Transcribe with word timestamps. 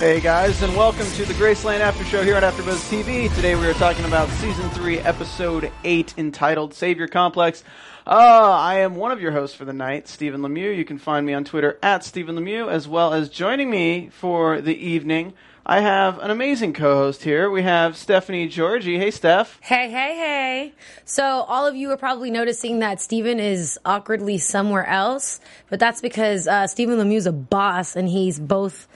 Hey 0.00 0.18
guys, 0.18 0.62
and 0.62 0.74
welcome 0.74 1.04
to 1.04 1.26
the 1.26 1.34
Graceland 1.34 1.80
After 1.80 2.04
Show 2.04 2.22
here 2.24 2.34
on 2.34 2.42
AfterBuzz 2.42 2.88
TV. 2.90 3.32
Today 3.34 3.54
we 3.54 3.66
are 3.66 3.74
talking 3.74 4.06
about 4.06 4.30
Season 4.30 4.66
3, 4.70 4.98
Episode 5.00 5.70
8, 5.84 6.14
entitled 6.16 6.72
Savior 6.72 7.06
Complex. 7.06 7.62
Uh, 8.06 8.12
I 8.14 8.76
am 8.76 8.94
one 8.94 9.12
of 9.12 9.20
your 9.20 9.32
hosts 9.32 9.54
for 9.54 9.66
the 9.66 9.74
night, 9.74 10.08
Stephen 10.08 10.40
Lemieux. 10.40 10.74
You 10.74 10.86
can 10.86 10.96
find 10.96 11.26
me 11.26 11.34
on 11.34 11.44
Twitter 11.44 11.78
at 11.82 12.02
Stephen 12.02 12.34
Lemieux, 12.34 12.70
as 12.70 12.88
well 12.88 13.12
as 13.12 13.28
joining 13.28 13.68
me 13.68 14.08
for 14.08 14.62
the 14.62 14.74
evening. 14.74 15.34
I 15.66 15.80
have 15.80 16.18
an 16.20 16.30
amazing 16.30 16.72
co-host 16.72 17.22
here. 17.22 17.50
We 17.50 17.62
have 17.64 17.94
Stephanie 17.94 18.48
Georgie. 18.48 18.96
Hey, 18.96 19.10
Steph. 19.10 19.60
Hey, 19.60 19.90
hey, 19.90 20.16
hey. 20.16 20.74
So, 21.04 21.22
all 21.22 21.66
of 21.66 21.76
you 21.76 21.90
are 21.90 21.98
probably 21.98 22.30
noticing 22.30 22.78
that 22.78 23.02
Steven 23.02 23.38
is 23.38 23.78
awkwardly 23.84 24.38
somewhere 24.38 24.86
else, 24.86 25.40
but 25.68 25.78
that's 25.78 26.00
because 26.00 26.48
uh, 26.48 26.66
Stephen 26.68 26.98
Lemieux 26.98 27.18
is 27.18 27.26
a 27.26 27.32
boss 27.32 27.96
and 27.96 28.08
he's 28.08 28.40
both 28.40 28.88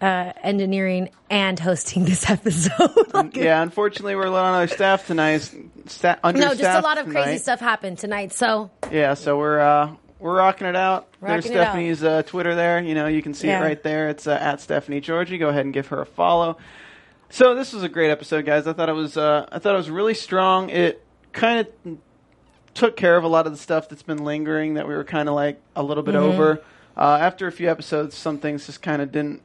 uh, 0.00 0.32
engineering 0.42 1.10
and 1.30 1.58
hosting 1.58 2.04
this 2.04 2.28
episode. 2.30 3.14
Like, 3.14 3.36
Yeah, 3.36 3.62
unfortunately, 3.62 4.14
we're 4.14 4.26
a 4.26 4.30
low 4.30 4.44
on 4.44 4.54
our 4.54 4.66
staff 4.68 5.06
tonight. 5.06 5.40
Sta- 5.86 6.16
no, 6.24 6.54
just 6.54 6.62
a 6.62 6.80
lot 6.80 6.98
of 6.98 7.06
crazy 7.08 7.38
stuff 7.38 7.60
happened 7.60 7.98
tonight. 7.98 8.32
So, 8.32 8.70
Yeah, 8.90 9.14
so 9.14 9.38
we're 9.38 9.60
uh, 9.60 9.94
we're 10.18 10.36
rocking 10.36 10.66
it 10.66 10.76
out. 10.76 11.08
There's 11.20 11.44
Rocking 11.44 11.58
out. 11.58 11.62
Stephanie's 11.64 12.02
uh, 12.04 12.22
Twitter 12.24 12.54
there. 12.54 12.80
You 12.80 12.94
know, 12.94 13.06
you 13.06 13.22
can 13.22 13.34
see 13.34 13.48
Yeah. 13.48 13.60
it 13.60 13.62
right 13.64 13.82
there. 13.82 14.08
It's 14.08 14.26
uh, 14.26 14.32
at 14.32 14.60
Stephanie 14.60 15.00
Georgie. 15.00 15.38
Go 15.38 15.48
ahead 15.48 15.64
and 15.64 15.74
give 15.74 15.88
her 15.88 16.00
a 16.00 16.06
follow. 16.06 16.56
So 17.28 17.54
this 17.54 17.72
was 17.72 17.82
a 17.82 17.88
great 17.88 18.10
episode, 18.10 18.44
guys. 18.46 18.66
I 18.66 18.72
thought 18.72 18.88
it 18.88 18.94
was 18.94 19.16
uh, 19.16 19.46
I 19.50 19.58
thought 19.58 19.74
it 19.74 19.78
was 19.78 19.90
really 19.90 20.14
strong. 20.14 20.70
It 20.70 21.02
kind 21.32 21.66
of 21.84 21.98
took 22.74 22.96
care 22.96 23.16
of 23.16 23.24
a 23.24 23.28
lot 23.28 23.46
of 23.46 23.52
the 23.52 23.58
stuff 23.58 23.88
that's 23.88 24.02
been 24.02 24.24
lingering 24.24 24.74
that 24.74 24.86
we 24.86 24.94
were 24.94 25.04
kind 25.04 25.28
of 25.28 25.34
like 25.34 25.60
a 25.74 25.82
little 25.82 26.02
bit 26.02 26.14
Mm-hmm. 26.14 26.24
over. 26.40 26.62
Uh, 26.96 27.18
after 27.20 27.46
a 27.46 27.52
few 27.52 27.70
episodes, 27.70 28.16
some 28.16 28.38
things 28.38 28.64
just 28.66 28.80
kind 28.80 29.02
of 29.02 29.12
didn't 29.12 29.42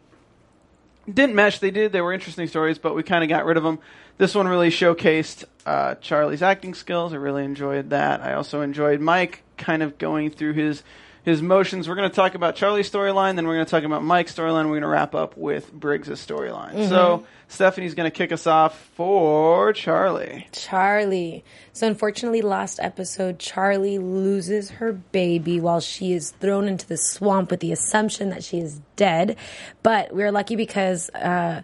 didn't 1.06 1.36
mesh. 1.36 1.60
They 1.60 1.72
did. 1.72 1.92
They 1.92 2.02
were 2.02 2.14
interesting 2.14 2.48
stories, 2.48 2.78
but 2.78 2.96
we 2.96 3.04
kind 3.04 3.24
of 3.24 3.30
got 3.30 3.46
rid 3.46 3.58
of 3.58 3.64
them. 3.64 3.80
This 4.18 4.36
one 4.36 4.48
really 4.48 4.70
showcased 4.70 5.46
uh, 5.66 5.96
Charlie's 5.96 6.42
acting 6.42 6.74
skills. 6.74 7.14
I 7.14 7.18
really 7.18 7.44
enjoyed 7.44 7.90
that. 7.90 8.22
I 8.22 8.34
also 8.34 8.62
enjoyed 8.62 9.02
Mike 9.02 9.44
kind 9.58 9.82
of 9.82 9.98
going 9.98 10.30
through 10.30 10.54
his 10.54 10.84
his 11.24 11.42
motions. 11.42 11.88
We're 11.88 11.96
going 11.96 12.10
to 12.10 12.16
talk 12.16 12.36
about 12.36 12.56
Charlie's 12.56 12.90
storyline, 12.90 13.36
then 13.36 13.46
we're 13.46 13.56
going 13.56 13.66
to 13.66 13.72
talk 13.72 13.84
about 13.84 14.04
Mike's 14.04 14.34
storyline. 14.34 14.66
We're 14.66 14.72
going 14.72 14.82
to 14.82 14.88
wrap 14.88 15.14
up 15.14 15.38
with 15.38 15.72
Briggs' 15.72 16.10
storyline. 16.10 16.90
So 16.90 17.26
Stephanie's 17.48 17.94
going 17.94 18.10
to 18.10 18.16
kick 18.16 18.32
us 18.32 18.48
off 18.48 18.80
for 18.96 19.74
Charlie. 19.74 20.48
Charlie. 20.52 21.44
So, 21.74 21.86
unfortunately, 21.86 22.42
last 22.42 22.80
episode, 22.82 23.40
Charlie 23.40 24.00
loses 24.00 24.72
her 24.72 24.94
baby 24.94 25.60
while 25.60 25.80
she 25.80 26.14
is 26.14 26.32
thrown 26.32 26.68
into 26.68 26.88
the 26.88 26.98
swamp 26.98 27.52
with 27.52 27.60
the 27.60 27.72
assumption 27.72 28.30
that 28.30 28.44
she 28.44 28.60
is 28.60 28.80
dead. 28.96 29.38
But 29.84 30.16
we're 30.16 30.32
lucky 30.32 30.56
because 30.56 31.10
uh, 31.12 31.62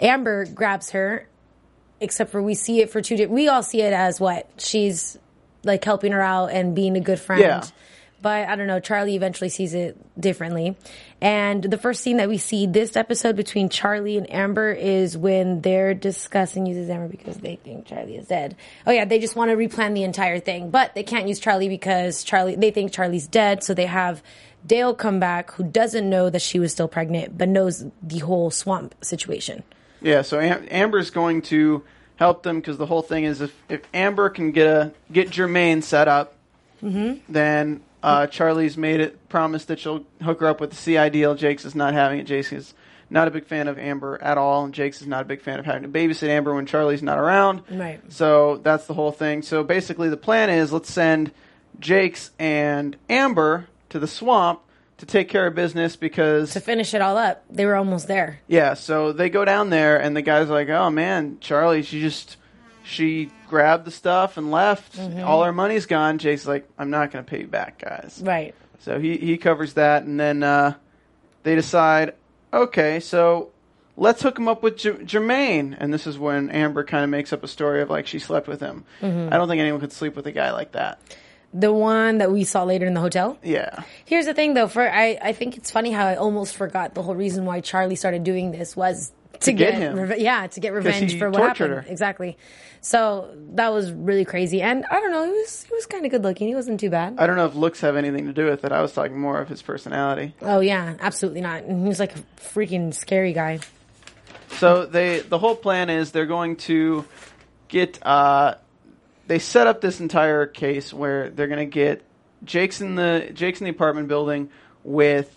Amber 0.00 0.46
grabs 0.46 0.90
her, 0.90 1.26
except 2.00 2.30
for 2.30 2.42
we 2.42 2.54
see 2.54 2.80
it 2.80 2.90
for 2.90 3.00
two. 3.00 3.16
Di- 3.16 3.26
we 3.26 3.48
all 3.48 3.62
see 3.62 3.82
it 3.82 3.92
as 3.92 4.20
what 4.20 4.48
she's 4.58 5.18
like 5.64 5.84
helping 5.84 6.12
her 6.12 6.22
out 6.22 6.46
and 6.46 6.74
being 6.74 6.96
a 6.96 7.00
good 7.00 7.20
friend. 7.20 7.40
Yeah. 7.42 7.64
But 8.22 8.48
I 8.48 8.54
don't 8.54 8.68
know, 8.68 8.78
Charlie 8.80 9.16
eventually 9.16 9.50
sees 9.50 9.74
it 9.74 9.98
differently. 10.18 10.76
And 11.20 11.62
the 11.62 11.76
first 11.76 12.02
scene 12.02 12.18
that 12.18 12.28
we 12.28 12.38
see 12.38 12.66
this 12.66 12.96
episode 12.96 13.34
between 13.36 13.68
Charlie 13.68 14.16
and 14.16 14.32
Amber 14.32 14.72
is 14.72 15.18
when 15.18 15.60
they're 15.60 15.92
discussing 15.92 16.64
uses 16.64 16.88
Amber 16.88 17.08
because 17.08 17.36
they 17.38 17.56
think 17.56 17.86
Charlie 17.86 18.16
is 18.16 18.28
dead. 18.28 18.56
Oh 18.86 18.92
yeah, 18.92 19.04
they 19.04 19.18
just 19.18 19.34
want 19.34 19.50
to 19.50 19.56
replan 19.56 19.94
the 19.94 20.04
entire 20.04 20.38
thing, 20.38 20.70
but 20.70 20.94
they 20.94 21.02
can't 21.02 21.26
use 21.26 21.40
Charlie 21.40 21.68
because 21.68 22.22
Charlie 22.24 22.54
they 22.54 22.70
think 22.70 22.92
Charlie's 22.92 23.26
dead, 23.26 23.64
so 23.64 23.74
they 23.74 23.86
have 23.86 24.22
Dale 24.64 24.94
come 24.94 25.18
back 25.18 25.50
who 25.52 25.64
doesn't 25.64 26.08
know 26.08 26.30
that 26.30 26.42
she 26.42 26.60
was 26.60 26.70
still 26.72 26.88
pregnant 26.88 27.36
but 27.36 27.48
knows 27.48 27.84
the 28.02 28.20
whole 28.20 28.50
swamp 28.50 28.94
situation. 29.02 29.64
Yeah, 30.00 30.22
so 30.22 30.38
Am- 30.38 30.66
Amber's 30.70 31.10
going 31.10 31.42
to 31.42 31.82
help 32.16 32.42
them 32.42 32.60
because 32.60 32.78
the 32.78 32.86
whole 32.86 33.02
thing 33.02 33.24
is 33.24 33.40
if, 33.40 33.54
if 33.68 33.82
Amber 33.92 34.30
can 34.30 34.52
get 34.52 34.66
a 34.66 34.92
get 35.10 35.30
Jermaine 35.30 35.82
set 35.82 36.08
up, 36.08 36.36
mm-hmm. 36.82 37.20
then 37.32 37.80
uh, 38.02 38.26
Charlie's 38.26 38.76
made 38.76 39.00
it 39.00 39.28
promise 39.28 39.64
that 39.66 39.78
she'll 39.78 40.04
hook 40.22 40.40
her 40.40 40.46
up 40.48 40.60
with 40.60 40.70
the 40.70 40.76
CI 40.76 41.10
deal. 41.10 41.34
Jakes 41.34 41.64
is 41.64 41.74
not 41.74 41.92
having 41.94 42.18
it. 42.18 42.24
Jakes 42.24 42.52
is 42.52 42.74
not 43.10 43.28
a 43.28 43.30
big 43.30 43.44
fan 43.46 43.68
of 43.68 43.78
Amber 43.78 44.18
at 44.22 44.38
all, 44.38 44.64
and 44.64 44.72
Jakes 44.72 45.00
is 45.02 45.06
not 45.06 45.22
a 45.22 45.24
big 45.24 45.40
fan 45.42 45.58
of 45.58 45.64
having 45.66 45.82
to 45.82 45.88
babysit 45.88 46.28
Amber 46.28 46.54
when 46.54 46.66
Charlie's 46.66 47.02
not 47.02 47.18
around. 47.18 47.62
Right. 47.70 48.00
So 48.12 48.56
that's 48.56 48.86
the 48.86 48.94
whole 48.94 49.12
thing. 49.12 49.42
So 49.42 49.62
basically, 49.62 50.08
the 50.08 50.16
plan 50.16 50.48
is 50.50 50.72
let's 50.72 50.90
send 50.90 51.30
Jakes 51.78 52.30
and 52.38 52.96
Amber 53.10 53.66
to 53.90 53.98
the 53.98 54.06
swamp 54.08 54.60
to 54.98 55.06
take 55.06 55.28
care 55.28 55.46
of 55.46 55.54
business 55.54 55.96
because 55.96 56.52
To 56.54 56.60
finish 56.60 56.94
it 56.94 57.02
all 57.02 57.18
up, 57.18 57.44
they 57.50 57.66
were 57.66 57.74
almost 57.74 58.08
there. 58.08 58.40
yeah, 58.46 58.74
so 58.74 59.12
they 59.12 59.28
go 59.30 59.44
down 59.44 59.68
there, 59.70 60.00
and 60.00 60.16
the 60.16 60.22
guy's 60.22 60.48
like, 60.48 60.68
"Oh 60.68 60.90
man, 60.90 61.38
Charlie, 61.40 61.82
she 61.82 62.00
just 62.00 62.36
she 62.84 63.30
grabbed 63.48 63.84
the 63.84 63.90
stuff 63.90 64.36
and 64.36 64.50
left. 64.50 64.98
All 64.98 65.42
our 65.42 65.52
money's 65.52 65.86
gone." 65.86 66.18
Jakes 66.18 66.46
like, 66.46 66.68
"I'm 66.78 66.90
not 66.90 67.10
going 67.10 67.24
to 67.24 67.30
pay 67.30 67.40
you 67.40 67.46
back, 67.46 67.78
guys." 67.78 68.20
Right. 68.24 68.54
So 68.80 68.98
he 68.98 69.16
he 69.16 69.36
covers 69.38 69.74
that, 69.74 70.02
and 70.04 70.18
then 70.18 70.42
uh, 70.42 70.74
they 71.44 71.54
decide, 71.54 72.14
okay, 72.52 72.98
so 73.00 73.50
let's 73.96 74.22
hook 74.22 74.38
him 74.38 74.48
up 74.48 74.62
with 74.62 74.76
J- 74.78 74.90
Jermaine, 74.92 75.76
and 75.78 75.92
this 75.94 76.06
is 76.06 76.18
when 76.18 76.50
Amber 76.50 76.82
kind 76.84 77.04
of 77.04 77.10
makes 77.10 77.32
up 77.32 77.44
a 77.44 77.48
story 77.48 77.80
of 77.82 77.90
like 77.90 78.06
she 78.06 78.18
slept 78.18 78.48
with 78.48 78.60
him. 78.60 78.84
I 79.00 79.06
don't 79.36 79.48
think 79.48 79.60
anyone 79.60 79.80
could 79.80 79.92
sleep 79.92 80.16
with 80.16 80.26
a 80.26 80.32
guy 80.32 80.50
like 80.52 80.72
that. 80.72 81.00
The 81.54 81.72
one 81.72 82.18
that 82.18 82.32
we 82.32 82.44
saw 82.44 82.64
later 82.64 82.86
in 82.86 82.94
the 82.94 83.00
hotel. 83.00 83.36
Yeah, 83.42 83.82
Here's 84.06 84.24
the 84.24 84.32
thing, 84.32 84.54
though. 84.54 84.68
For 84.68 84.88
I, 84.90 85.18
I 85.22 85.32
think 85.34 85.58
it's 85.58 85.70
funny 85.70 85.90
how 85.92 86.06
I 86.06 86.16
almost 86.16 86.56
forgot 86.56 86.94
the 86.94 87.02
whole 87.02 87.14
reason 87.14 87.44
why 87.44 87.60
Charlie 87.60 87.94
started 87.94 88.24
doing 88.24 88.52
this 88.52 88.74
was 88.74 89.12
to, 89.44 89.52
get 89.52 89.72
get, 89.72 89.80
him. 89.80 89.98
reve- 89.98 90.18
yeah, 90.20 90.46
to 90.46 90.60
get 90.60 90.72
revenge 90.72 91.18
for 91.18 91.30
what 91.30 91.42
happened. 91.42 91.72
her. 91.74 91.84
Exactly. 91.88 92.36
So 92.80 93.32
that 93.54 93.72
was 93.72 93.92
really 93.92 94.24
crazy, 94.24 94.60
and 94.60 94.84
I 94.90 95.00
don't 95.00 95.10
know. 95.12 95.24
He 95.24 95.30
was 95.30 95.62
he 95.64 95.74
was 95.74 95.86
kind 95.86 96.04
of 96.04 96.10
good 96.10 96.22
looking. 96.24 96.48
He 96.48 96.54
wasn't 96.54 96.80
too 96.80 96.90
bad. 96.90 97.16
I 97.18 97.26
don't 97.26 97.36
know 97.36 97.46
if 97.46 97.54
looks 97.54 97.80
have 97.82 97.96
anything 97.96 98.26
to 98.26 98.32
do 98.32 98.46
with 98.46 98.64
it. 98.64 98.72
I 98.72 98.82
was 98.82 98.92
talking 98.92 99.20
more 99.20 99.40
of 99.40 99.48
his 99.48 99.62
personality. 99.62 100.34
oh 100.42 100.60
yeah, 100.60 100.96
absolutely 101.00 101.40
not. 101.42 101.62
And 101.62 101.82
he 101.82 101.88
was 101.88 102.00
like 102.00 102.16
a 102.16 102.20
freaking 102.40 102.92
scary 102.92 103.32
guy. 103.32 103.60
So 104.58 104.84
they 104.86 105.20
the 105.20 105.38
whole 105.38 105.56
plan 105.56 105.90
is 105.90 106.10
they're 106.12 106.26
going 106.26 106.56
to 106.56 107.04
get 107.68 108.04
uh, 108.04 108.56
they 109.26 109.38
set 109.38 109.66
up 109.66 109.80
this 109.80 110.00
entire 110.00 110.46
case 110.46 110.92
where 110.92 111.30
they're 111.30 111.46
going 111.48 111.58
to 111.60 111.64
get 111.66 112.02
Jakes 112.44 112.80
in 112.80 112.96
the 112.96 113.30
Jakes 113.32 113.60
in 113.60 113.64
the 113.64 113.70
apartment 113.70 114.08
building 114.08 114.50
with 114.82 115.34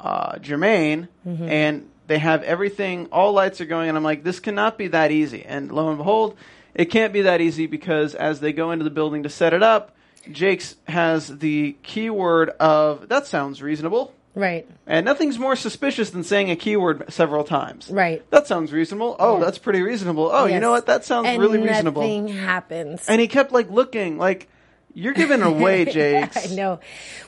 uh, 0.00 0.34
Jermaine 0.34 1.08
and 1.24 1.88
they 2.06 2.18
have 2.18 2.42
everything 2.42 3.08
all 3.12 3.32
lights 3.32 3.60
are 3.60 3.64
going 3.66 3.88
and 3.88 3.96
I'm 3.96 4.04
like 4.04 4.24
this 4.24 4.40
cannot 4.40 4.76
be 4.78 4.88
that 4.88 5.10
easy 5.10 5.44
and 5.44 5.70
lo 5.72 5.88
and 5.88 5.98
behold 5.98 6.36
it 6.74 6.86
can't 6.86 7.12
be 7.12 7.22
that 7.22 7.40
easy 7.40 7.66
because 7.66 8.14
as 8.14 8.40
they 8.40 8.52
go 8.52 8.70
into 8.72 8.84
the 8.84 8.90
building 8.90 9.22
to 9.22 9.28
set 9.28 9.52
it 9.54 9.62
up 9.62 9.94
Jakes 10.30 10.76
has 10.88 11.38
the 11.38 11.76
keyword 11.82 12.50
of 12.60 13.08
that 13.08 13.26
sounds 13.26 13.62
reasonable 13.62 14.12
Right. 14.36 14.66
and 14.86 15.04
nothing's 15.04 15.38
more 15.38 15.54
suspicious 15.54 16.10
than 16.10 16.24
saying 16.24 16.50
a 16.50 16.56
keyword 16.56 17.04
several 17.12 17.44
times. 17.44 17.88
Right. 17.88 18.28
That 18.30 18.48
sounds 18.48 18.72
reasonable. 18.72 19.14
Oh, 19.20 19.36
Yes. 19.36 19.44
that's 19.44 19.58
pretty 19.58 19.80
reasonable. 19.80 20.28
Oh, 20.32 20.46
you 20.46 20.58
know 20.58 20.72
what? 20.72 20.86
That 20.86 21.04
sounds 21.04 21.28
and 21.28 21.40
really 21.40 21.58
reasonable. 21.58 22.02
Nothing 22.02 22.26
happens. 22.28 23.04
And 23.08 23.20
he 23.20 23.28
kept 23.28 23.52
like 23.52 23.70
looking 23.70 24.18
like 24.18 24.48
you're 24.94 25.12
giving 25.12 25.42
away, 25.52 25.84
Jakes. 25.84 26.50
I 26.50 26.54
know. 26.54 26.80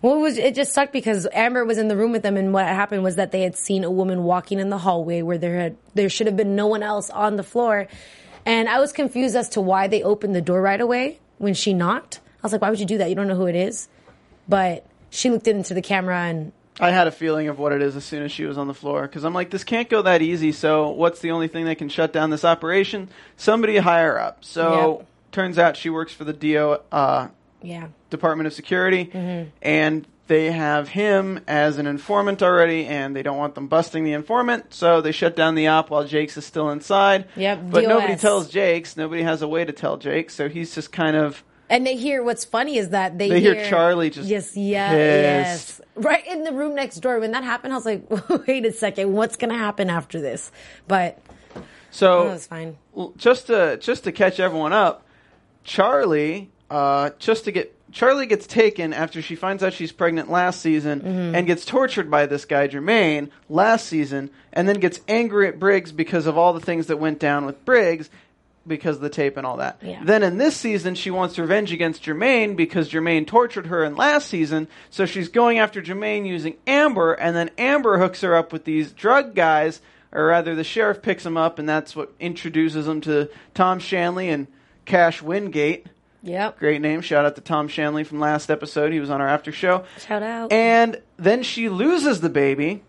Well, 0.03 0.15
it 0.15 0.21
was 0.21 0.39
it 0.39 0.55
just 0.55 0.73
sucked 0.73 0.93
because 0.93 1.27
Amber 1.33 1.65
was 1.65 1.79
in 1.79 1.89
the 1.89 1.97
room 1.97 2.13
with 2.13 2.23
them, 2.23 2.37
and 2.37 2.53
what 2.53 2.67
happened 2.67 3.03
was 3.03 3.17
that 3.17 3.33
they 3.33 3.43
had 3.43 3.57
seen 3.57 3.85
a 3.85 3.91
woman 3.91 4.23
walking 4.23 4.59
in 4.59 4.71
the 4.71 4.79
hallway 4.79 5.23
where 5.23 5.39
there 5.39 5.59
had 5.59 5.77
there 5.95 6.09
should 6.09 6.27
have 6.27 6.37
been 6.37 6.55
no 6.57 6.67
one 6.67 6.83
else 6.83 7.11
on 7.11 7.37
the 7.37 7.43
floor, 7.43 7.89
and 8.45 8.69
I 8.69 8.79
was 8.81 8.93
confused 8.93 9.37
as 9.37 9.49
to 9.51 9.61
why 9.61 9.89
they 9.89 10.03
opened 10.03 10.35
the 10.35 10.41
door 10.41 10.63
right 10.63 10.81
away 10.81 11.19
when 11.39 11.55
she 11.55 11.75
knocked. 11.75 12.21
I 12.43 12.47
was 12.47 12.53
like, 12.53 12.63
why 12.63 12.71
would 12.71 12.81
you 12.81 12.87
do 12.87 12.99
that? 12.99 13.09
You 13.09 13.15
don't 13.17 13.27
know 13.29 13.35
who 13.35 13.47
it 13.47 13.57
is. 13.57 13.89
But 14.49 14.87
she 15.11 15.31
looked 15.31 15.49
into 15.49 15.75
the 15.75 15.83
camera 15.83 16.17
and 16.17 16.53
I 16.79 16.91
had 16.91 17.07
a 17.09 17.11
feeling 17.11 17.49
of 17.49 17.59
what 17.59 17.73
it 17.73 17.83
is 17.83 17.97
as 17.97 18.05
soon 18.05 18.23
as 18.23 18.31
she 18.31 18.45
was 18.45 18.57
on 18.59 18.69
the 18.69 18.75
floor 18.75 19.03
because 19.03 19.25
I'm 19.25 19.33
like, 19.35 19.51
this 19.51 19.65
can't 19.65 19.89
go 19.89 20.03
that 20.03 20.23
easy. 20.23 20.53
So 20.53 20.91
what's 20.91 21.21
the 21.21 21.31
only 21.33 21.49
thing 21.49 21.65
that 21.65 21.79
can 21.79 21.89
shut 21.89 22.13
down 22.13 22.31
this 22.31 22.45
operation? 22.45 23.09
Somebody 23.37 23.79
higher 23.79 24.19
up. 24.19 24.45
So 24.45 24.99
Yep. 24.99 25.09
turns 25.33 25.59
out 25.59 25.77
she 25.77 25.91
works 25.91 26.13
for 26.13 26.25
the 26.25 26.33
DO 26.33 26.79
uh, 26.93 27.29
Yeah. 27.67 27.89
Department 28.11 28.47
of 28.47 28.53
Security, 28.53 29.07
Mm-hmm. 29.07 29.49
and 29.63 30.07
they 30.29 30.51
have 30.51 30.89
him 30.89 31.39
as 31.47 31.79
an 31.79 31.87
informant 31.87 32.43
already, 32.43 32.85
and 32.87 33.15
they 33.15 33.23
don't 33.23 33.37
want 33.39 33.55
them 33.55 33.69
busting 33.69 34.03
the 34.05 34.13
informant, 34.13 34.75
so 34.75 35.01
they 35.01 35.13
shut 35.13 35.37
down 35.37 35.55
the 35.55 35.69
op 35.69 35.89
while 35.91 36.05
Jakes 36.05 36.37
is 36.37 36.45
still 36.45 36.71
inside. 36.71 37.27
Yep, 37.37 37.61
But 37.71 37.85
nobody 37.85 38.17
tells 38.17 38.49
Jakes. 38.49 38.97
Nobody 38.97 39.23
has 39.23 39.43
a 39.43 39.47
way 39.49 39.65
to 39.65 39.73
tell 39.73 39.97
Jakes, 39.99 40.35
so 40.35 40.49
he's 40.49 40.75
just 40.75 40.91
kind 40.91 41.17
of. 41.17 41.45
And 41.69 41.87
they 41.87 41.97
hear 41.97 42.23
what's 42.25 42.45
funny 42.45 42.77
is 42.79 42.91
that 42.91 43.19
they, 43.19 43.29
They 43.29 43.41
hear 43.41 43.69
Charlie 43.69 44.11
just 44.11 44.29
yes, 44.29 44.57
yeah, 44.57 44.93
yes, 44.93 45.81
right 45.97 46.25
in 46.27 46.43
the 46.45 46.53
room 46.53 46.75
next 46.77 46.97
door. 47.01 47.19
When 47.21 47.33
that 47.33 47.43
happened, 47.45 47.73
I 47.73 47.77
was 47.77 47.85
like, 47.87 48.05
wait 48.49 48.65
a 48.65 48.73
second, 48.73 49.13
what's 49.13 49.37
gonna 49.37 49.59
happen 49.59 49.91
after 49.91 50.21
this? 50.21 50.51
But 50.89 51.19
So 51.91 52.25
that 52.25 52.33
was 52.35 52.47
fine. 52.47 52.77
Just 53.17 53.47
to 53.49 53.79
just 53.79 54.05
to 54.05 54.13
catch 54.13 54.39
everyone 54.41 54.73
up, 54.73 55.05
Charlie, 55.65 56.51
uh, 56.71 57.11
just 57.19 57.45
to 57.45 57.53
get 57.53 57.73
Charlie 57.93 58.27
gets 58.27 58.47
taken 58.47 58.93
after 58.93 59.23
she 59.23 59.37
finds 59.37 59.63
out 59.63 59.73
she's 59.73 59.93
pregnant 59.93 60.31
last 60.31 60.61
season 60.61 61.01
Mm-hmm. 61.01 61.35
and 61.35 61.47
gets 61.47 61.65
tortured 61.65 62.11
by 62.11 62.27
this 62.27 62.45
guy 62.45 62.69
Jermaine 62.69 63.31
last 63.49 63.87
season, 63.87 64.31
and 64.53 64.69
then 64.69 64.81
gets 64.81 65.01
angry 65.09 65.49
at 65.49 65.59
Briggs 65.59 65.93
because 65.93 66.27
of 66.27 66.37
all 66.37 66.53
the 66.53 66.61
things 66.61 66.89
that 66.89 66.99
went 66.99 67.19
down 67.19 67.47
with 67.47 67.65
Briggs. 67.65 68.11
Because 68.69 68.97
of 68.97 69.03
the 69.03 69.11
tape 69.11 69.37
and 69.37 69.47
all 69.47 69.59
that. 69.59 69.79
Yeah. 69.81 70.03
Then 70.03 70.25
in 70.25 70.39
this 70.39 70.57
season, 70.57 70.97
she 70.97 71.13
wants 71.13 71.39
revenge 71.39 71.73
against 71.73 72.03
Jermaine 72.03 72.57
because 72.57 72.91
Jermaine 72.91 73.25
tortured 73.25 73.67
her 73.67 73.85
in 73.85 73.95
last 73.95 74.29
season. 74.29 74.67
So 74.91 75.07
she's 75.07 75.29
going 75.29 75.61
after 75.61 75.81
Jermaine 75.81 76.27
using 76.27 76.57
Amber, 76.67 77.13
and 77.13 77.37
then 77.37 77.51
Amber 77.59 77.99
hooks 77.99 78.23
her 78.23 78.35
up 78.35 78.53
with 78.53 78.65
these 78.65 78.91
drug 78.91 79.37
guys, 79.37 79.81
or 80.11 80.27
rather, 80.27 80.57
the 80.57 80.65
sheriff 80.65 81.01
picks 81.01 81.23
them 81.23 81.37
up, 81.37 81.61
and 81.61 81.69
that's 81.69 81.95
what 81.95 82.13
introduces 82.19 82.87
them 82.87 83.01
to 83.03 83.31
Tom 83.55 83.79
Shanley 83.79 84.31
and 84.31 84.49
Cash 84.85 85.23
Wingate. 85.23 85.87
Yep. 86.23 86.59
Great 86.59 86.81
name. 86.81 87.01
Shout 87.01 87.25
out 87.25 87.35
to 87.37 87.41
Tom 87.41 87.69
Shanley 87.69 88.05
from 88.05 88.19
last 88.21 88.51
episode. 88.51 88.93
He 88.93 89.01
was 89.01 89.11
on 89.11 89.21
our 89.21 89.29
after 89.29 89.53
show. 89.53 89.85
Shout 89.99 90.23
out. 90.23 90.53
And 90.53 91.01
then 91.19 91.43
she 91.43 91.69
loses 91.69 92.21
the 92.21 92.29
baby, 92.31 92.83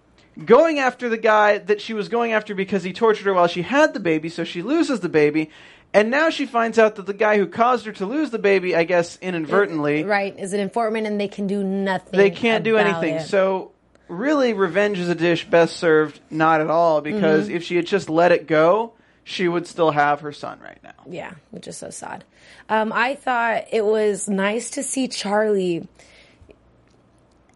going 0.43 0.79
after 0.79 1.09
the 1.09 1.17
guy 1.17 1.57
that 1.59 1.81
she 1.81 1.93
was 1.93 2.09
going 2.09 2.31
after 2.31 2.55
because 2.55 2.83
he 2.83 2.93
tortured 2.93 3.25
her 3.25 3.33
while 3.33 3.47
she 3.47 3.61
had 3.61 3.93
the 3.93 3.99
baby, 3.99 4.29
so 4.29 4.43
she 4.43 4.61
loses 4.61 4.99
the 5.01 5.09
baby. 5.09 5.49
And 5.93 6.11
now 6.11 6.29
she 6.29 6.45
finds 6.45 6.77
out 6.77 6.95
that 6.97 7.05
the 7.05 7.13
guy 7.13 7.37
who 7.37 7.47
caused 7.47 7.85
her 7.85 7.93
to 7.93 8.05
lose 8.05 8.29
the 8.29 8.39
baby, 8.39 8.75
I 8.75 8.83
guess 8.83 9.17
inadvertently, 9.21 10.03
right, 10.03 10.37
is 10.37 10.53
an 10.53 10.59
informant, 10.59 11.07
and 11.07 11.19
they 11.19 11.29
can 11.29 11.47
do 11.47 11.63
nothing. 11.63 12.17
they 12.17 12.29
can't 12.29 12.63
do 12.63 12.75
anything. 12.77 13.15
it. 13.15 13.21
So 13.27 13.71
really, 14.09 14.53
revenge 14.53 14.99
is 14.99 15.07
a 15.09 15.15
dish 15.15 15.45
best 15.49 15.77
served 15.77 16.19
not 16.29 16.59
at 16.61 16.69
all 16.69 16.99
because 17.01 17.47
Mm-hmm. 17.47 17.55
if 17.55 17.63
she 17.63 17.77
had 17.77 17.87
just 17.87 18.09
let 18.09 18.31
it 18.33 18.47
go, 18.47 18.93
she 19.27 19.49
would 19.49 19.67
still 19.67 19.91
have 19.91 20.21
her 20.21 20.31
son 20.31 20.57
right 20.61 20.81
now. 20.81 20.93
Yeah, 21.05 21.33
which 21.51 21.67
is 21.67 21.75
so 21.75 21.89
sad. 21.89 22.23
Um, 22.69 22.93
I 22.93 23.15
thought 23.15 23.65
it 23.73 23.83
was 23.83 24.29
nice 24.29 24.69
to 24.71 24.83
see 24.83 25.09
Charlie 25.09 25.85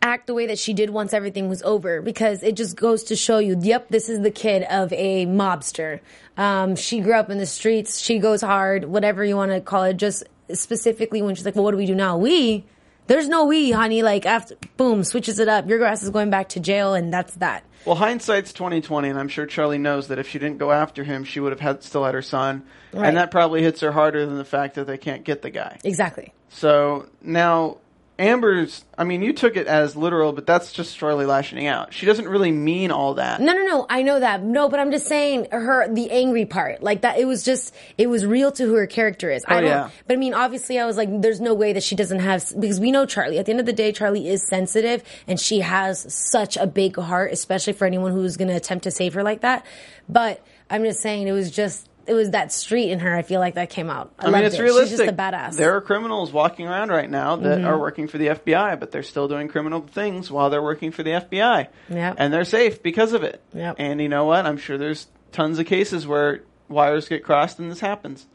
act 0.01 0.27
the 0.27 0.33
way 0.33 0.47
that 0.47 0.59
she 0.59 0.73
did 0.73 0.89
once 0.89 1.13
everything 1.13 1.47
was 1.47 1.63
over 1.63 2.01
because 2.01 2.43
it 2.43 2.57
just 2.57 2.75
goes 2.75 3.03
to 3.05 3.15
show 3.15 3.37
you, 3.37 3.57
yep, 3.61 3.87
this 3.87 4.09
is 4.09 4.19
the 4.19 4.31
kid 4.31 4.63
of 4.63 4.91
a 4.91 5.25
mobster. 5.27 6.01
Um, 6.35 6.75
she 6.75 6.99
grew 6.99 7.13
up 7.13 7.29
in 7.29 7.37
the 7.37 7.45
streets. 7.45 8.01
She 8.01 8.19
goes 8.19 8.41
hard, 8.41 8.83
whatever 8.83 9.23
you 9.23 9.37
want 9.37 9.51
to 9.51 9.61
call 9.61 9.83
it. 9.83 9.95
Just 9.95 10.25
specifically 10.51 11.21
when 11.21 11.35
she's 11.35 11.45
like, 11.45 11.55
well, 11.55 11.63
what 11.63 11.71
do 11.71 11.77
we 11.77 11.85
do 11.85 11.95
now? 11.95 12.17
We, 12.17 12.65
there's 13.07 13.27
no 13.27 13.45
we, 13.45 13.71
honey. 13.71 14.03
Like 14.03 14.25
after, 14.25 14.55
boom, 14.77 15.03
switches 15.03 15.39
it 15.39 15.47
up. 15.47 15.67
Your 15.67 15.77
grass 15.79 16.03
is 16.03 16.09
going 16.09 16.29
back 16.29 16.49
to 16.49 16.59
jail 16.59 16.93
and 16.93 17.13
that's 17.13 17.33
that. 17.35 17.63
Well, 17.85 17.95
hindsight's 17.95 18.53
twenty 18.53 18.79
twenty, 18.81 19.09
and 19.09 19.17
I'm 19.17 19.27
sure 19.27 19.45
Charlie 19.47 19.79
knows 19.79 20.09
that 20.09 20.19
if 20.19 20.27
she 20.29 20.37
didn't 20.37 20.59
go 20.59 20.71
after 20.71 21.03
him, 21.03 21.23
she 21.23 21.39
would 21.39 21.51
have 21.51 21.59
had 21.59 21.83
still 21.83 22.05
had 22.05 22.13
her 22.13 22.21
son, 22.21 22.63
Right. 22.93 23.07
and 23.07 23.17
that 23.17 23.31
probably 23.31 23.63
hits 23.63 23.81
her 23.81 23.91
harder 23.91 24.25
than 24.27 24.37
the 24.37 24.45
fact 24.45 24.75
that 24.75 24.85
they 24.85 24.99
can't 24.99 25.23
get 25.23 25.41
the 25.41 25.49
guy. 25.49 25.79
Exactly. 25.83 26.31
So 26.49 27.07
now 27.23 27.77
Amber's. 28.19 28.85
I 28.97 29.03
mean, 29.03 29.23
you 29.23 29.33
took 29.33 29.55
it 29.57 29.65
as 29.65 29.95
literal, 29.95 30.31
but 30.31 30.45
that's 30.45 30.71
just 30.71 30.95
Charlie 30.95 31.25
lashing 31.25 31.65
out. 31.65 31.91
She 31.93 32.05
doesn't 32.05 32.27
really 32.27 32.51
mean 32.51 32.91
all 32.91 33.15
that. 33.15 33.41
No, 33.41 33.53
no, 33.53 33.65
no. 33.65 33.85
I 33.89 34.03
know 34.03 34.19
that. 34.19 34.43
No, 34.43 34.69
but 34.69 34.79
I'm 34.79 34.91
just 34.91 35.07
saying 35.07 35.47
her 35.51 35.91
the 35.91 36.11
angry 36.11 36.45
part, 36.45 36.83
like 36.83 37.01
that. 37.01 37.17
It 37.17 37.25
was 37.25 37.43
just 37.43 37.73
it 37.97 38.07
was 38.07 38.23
real 38.25 38.51
to 38.51 38.63
who 38.65 38.75
her 38.75 38.85
character 38.85 39.31
is. 39.31 39.43
Oh, 39.47 39.55
I 39.55 39.57
Oh, 39.57 39.61
don't. 39.61 39.69
yeah. 39.69 39.89
But 40.07 40.13
I 40.13 40.17
mean, 40.17 40.33
obviously, 40.35 40.77
I 40.79 40.85
was 40.85 40.97
like, 40.97 41.09
there's 41.21 41.41
no 41.41 41.53
way 41.55 41.73
that 41.73 41.83
she 41.83 41.95
doesn't 41.95 42.19
have 42.19 42.45
because 42.59 42.79
we 42.79 42.91
know 42.91 43.05
Charlie. 43.07 43.39
At 43.39 43.45
the 43.47 43.51
end 43.51 43.59
of 43.59 43.65
the 43.65 43.73
day, 43.73 43.91
Charlie 43.91 44.27
is 44.29 44.47
sensitive, 44.47 45.03
and 45.27 45.39
she 45.39 45.61
has 45.61 46.13
such 46.13 46.57
a 46.57 46.67
big 46.67 46.97
heart, 46.97 47.31
especially 47.31 47.73
for 47.73 47.85
anyone 47.85 48.11
who's 48.11 48.37
going 48.37 48.49
to 48.49 48.55
attempt 48.55 48.83
to 48.83 48.91
save 48.91 49.15
her 49.15 49.23
like 49.23 49.41
that. 49.41 49.65
But 50.07 50.45
I'm 50.69 50.83
just 50.83 50.99
saying, 51.01 51.27
it 51.27 51.31
was 51.31 51.49
just 51.49 51.87
it 52.11 52.15
was 52.15 52.31
that 52.31 52.51
street 52.51 52.89
in 52.91 52.99
her. 52.99 53.15
I 53.15 53.21
feel 53.21 53.39
like 53.39 53.55
that 53.55 53.69
came 53.69 53.89
out. 53.89 54.13
I, 54.19 54.27
I 54.27 54.31
mean, 54.31 54.43
it's 54.43 54.55
it. 54.55 54.61
realistic. 54.61 54.89
She's 54.89 54.99
just 54.99 55.09
a 55.09 55.15
badass. 55.15 55.47
Mm-hmm. 55.49 55.55
There 55.57 55.75
are 55.77 55.81
criminals 55.81 56.31
walking 56.33 56.67
around 56.67 56.89
right 56.89 57.09
now 57.09 57.37
that 57.37 57.63
are 57.63 57.79
working 57.79 58.07
for 58.07 58.17
the 58.17 58.27
FBI, 58.27 58.79
but 58.79 58.91
they're 58.91 59.03
still 59.03 59.27
doing 59.27 59.47
criminal 59.47 59.81
things 59.81 60.29
while 60.29 60.49
they're 60.49 60.61
working 60.61 60.91
for 60.91 61.03
the 61.03 61.11
FBI. 61.11 61.67
Yep. 61.89 62.15
And 62.17 62.33
they're 62.33 62.43
safe 62.45 62.83
because 62.83 63.13
of 63.13 63.23
it. 63.23 63.41
Yep. 63.53 63.75
And 63.79 64.01
you 64.01 64.09
know 64.09 64.25
what? 64.25 64.45
I'm 64.45 64.57
sure 64.57 64.77
there's 64.77 65.07
tons 65.31 65.57
of 65.59 65.65
cases 65.65 66.05
where 66.05 66.43
wires 66.67 67.07
get 67.07 67.23
crossed 67.23 67.59
and 67.59 67.71
this 67.71 67.79
happens. 67.79 68.25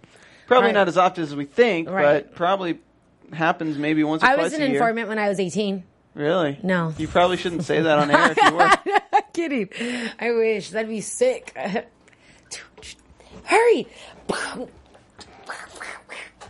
Probably 0.47 0.69
Right. 0.69 0.75
not 0.75 0.89
as 0.89 0.97
often 0.97 1.25
as 1.25 1.35
we 1.35 1.45
think, 1.45 1.91
Right. 1.91 2.25
but 2.25 2.35
probably 2.35 2.79
happens 3.33 3.77
maybe 3.77 4.05
once 4.05 4.23
or 4.23 4.27
I 4.27 4.37
was 4.37 4.53
an 4.55 4.63
a 4.63 4.65
year. 4.67 4.75
informant 4.75 5.09
when 5.09 5.19
I 5.19 5.29
was 5.29 5.41
18. 5.41 5.83
Really? 6.15 6.59
No. 6.63 6.95
You 6.97 7.09
probably 7.09 7.37
shouldn't 7.37 7.65
say 7.65 7.83
that 7.83 7.99
on 7.99 8.11
air 8.13 8.33
if 8.33 8.39
you 8.43 8.55
were. 8.55 8.71
Kidding. 9.35 9.69
I 10.19 10.31
wish 10.31 10.71
that'd 10.71 10.89
be 10.89 11.01
sick. 11.03 11.55
Hurry, 13.47 13.87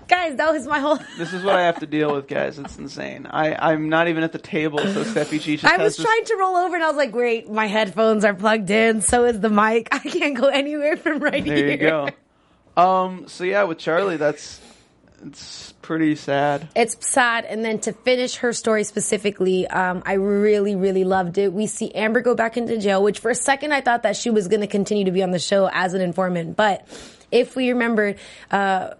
guys! 0.08 0.36
That 0.36 0.52
was 0.52 0.66
my 0.66 0.78
whole. 0.80 0.98
This 1.18 1.32
is 1.32 1.42
what 1.44 1.56
I 1.56 1.62
have 1.62 1.78
to 1.80 1.86
deal 1.86 2.14
with, 2.14 2.26
guys. 2.26 2.58
It's 2.58 2.76
insane. 2.78 3.26
I, 3.30 3.54
I'm 3.70 3.88
not 3.88 4.08
even 4.08 4.22
at 4.22 4.32
the 4.32 4.38
table, 4.38 4.78
so 4.78 5.04
Steffi 5.04 5.40
G 5.40 5.56
just 5.56 5.64
I 5.64 5.76
has 5.76 5.80
was 5.80 5.96
this 5.96 6.06
trying 6.06 6.24
to 6.24 6.36
roll 6.36 6.56
over 6.56 6.74
and 6.74 6.84
I 6.84 6.88
was 6.88 6.96
like, 6.96 7.14
wait, 7.14 7.50
my 7.50 7.66
headphones 7.66 8.24
are 8.24 8.34
plugged 8.34 8.70
in. 8.70 9.02
So 9.02 9.24
is 9.24 9.40
the 9.40 9.50
mic. 9.50 9.88
I 9.92 9.98
can't 9.98 10.36
go 10.36 10.46
anywhere 10.48 10.96
from 10.96 11.18
right 11.18 11.44
There 11.44 11.56
here. 11.56 11.70
you 11.70 11.76
go. 11.76 12.08
Um. 12.76 13.28
So 13.28 13.44
yeah, 13.44 13.64
with 13.64 13.78
Charlie, 13.78 14.16
that's 14.16 14.60
it's 15.24 15.72
pretty 15.82 16.14
sad. 16.14 16.68
It's 16.76 16.96
sad. 17.06 17.44
And 17.44 17.64
then 17.64 17.78
to 17.80 17.92
finish 17.92 18.36
her 18.36 18.52
story 18.52 18.84
specifically, 18.84 19.66
um, 19.66 20.02
I 20.04 20.14
really, 20.14 20.76
really 20.76 21.04
loved 21.04 21.38
it. 21.38 21.52
We 21.52 21.66
see 21.66 21.92
Amber 21.94 22.20
go 22.20 22.34
back 22.34 22.56
into 22.56 22.78
jail, 22.78 23.02
which 23.02 23.18
for 23.18 23.30
a 23.30 23.34
second 23.34 23.72
I 23.72 23.80
thought 23.80 24.02
that 24.02 24.16
she 24.16 24.30
was 24.30 24.48
going 24.48 24.60
to 24.60 24.66
continue 24.66 25.04
to 25.04 25.10
be 25.10 25.22
on 25.22 25.30
the 25.30 25.38
show 25.38 25.68
as 25.72 25.94
an 25.94 26.00
informant. 26.00 26.56
But 26.56 26.86
if 27.32 27.56
we 27.56 27.70
remember, 27.70 28.14
uh, 28.50 28.90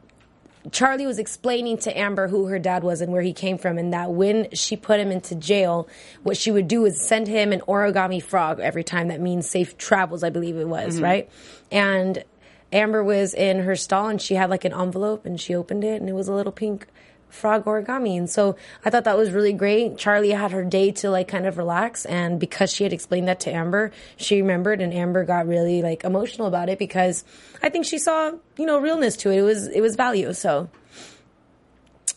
Charlie 0.73 1.07
was 1.07 1.19
explaining 1.19 1.79
to 1.79 1.97
Amber 1.97 2.27
who 2.29 2.47
her 2.47 2.59
dad 2.59 2.83
was 2.83 3.01
and 3.01 3.13
where 3.13 3.23
he 3.23 3.33
came 3.33 3.59
from, 3.59 3.79
and 3.79 3.93
that 3.93 4.11
when 4.11 4.51
she 4.53 4.77
put 4.77 4.99
him 4.99 5.13
into 5.13 5.35
jail, 5.35 5.89
what 6.25 6.37
she 6.37 6.51
would 6.51 6.67
do 6.67 6.85
is 6.87 7.01
send 7.01 7.29
him 7.29 7.53
an 7.53 7.61
origami 7.69 8.23
frog 8.23 8.59
every 8.59 8.83
time. 8.83 9.09
That 9.09 9.21
means 9.21 9.49
safe 9.49 9.79
travels, 9.79 10.25
I 10.25 10.31
believe 10.31 10.57
it 10.57 10.67
was, 10.67 11.01
right? 11.01 11.31
And 11.71 12.25
Amber 12.73 13.03
was 13.03 13.35
in 13.35 13.61
her 13.61 13.77
stall 13.77 14.09
and 14.09 14.21
she 14.21 14.35
had 14.35 14.51
like 14.51 14.65
an 14.65 14.73
envelope 14.73 15.25
and 15.25 15.41
she 15.41 15.55
opened 15.55 15.85
it 15.85 16.01
and 16.01 16.09
it 16.09 16.15
was 16.15 16.29
a 16.29 16.35
little 16.35 16.53
pink 16.53 16.87
frog 17.29 17.65
origami. 17.65 18.17
And 18.17 18.29
so 18.29 18.57
I 18.85 18.91
thought 18.91 19.05
that 19.05 19.17
was 19.17 19.31
really 19.31 19.53
great. 19.53 19.99
Charlie 19.99 20.31
had 20.31 20.53
her 20.53 20.65
day 20.65 20.93
to 20.93 21.11
like 21.11 21.29
kind 21.29 21.47
of 21.47 21.59
relax. 21.59 22.05
And 22.05 22.41
because 22.41 22.73
she 22.73 22.85
had 22.85 22.93
explained 22.93 23.29
that 23.29 23.41
to 23.41 23.53
Amber, 23.53 23.93
she 24.17 24.41
remembered 24.41 24.81
and 24.81 24.93
Amber 24.93 25.25
got 25.25 25.47
really 25.47 25.83
like 25.83 26.05
emotional 26.05 26.47
about 26.47 26.69
it 26.69 26.79
because 26.79 27.25
I 27.63 27.69
think 27.69 27.85
she 27.85 27.99
saw, 27.99 28.33
you 28.57 28.67
know, 28.67 28.81
realness 28.81 29.17
to 29.19 29.31
it. 29.31 29.39
It 29.39 29.43
was, 29.43 29.69
it 29.69 29.81
was 29.81 29.97
value. 29.97 30.33
So 30.33 30.69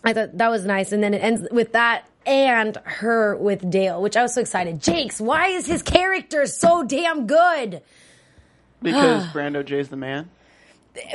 I 0.04 0.14
thought 0.14 0.38
that 0.38 0.50
was 0.50 0.66
nice. 0.66 0.92
And 0.92 1.04
then 1.04 1.14
it 1.14 1.24
ends 1.24 1.48
with 1.52 1.74
that 1.74 2.06
and 2.26 2.78
her 2.84 3.36
with 3.36 3.70
Dale, 3.70 4.02
which 4.02 4.16
I 4.18 4.22
was 4.22 4.34
so 4.34 4.42
excited. 4.42 4.82
Jakes, 4.82 5.20
why 5.20 5.48
is 5.48 5.66
his 5.66 5.82
character 5.82 6.46
so 6.46 6.84
damn 6.84 7.28
good? 7.28 7.82
Because 8.82 9.26
Brando 9.28 9.66
J's 9.66 9.90
the 9.90 9.98
man. 9.98 10.30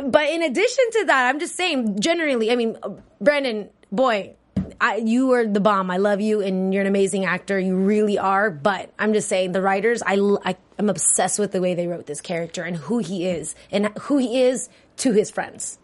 But 0.04 0.30
in 0.30 0.42
addition 0.42 0.84
to 0.92 1.04
that, 1.06 1.28
I'm 1.28 1.40
just 1.40 1.56
saying, 1.56 2.00
generally, 2.00 2.50
I 2.50 2.56
mean, 2.56 2.76
Brandon, 3.20 3.70
boy, 3.90 4.34
I, 4.80 4.96
you 4.96 5.32
are 5.32 5.46
the 5.46 5.60
bomb. 5.60 5.90
I 5.90 5.98
love 5.98 6.20
you, 6.20 6.40
and 6.40 6.72
you're 6.72 6.82
an 6.82 6.86
amazing 6.86 7.24
actor. 7.24 7.58
You 7.58 7.76
really 7.76 8.18
are. 8.18 8.50
But 8.50 8.92
I'm 8.98 9.12
just 9.12 9.28
saying, 9.28 9.52
the 9.52 9.62
writers, 9.62 10.02
I, 10.04 10.16
I 10.44 10.56
am 10.78 10.88
obsessed 10.88 11.38
with 11.38 11.52
the 11.52 11.60
way 11.60 11.74
they 11.74 11.86
wrote 11.86 12.06
this 12.06 12.20
character 12.20 12.62
and 12.62 12.76
who 12.76 12.98
he 12.98 13.26
is, 13.26 13.54
and 13.70 13.86
who 14.02 14.18
he 14.18 14.42
is 14.42 14.68
to 14.98 15.12
his 15.12 15.30
friends. 15.30 15.78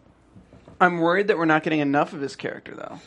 I'm 0.79 0.99
worried 0.99 1.27
that 1.27 1.37
we're 1.37 1.45
not 1.45 1.63
getting 1.63 1.79
enough 1.79 2.13
of 2.13 2.21
his 2.21 2.35
character, 2.35 2.75
though. 2.75 2.99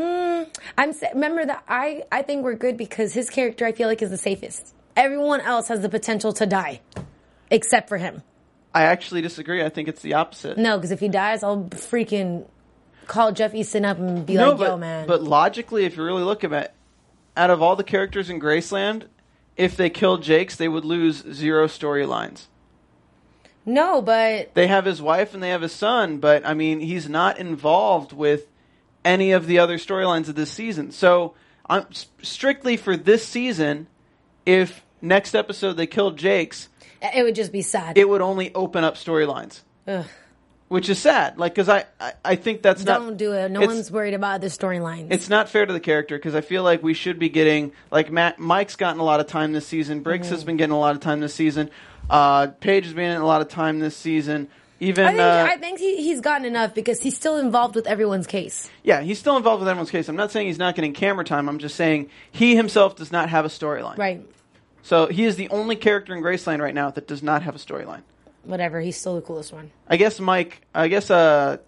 Mm, 0.00 0.48
I'm 0.76 0.92
remember 1.14 1.44
that 1.44 1.64
I 1.66 2.04
I 2.12 2.22
think 2.22 2.44
we're 2.44 2.54
good 2.54 2.76
because 2.76 3.12
his 3.12 3.30
character 3.30 3.64
I 3.66 3.72
feel 3.72 3.88
like 3.88 4.02
is 4.02 4.10
the 4.10 4.18
safest. 4.18 4.74
Everyone 4.96 5.40
else 5.40 5.68
has 5.68 5.80
the 5.80 5.88
potential 5.88 6.32
to 6.34 6.46
die, 6.46 6.80
except 7.50 7.88
for 7.88 7.96
him. 7.96 8.22
I 8.74 8.82
actually 8.82 9.22
disagree. 9.22 9.62
I 9.62 9.68
think 9.68 9.88
it's 9.88 10.02
the 10.02 10.14
opposite. 10.14 10.58
No, 10.58 10.76
because 10.76 10.90
if 10.90 11.00
he 11.00 11.08
dies, 11.08 11.42
I'll 11.42 11.64
freaking 11.64 12.44
call 13.06 13.32
Jeff 13.32 13.52
Eastin 13.52 13.84
up 13.84 13.98
and 13.98 14.24
be 14.26 14.34
No, 14.34 14.50
like, 14.50 14.58
but, 14.58 14.68
"Yo, 14.68 14.76
man." 14.76 15.06
but 15.06 15.22
logically, 15.22 15.84
if 15.84 15.96
you 15.96 16.04
really 16.04 16.22
look 16.22 16.44
at 16.44 16.52
it, 16.52 16.72
out 17.36 17.50
of 17.50 17.62
all 17.62 17.76
the 17.76 17.84
characters 17.84 18.28
in 18.28 18.40
Graceland, 18.40 19.04
if 19.56 19.76
they 19.76 19.88
killed 19.90 20.22
Jakes, 20.22 20.56
they 20.56 20.68
would 20.68 20.84
lose 20.84 21.24
zero 21.32 21.66
storylines. 21.66 22.46
No, 23.64 24.00
but 24.00 24.54
They 24.54 24.66
have 24.66 24.84
his 24.86 25.02
wife 25.02 25.34
and 25.34 25.42
they 25.42 25.50
have 25.50 25.62
his 25.62 25.72
son, 25.72 26.18
but 26.18 26.46
I 26.46 26.54
mean, 26.54 26.80
he's 26.80 27.08
not 27.08 27.38
involved 27.38 28.12
with 28.12 28.46
any 29.04 29.32
of 29.32 29.46
the 29.46 29.58
other 29.58 29.76
storylines 29.78 30.28
of 30.28 30.34
this 30.36 30.50
season. 30.50 30.90
So, 30.90 31.34
I'm 31.68 31.86
strictly 32.22 32.76
for 32.78 32.96
this 32.96 33.26
season. 33.26 33.88
If 34.46 34.84
next 35.02 35.34
episode 35.34 35.74
they 35.74 35.86
killed 35.86 36.16
Jakes, 36.16 36.68
it 37.02 37.22
would 37.22 37.34
just 37.34 37.52
be 37.52 37.62
sad. 37.62 37.96
it 37.98 38.08
would 38.08 38.20
only 38.20 38.54
open 38.54 38.84
up 38.84 38.96
storylines, 38.96 39.60
Ugh. 39.86 40.04
which 40.68 40.88
is 40.88 40.98
sad. 40.98 41.38
Like, 41.38 41.54
because 41.54 41.68
I, 41.68 41.84
I, 42.00 42.12
I 42.24 42.36
think 42.36 42.62
that's 42.62 42.84
not. 42.84 43.00
Don't 43.00 43.16
do 43.16 43.32
it. 43.32 43.50
No 43.50 43.60
one's 43.60 43.90
worried 43.90 44.14
about 44.14 44.40
the 44.40 44.48
storylines. 44.48 45.08
It's 45.10 45.28
not 45.28 45.48
fair 45.48 45.64
to 45.66 45.72
the 45.72 45.80
character 45.80 46.16
because 46.18 46.34
I 46.34 46.40
feel 46.40 46.62
like 46.62 46.82
we 46.82 46.94
should 46.94 47.18
be 47.18 47.28
getting 47.28 47.72
like 47.90 48.10
Matt. 48.10 48.38
Mike's 48.38 48.76
gotten 48.76 49.00
a 49.00 49.04
lot 49.04 49.20
of 49.20 49.26
time 49.26 49.52
this 49.52 49.66
season. 49.66 50.00
Briggs 50.00 50.26
Mm-hmm. 50.26 50.34
has 50.34 50.44
been 50.44 50.56
getting 50.56 50.74
a 50.74 50.78
lot 50.78 50.94
of 50.94 51.00
time 51.00 51.20
this 51.20 51.34
season. 51.34 51.70
Uh, 52.10 52.48
Paige 52.60 52.84
has 52.84 52.94
been 52.94 53.04
getting 53.10 53.22
a 53.22 53.26
lot 53.26 53.42
of 53.42 53.48
time 53.48 53.78
this 53.80 53.96
season. 53.96 54.48
Even 54.80 55.06
I 55.06 55.08
think, 55.08 55.20
uh, 55.20 55.46
I 55.50 55.56
think 55.56 55.80
he, 55.80 55.96
he's 56.04 56.20
gotten 56.20 56.44
enough 56.46 56.72
because 56.72 57.02
he's 57.02 57.16
still 57.16 57.36
involved 57.38 57.74
with 57.74 57.88
everyone's 57.88 58.28
case. 58.28 58.70
yeah, 58.84 59.00
he's 59.00 59.18
still 59.18 59.36
involved 59.36 59.58
with 59.60 59.68
everyone's 59.68 59.90
case. 59.90 60.08
I'm 60.08 60.14
not 60.14 60.30
saying 60.30 60.46
he's 60.46 60.56
not 60.58 60.76
getting 60.76 60.92
camera 60.92 61.24
time. 61.24 61.48
I'm 61.48 61.58
just 61.58 61.74
saying 61.74 62.10
he 62.30 62.54
himself 62.54 62.94
does 62.94 63.10
not 63.10 63.28
have 63.28 63.44
a 63.44 63.48
storyline. 63.48 63.98
Right. 63.98 64.22
So 64.88 65.06
he 65.06 65.26
is 65.26 65.36
the 65.36 65.50
only 65.50 65.76
character 65.76 66.16
in 66.16 66.22
Graceland 66.22 66.62
right 66.62 66.72
now 66.72 66.88
that 66.92 67.06
does 67.06 67.22
not 67.22 67.42
have 67.42 67.54
a 67.54 67.58
storyline. 67.58 68.00
Whatever. 68.44 68.80
He's 68.80 68.96
still 68.96 69.16
the 69.16 69.20
coolest 69.20 69.52
one. 69.52 69.70
I 69.86 69.98
guess 69.98 70.18
Mike. 70.18 70.62
I 70.74 70.88
guess 70.88 71.10
uh, 71.10 71.58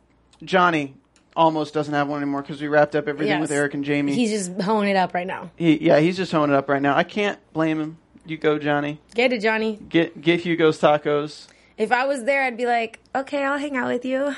Johnny 0.43 0.95
almost 1.37 1.75
doesn't 1.75 1.93
have 1.93 2.09
one 2.09 2.23
anymore 2.23 2.41
because 2.41 2.63
we 2.63 2.69
wrapped 2.69 2.97
up 2.97 3.09
everything 3.09 3.33
Yes. 3.33 3.43
with 3.43 3.53
Eric 3.53 3.75
and 3.75 3.85
Jamie. 3.85 4.15
He's 4.15 4.31
just 4.31 4.63
honing 4.63 4.93
it 4.93 4.97
up 4.97 5.13
right 5.13 5.27
now. 5.27 5.51
he, 5.57 5.77
yeah, 5.85 5.99
he's 6.01 6.17
just 6.17 6.33
honing 6.33 6.55
it 6.55 6.59
up 6.59 6.71
right 6.71 6.81
now. 6.81 6.97
I 6.97 7.05
can't 7.05 7.39
blame 7.53 7.79
him. 7.79 7.99
You 8.25 8.39
go, 8.39 8.59
Johnny. 8.59 8.99
Get 9.15 9.35
it, 9.35 9.43
Johnny. 9.43 9.79
Get 9.91 10.19
get 10.19 10.41
Hugo's 10.41 10.81
tacos. 10.81 11.47
If 11.77 11.93
I 11.93 12.07
was 12.07 12.25
there, 12.25 12.43
I'd 12.45 12.57
be 12.57 12.65
like, 12.65 13.01
okay, 13.15 13.45
I'll 13.45 13.59
hang 13.59 13.77
out 13.77 13.89
with 13.89 14.07
you. 14.07 14.35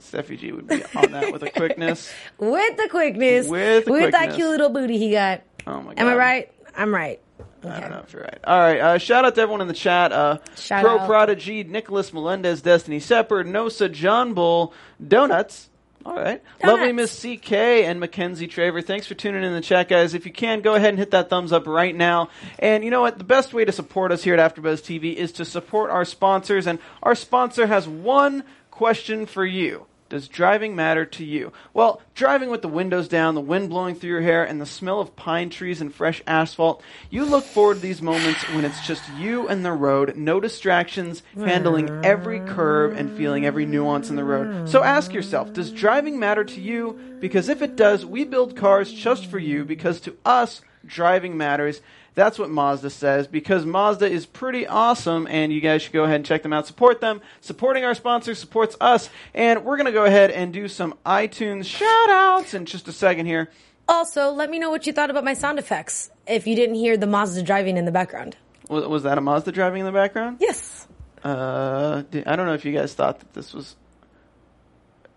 Steffi 0.00 0.38
G 0.38 0.52
would 0.52 0.66
be 0.66 0.82
on 0.94 1.12
that 1.12 1.30
with 1.30 1.42
a 1.42 1.50
quickness. 1.50 2.10
With 2.38 2.78
the 2.78 2.88
quickness. 2.88 3.46
With 3.48 3.84
the 3.84 3.92
that 3.92 4.10
quickness. 4.12 4.36
cute 4.36 4.48
little 4.48 4.70
booty 4.70 4.96
he 4.96 5.10
got. 5.10 5.42
Oh 5.66 5.82
my 5.82 5.92
god. 5.94 6.00
Am 6.00 6.06
I 6.08 6.14
right? 6.14 6.52
I'm 6.74 6.94
right. 6.94 7.20
I 7.68 7.80
don't 7.80 7.90
know 7.90 8.02
if 8.06 8.12
you're 8.12 8.22
right. 8.22 8.38
All 8.44 8.58
right. 8.58 8.80
Uh, 8.80 8.98
shout 8.98 9.24
out 9.24 9.34
to 9.34 9.40
everyone 9.40 9.60
in 9.60 9.68
the 9.68 9.74
chat. 9.74 10.12
Uh, 10.12 10.38
Shout 10.56 10.82
Pro 10.82 10.98
out. 10.98 11.06
Prodigy, 11.06 11.64
Nicholas 11.64 12.12
Melendez, 12.12 12.62
Destiny 12.62 13.00
Sepper, 13.00 13.44
Nosa, 13.44 13.90
John 13.90 14.34
Bull, 14.34 14.72
Donuts. 15.06 15.68
All 16.04 16.14
right. 16.14 16.40
Lovely 16.62 16.92
Miss 16.92 17.20
CK 17.20 17.52
and 17.52 17.98
Mackenzie 17.98 18.46
Traver. 18.46 18.84
Thanks 18.84 19.08
for 19.08 19.14
tuning 19.14 19.42
in 19.42 19.52
the 19.52 19.60
chat, 19.60 19.88
guys. 19.88 20.14
If 20.14 20.24
you 20.24 20.32
can, 20.32 20.60
go 20.60 20.76
ahead 20.76 20.90
and 20.90 20.98
hit 20.98 21.10
that 21.10 21.28
thumbs 21.28 21.52
up 21.52 21.66
right 21.66 21.94
now. 21.94 22.28
And 22.60 22.84
you 22.84 22.90
know 22.90 23.00
what? 23.00 23.18
The 23.18 23.24
best 23.24 23.52
way 23.52 23.64
to 23.64 23.72
support 23.72 24.12
us 24.12 24.22
here 24.22 24.36
at 24.36 24.54
AfterBuzz 24.54 24.82
TV 24.82 25.14
is 25.14 25.32
to 25.32 25.44
support 25.44 25.90
our 25.90 26.04
sponsors. 26.04 26.68
And 26.68 26.78
our 27.02 27.16
sponsor 27.16 27.66
has 27.66 27.88
one 27.88 28.44
question 28.70 29.26
for 29.26 29.44
you. 29.44 29.86
Does 30.08 30.28
driving 30.28 30.76
matter 30.76 31.04
to 31.04 31.24
you? 31.24 31.52
Well, 31.74 32.00
driving 32.14 32.48
with 32.48 32.62
the 32.62 32.68
windows 32.68 33.08
down, 33.08 33.34
the 33.34 33.40
wind 33.40 33.70
blowing 33.70 33.96
through 33.96 34.10
your 34.10 34.20
hair, 34.20 34.44
and 34.44 34.60
the 34.60 34.66
smell 34.66 35.00
of 35.00 35.16
pine 35.16 35.50
trees 35.50 35.80
and 35.80 35.92
fresh 35.92 36.22
asphalt, 36.28 36.80
you 37.10 37.24
look 37.24 37.44
forward 37.44 37.74
to 37.74 37.80
these 37.80 38.00
moments 38.00 38.40
when 38.50 38.64
it's 38.64 38.86
just 38.86 39.02
you 39.18 39.48
and 39.48 39.64
the 39.64 39.72
road, 39.72 40.16
no 40.16 40.38
distractions, 40.38 41.24
handling 41.34 41.90
every 42.04 42.38
curve 42.38 42.96
and 42.96 43.16
feeling 43.16 43.44
every 43.44 43.66
nuance 43.66 44.08
in 44.08 44.14
the 44.14 44.24
road. 44.24 44.68
So 44.68 44.84
ask 44.84 45.12
yourself, 45.12 45.52
does 45.52 45.72
driving 45.72 46.20
matter 46.20 46.44
to 46.44 46.60
you? 46.60 47.16
Because 47.20 47.48
if 47.48 47.60
it 47.60 47.74
does, 47.74 48.06
we 48.06 48.24
build 48.24 48.56
cars 48.56 48.92
just 48.92 49.26
for 49.26 49.40
you 49.40 49.64
because 49.64 50.00
to 50.02 50.16
us, 50.24 50.60
driving 50.86 51.36
matters. 51.36 51.80
That's 52.16 52.38
what 52.38 52.48
Mazda 52.48 52.88
says 52.88 53.26
because 53.26 53.66
Mazda 53.66 54.08
is 54.08 54.24
pretty 54.24 54.66
awesome 54.66 55.26
and 55.28 55.52
you 55.52 55.60
guys 55.60 55.82
should 55.82 55.92
go 55.92 56.04
ahead 56.04 56.16
and 56.16 56.24
check 56.24 56.42
them 56.42 56.52
out. 56.52 56.66
Support 56.66 57.02
them. 57.02 57.20
Supporting 57.42 57.84
our 57.84 57.94
sponsor 57.94 58.34
supports 58.34 58.74
us. 58.80 59.10
And 59.34 59.66
we're 59.66 59.76
going 59.76 59.84
to 59.84 59.92
go 59.92 60.06
ahead 60.06 60.30
and 60.30 60.50
do 60.50 60.66
some 60.66 60.94
iTunes 61.04 61.66
shout 61.66 62.08
outs 62.08 62.54
in 62.54 62.64
just 62.64 62.88
a 62.88 62.92
second 62.92 63.26
here. 63.26 63.50
Also, 63.86 64.30
let 64.30 64.48
me 64.48 64.58
know 64.58 64.70
what 64.70 64.86
you 64.86 64.94
thought 64.94 65.10
about 65.10 65.24
my 65.24 65.34
sound 65.34 65.58
effects 65.58 66.10
if 66.26 66.46
you 66.46 66.56
didn't 66.56 66.76
hear 66.76 66.96
the 66.96 67.06
Mazda 67.06 67.42
driving 67.42 67.76
in 67.76 67.84
the 67.84 67.92
background. 67.92 68.34
Was, 68.70 68.86
was 68.86 69.02
that 69.02 69.18
a 69.18 69.20
Mazda 69.20 69.52
driving 69.52 69.80
in 69.80 69.86
the 69.86 69.92
background? 69.92 70.38
Yes. 70.40 70.88
Uh, 71.22 72.02
I 72.24 72.34
don't 72.34 72.46
know 72.46 72.54
if 72.54 72.64
you 72.64 72.72
guys 72.72 72.94
thought 72.94 73.20
that 73.20 73.34
this 73.34 73.52
was 73.52 73.76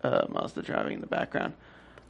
uh, 0.03 0.25
Mazda 0.27 0.63
driving 0.63 0.95
in 0.95 1.01
the 1.01 1.07
background. 1.07 1.53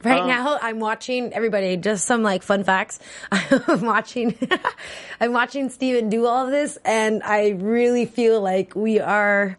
Right 0.02 0.20
Um, 0.20 0.28
now, 0.28 0.58
I'm 0.62 0.80
watching 0.80 1.32
everybody. 1.34 1.76
Just 1.76 2.06
some 2.06 2.22
like 2.22 2.42
fun 2.42 2.64
facts. 2.64 2.98
I'm 3.30 3.82
watching. 3.82 4.34
I'm 5.20 5.32
watching 5.32 5.68
Steven 5.68 6.08
do 6.08 6.26
all 6.26 6.46
of 6.46 6.50
this, 6.50 6.78
and 6.84 7.22
I 7.22 7.50
really 7.50 8.06
feel 8.06 8.40
like 8.40 8.74
we 8.74 8.98
are 9.00 9.58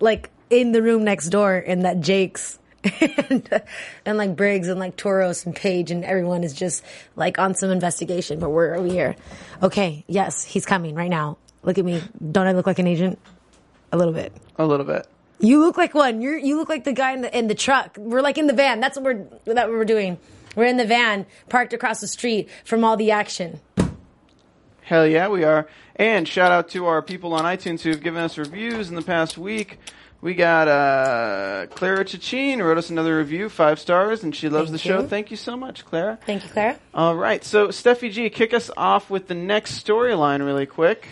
like 0.00 0.30
in 0.48 0.72
the 0.72 0.80
room 0.82 1.04
next 1.04 1.28
door, 1.28 1.54
and 1.54 1.84
that 1.84 2.00
Jakes 2.00 2.58
and 3.00 3.62
and 4.06 4.16
like 4.16 4.34
Briggs 4.34 4.68
and 4.68 4.80
like 4.80 4.96
Toros 4.96 5.44
and 5.44 5.54
Paige 5.54 5.90
and 5.90 6.04
everyone 6.06 6.42
is 6.42 6.54
just 6.54 6.82
like 7.14 7.38
on 7.38 7.54
some 7.54 7.70
investigation. 7.70 8.38
But 8.40 8.48
we're 8.50 8.74
over 8.76 8.86
here. 8.88 9.14
Okay, 9.62 10.04
yes, 10.06 10.42
he's 10.42 10.64
coming 10.64 10.94
right 10.94 11.10
now. 11.10 11.36
Look 11.62 11.76
at 11.76 11.84
me. 11.84 12.02
Don't 12.32 12.46
I 12.46 12.52
look 12.52 12.66
like 12.66 12.78
an 12.78 12.86
agent? 12.86 13.18
A 13.92 13.98
little 13.98 14.14
bit. 14.14 14.32
A 14.56 14.64
little 14.64 14.86
bit. 14.86 15.06
You 15.40 15.60
look 15.60 15.76
like 15.76 15.94
one. 15.94 16.20
You're 16.20 16.36
you 16.36 16.56
look 16.56 16.68
like 16.68 16.84
the 16.84 16.92
guy 16.92 17.12
in 17.12 17.22
the 17.22 17.36
in 17.36 17.48
the 17.48 17.54
truck. 17.54 17.96
We're 17.96 18.20
like 18.20 18.38
in 18.38 18.46
the 18.46 18.52
van. 18.52 18.80
That's 18.80 18.96
what 18.98 19.04
we're 19.04 19.54
that 19.54 19.68
what 19.68 19.70
we're 19.70 19.84
doing. 19.84 20.18
We're 20.54 20.66
in 20.66 20.76
the 20.76 20.86
van 20.86 21.26
parked 21.48 21.72
across 21.72 22.00
the 22.00 22.08
street 22.08 22.50
from 22.64 22.84
all 22.84 22.96
the 22.96 23.10
action. 23.10 23.60
Hell 24.82 25.06
yeah, 25.06 25.28
we 25.28 25.44
are. 25.44 25.68
And 25.96 26.26
shout 26.26 26.50
out 26.50 26.68
to 26.70 26.86
our 26.86 27.00
people 27.00 27.32
on 27.34 27.44
iTunes 27.44 27.82
who 27.82 27.90
have 27.90 28.02
given 28.02 28.22
us 28.22 28.36
reviews 28.36 28.88
in 28.88 28.96
the 28.96 29.02
past 29.02 29.38
week. 29.38 29.78
We 30.20 30.34
got 30.34 30.68
uh, 30.68 31.66
Clara 31.70 32.04
Chachin 32.04 32.58
wrote 32.58 32.76
us 32.76 32.90
another 32.90 33.16
review, 33.16 33.48
five 33.48 33.78
stars, 33.78 34.22
and 34.22 34.36
she 34.36 34.50
loves 34.50 34.70
Thank 34.70 34.82
the 34.82 34.88
show. 34.88 35.06
Thank 35.06 35.30
you 35.30 35.36
so 35.36 35.56
much, 35.56 35.86
Clara. 35.86 36.18
Thank 36.26 36.44
you, 36.44 36.50
Clara. 36.50 36.78
All 36.92 37.16
right, 37.16 37.42
so 37.42 37.68
Steffi 37.68 38.10
G, 38.10 38.28
kick 38.28 38.52
us 38.52 38.70
off 38.76 39.08
with 39.08 39.28
the 39.28 39.34
next 39.34 39.82
storyline 39.82 40.44
really 40.44 40.66
quick. 40.66 41.08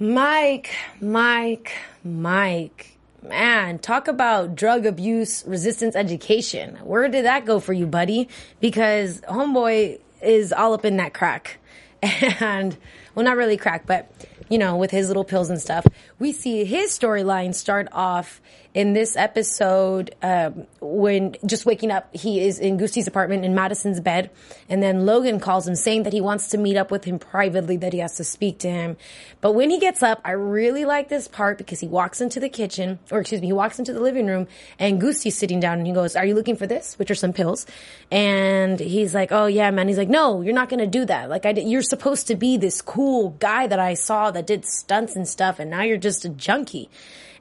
Mike, 0.00 0.74
Mike, 1.00 1.72
Mike. 2.02 2.91
Man, 3.22 3.78
talk 3.78 4.08
about 4.08 4.56
drug 4.56 4.84
abuse 4.84 5.44
resistance 5.46 5.94
education. 5.94 6.76
Where 6.82 7.06
did 7.06 7.24
that 7.24 7.44
go 7.44 7.60
for 7.60 7.72
you, 7.72 7.86
buddy? 7.86 8.28
Because 8.58 9.20
homeboy 9.22 10.00
is 10.20 10.52
all 10.52 10.74
up 10.74 10.84
in 10.84 10.96
that 10.96 11.14
crack. 11.14 11.58
And, 12.40 12.76
well, 13.14 13.24
not 13.24 13.36
really 13.36 13.56
crack, 13.56 13.86
but, 13.86 14.10
you 14.48 14.58
know, 14.58 14.76
with 14.76 14.90
his 14.90 15.06
little 15.06 15.22
pills 15.22 15.50
and 15.50 15.60
stuff. 15.60 15.86
We 16.18 16.32
see 16.32 16.64
his 16.64 16.90
storyline 16.98 17.54
start 17.54 17.86
off 17.92 18.40
in 18.74 18.94
this 18.94 19.16
episode 19.16 20.14
um, 20.22 20.66
when 20.80 21.36
just 21.44 21.66
waking 21.66 21.90
up, 21.90 22.08
he 22.14 22.40
is 22.40 22.58
in 22.58 22.78
Gusti's 22.78 23.06
apartment 23.06 23.44
in 23.44 23.54
Madison's 23.54 24.00
bed. 24.00 24.30
And 24.68 24.82
then 24.82 25.04
Logan 25.04 25.40
calls 25.40 25.68
him 25.68 25.74
saying 25.74 26.04
that 26.04 26.12
he 26.14 26.22
wants 26.22 26.48
to 26.48 26.58
meet 26.58 26.76
up 26.76 26.90
with 26.90 27.04
him 27.04 27.18
privately, 27.18 27.76
that 27.78 27.92
he 27.92 27.98
has 27.98 28.16
to 28.16 28.24
speak 28.24 28.58
to 28.60 28.70
him. 28.70 28.96
But 29.42 29.52
when 29.52 29.68
he 29.68 29.78
gets 29.78 30.02
up, 30.02 30.22
I 30.24 30.32
really 30.32 30.86
like 30.86 31.10
this 31.10 31.28
part 31.28 31.58
because 31.58 31.80
he 31.80 31.86
walks 31.86 32.22
into 32.22 32.40
the 32.40 32.48
kitchen, 32.48 32.98
or 33.10 33.20
excuse 33.20 33.42
me, 33.42 33.48
he 33.48 33.52
walks 33.52 33.78
into 33.78 33.92
the 33.92 34.00
living 34.00 34.26
room 34.26 34.48
and 34.78 35.00
Gusti's 35.00 35.36
sitting 35.36 35.60
down 35.60 35.78
and 35.78 35.86
he 35.86 35.92
goes, 35.92 36.16
Are 36.16 36.24
you 36.24 36.34
looking 36.34 36.56
for 36.56 36.66
this? 36.66 36.98
Which 36.98 37.10
are 37.10 37.14
some 37.14 37.34
pills. 37.34 37.66
And 38.10 38.80
he's 38.80 39.14
like, 39.14 39.32
Oh 39.32 39.46
yeah, 39.46 39.70
man. 39.70 39.88
He's 39.88 39.98
like, 39.98 40.08
No, 40.08 40.40
you're 40.40 40.54
not 40.54 40.70
going 40.70 40.80
to 40.80 40.86
do 40.86 41.04
that. 41.04 41.28
Like 41.28 41.44
I 41.44 41.52
did, 41.52 41.68
you're 41.68 41.82
supposed 41.82 42.28
to 42.28 42.36
be 42.36 42.56
this 42.56 42.80
cool 42.80 43.30
guy 43.38 43.66
that 43.66 43.78
I 43.78 43.94
saw 43.94 44.30
that 44.30 44.46
did 44.46 44.64
stunts 44.64 45.14
and 45.14 45.28
stuff. 45.28 45.58
And 45.58 45.70
now 45.70 45.82
you're 45.82 45.98
just 45.98 46.24
a 46.24 46.30
junkie. 46.30 46.88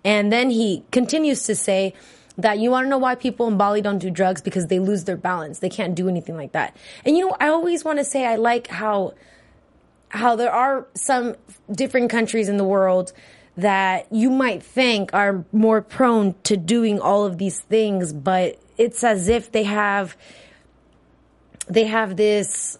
And 0.03 0.31
then 0.31 0.50
he 0.50 0.84
continues 0.91 1.43
to 1.43 1.55
say 1.55 1.93
that 2.38 2.60
you 2.60 2.72
want 2.72 2.86
to 2.86 2.89
know 2.89 2.98
why 2.98 3.15
people 3.15 3.48
in 3.48 3.58
Bali 3.58 3.81
don't 3.81 4.00
do 4.00 4.10
drugs 4.10 4.41
because 4.41 4.67
they 4.67 4.79
lose 4.79 5.03
their 5.03 5.17
balance. 5.17 5.60
They 5.60 5.70
can't 5.70 5.96
do 5.96 6.08
anything 6.08 6.36
like 6.36 6.53
that. 6.53 6.75
And 7.05 7.15
you 7.17 7.27
know, 7.27 7.36
I 7.39 7.48
always 7.48 7.84
want 7.84 8.00
to 8.00 8.05
say 8.05 8.25
I 8.25 8.36
like 8.36 8.67
how 8.67 9.13
how 10.10 10.36
there 10.36 10.51
are 10.51 10.88
some 10.93 11.36
different 11.72 12.10
countries 12.10 12.50
in 12.50 12.58
the 12.58 12.65
world 12.65 13.13
that 13.58 14.12
you 14.12 14.29
might 14.29 14.62
think 14.63 15.13
are 15.13 15.46
more 15.51 15.81
prone 15.81 16.36
to 16.43 16.58
doing 16.58 17.00
all 17.00 17.25
of 17.25 17.38
these 17.38 17.60
things, 17.62 18.12
but 18.12 18.60
it's 18.77 19.03
as 19.03 19.27
if 19.27 19.51
they 19.51 19.63
have 19.63 20.17
they 21.67 21.86
have 21.86 22.17
this 22.17 22.77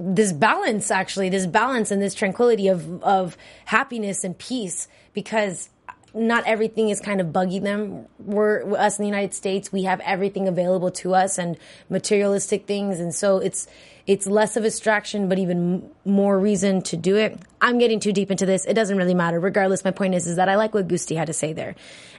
this 0.00 0.32
balance 0.32 0.92
actually 0.92 1.28
this 1.28 1.46
balance 1.46 1.90
and 1.90 2.00
this 2.00 2.14
tranquility 2.14 2.68
of 2.68 3.02
of 3.02 3.36
happiness 3.64 4.22
and 4.22 4.38
peace 4.38 4.86
because 5.12 5.70
not 6.14 6.44
everything 6.46 6.88
is 6.88 7.00
kind 7.00 7.20
of 7.20 7.28
bugging 7.28 7.62
them. 7.62 8.06
We're 8.18 8.76
us 8.76 8.98
in 8.98 9.02
the 9.02 9.08
united 9.08 9.34
states 9.34 9.72
we 9.72 9.84
have 9.84 10.00
everything 10.00 10.48
available 10.48 10.90
to 10.92 11.14
us 11.14 11.38
and 11.38 11.56
materialistic 11.88 12.66
things. 12.66 13.00
And 13.00 13.14
so 13.14 13.38
it's 13.38 13.66
it's 14.06 14.26
less 14.26 14.56
of 14.56 14.64
a 14.64 14.66
distraction 14.66 15.28
but 15.28 15.38
even 15.38 15.90
more 16.04 16.38
reason 16.38 16.82
to 16.82 16.96
do 16.96 17.16
it. 17.16 17.38
I'm 17.60 17.78
getting 17.78 18.00
too 18.00 18.12
deep 18.12 18.30
into 18.30 18.46
this. 18.46 18.64
It 18.64 18.74
doesn't 18.74 18.96
really 18.96 19.14
matter. 19.14 19.38
Regardless 19.38 19.84
my 19.84 19.90
point 19.90 20.14
is 20.14 20.26
is 20.26 20.36
that 20.36 20.48
i 20.48 20.56
like 20.56 20.74
what 20.74 20.88
gusti 20.88 21.14
had 21.14 21.26
to 21.26 21.32
say 21.32 21.52
there. 21.52 21.74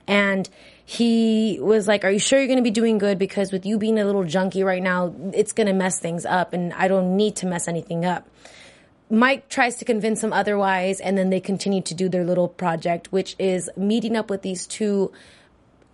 And 0.07 0.49
he 0.85 1.59
was 1.61 1.87
like, 1.87 2.03
Are 2.03 2.09
you 2.09 2.17
sure 2.17 2.39
you're 2.39 2.47
going 2.47 2.57
to 2.57 2.63
be 2.63 2.71
doing 2.71 2.97
good? 2.97 3.19
Because 3.19 3.51
with 3.51 3.63
you 3.63 3.77
being 3.77 3.99
a 3.99 4.05
little 4.05 4.23
junkie 4.23 4.63
right 4.63 4.81
now, 4.81 5.13
it's 5.33 5.51
going 5.51 5.67
to 5.67 5.73
mess 5.73 5.99
things 5.99 6.25
up, 6.25 6.51
and 6.51 6.73
I 6.73 6.87
don't 6.87 7.15
need 7.15 7.35
to 7.37 7.45
mess 7.45 7.67
anything 7.67 8.05
up. 8.05 8.27
Mike 9.09 9.49
tries 9.49 9.77
to 9.77 9.85
convince 9.85 10.23
him 10.23 10.31
otherwise, 10.33 10.99
and 10.99 11.17
then 11.17 11.29
they 11.29 11.39
continue 11.39 11.81
to 11.81 11.93
do 11.93 12.09
their 12.09 12.23
little 12.23 12.47
project, 12.47 13.11
which 13.11 13.35
is 13.39 13.69
meeting 13.75 14.15
up 14.15 14.29
with 14.29 14.41
these 14.43 14.67
two 14.67 15.11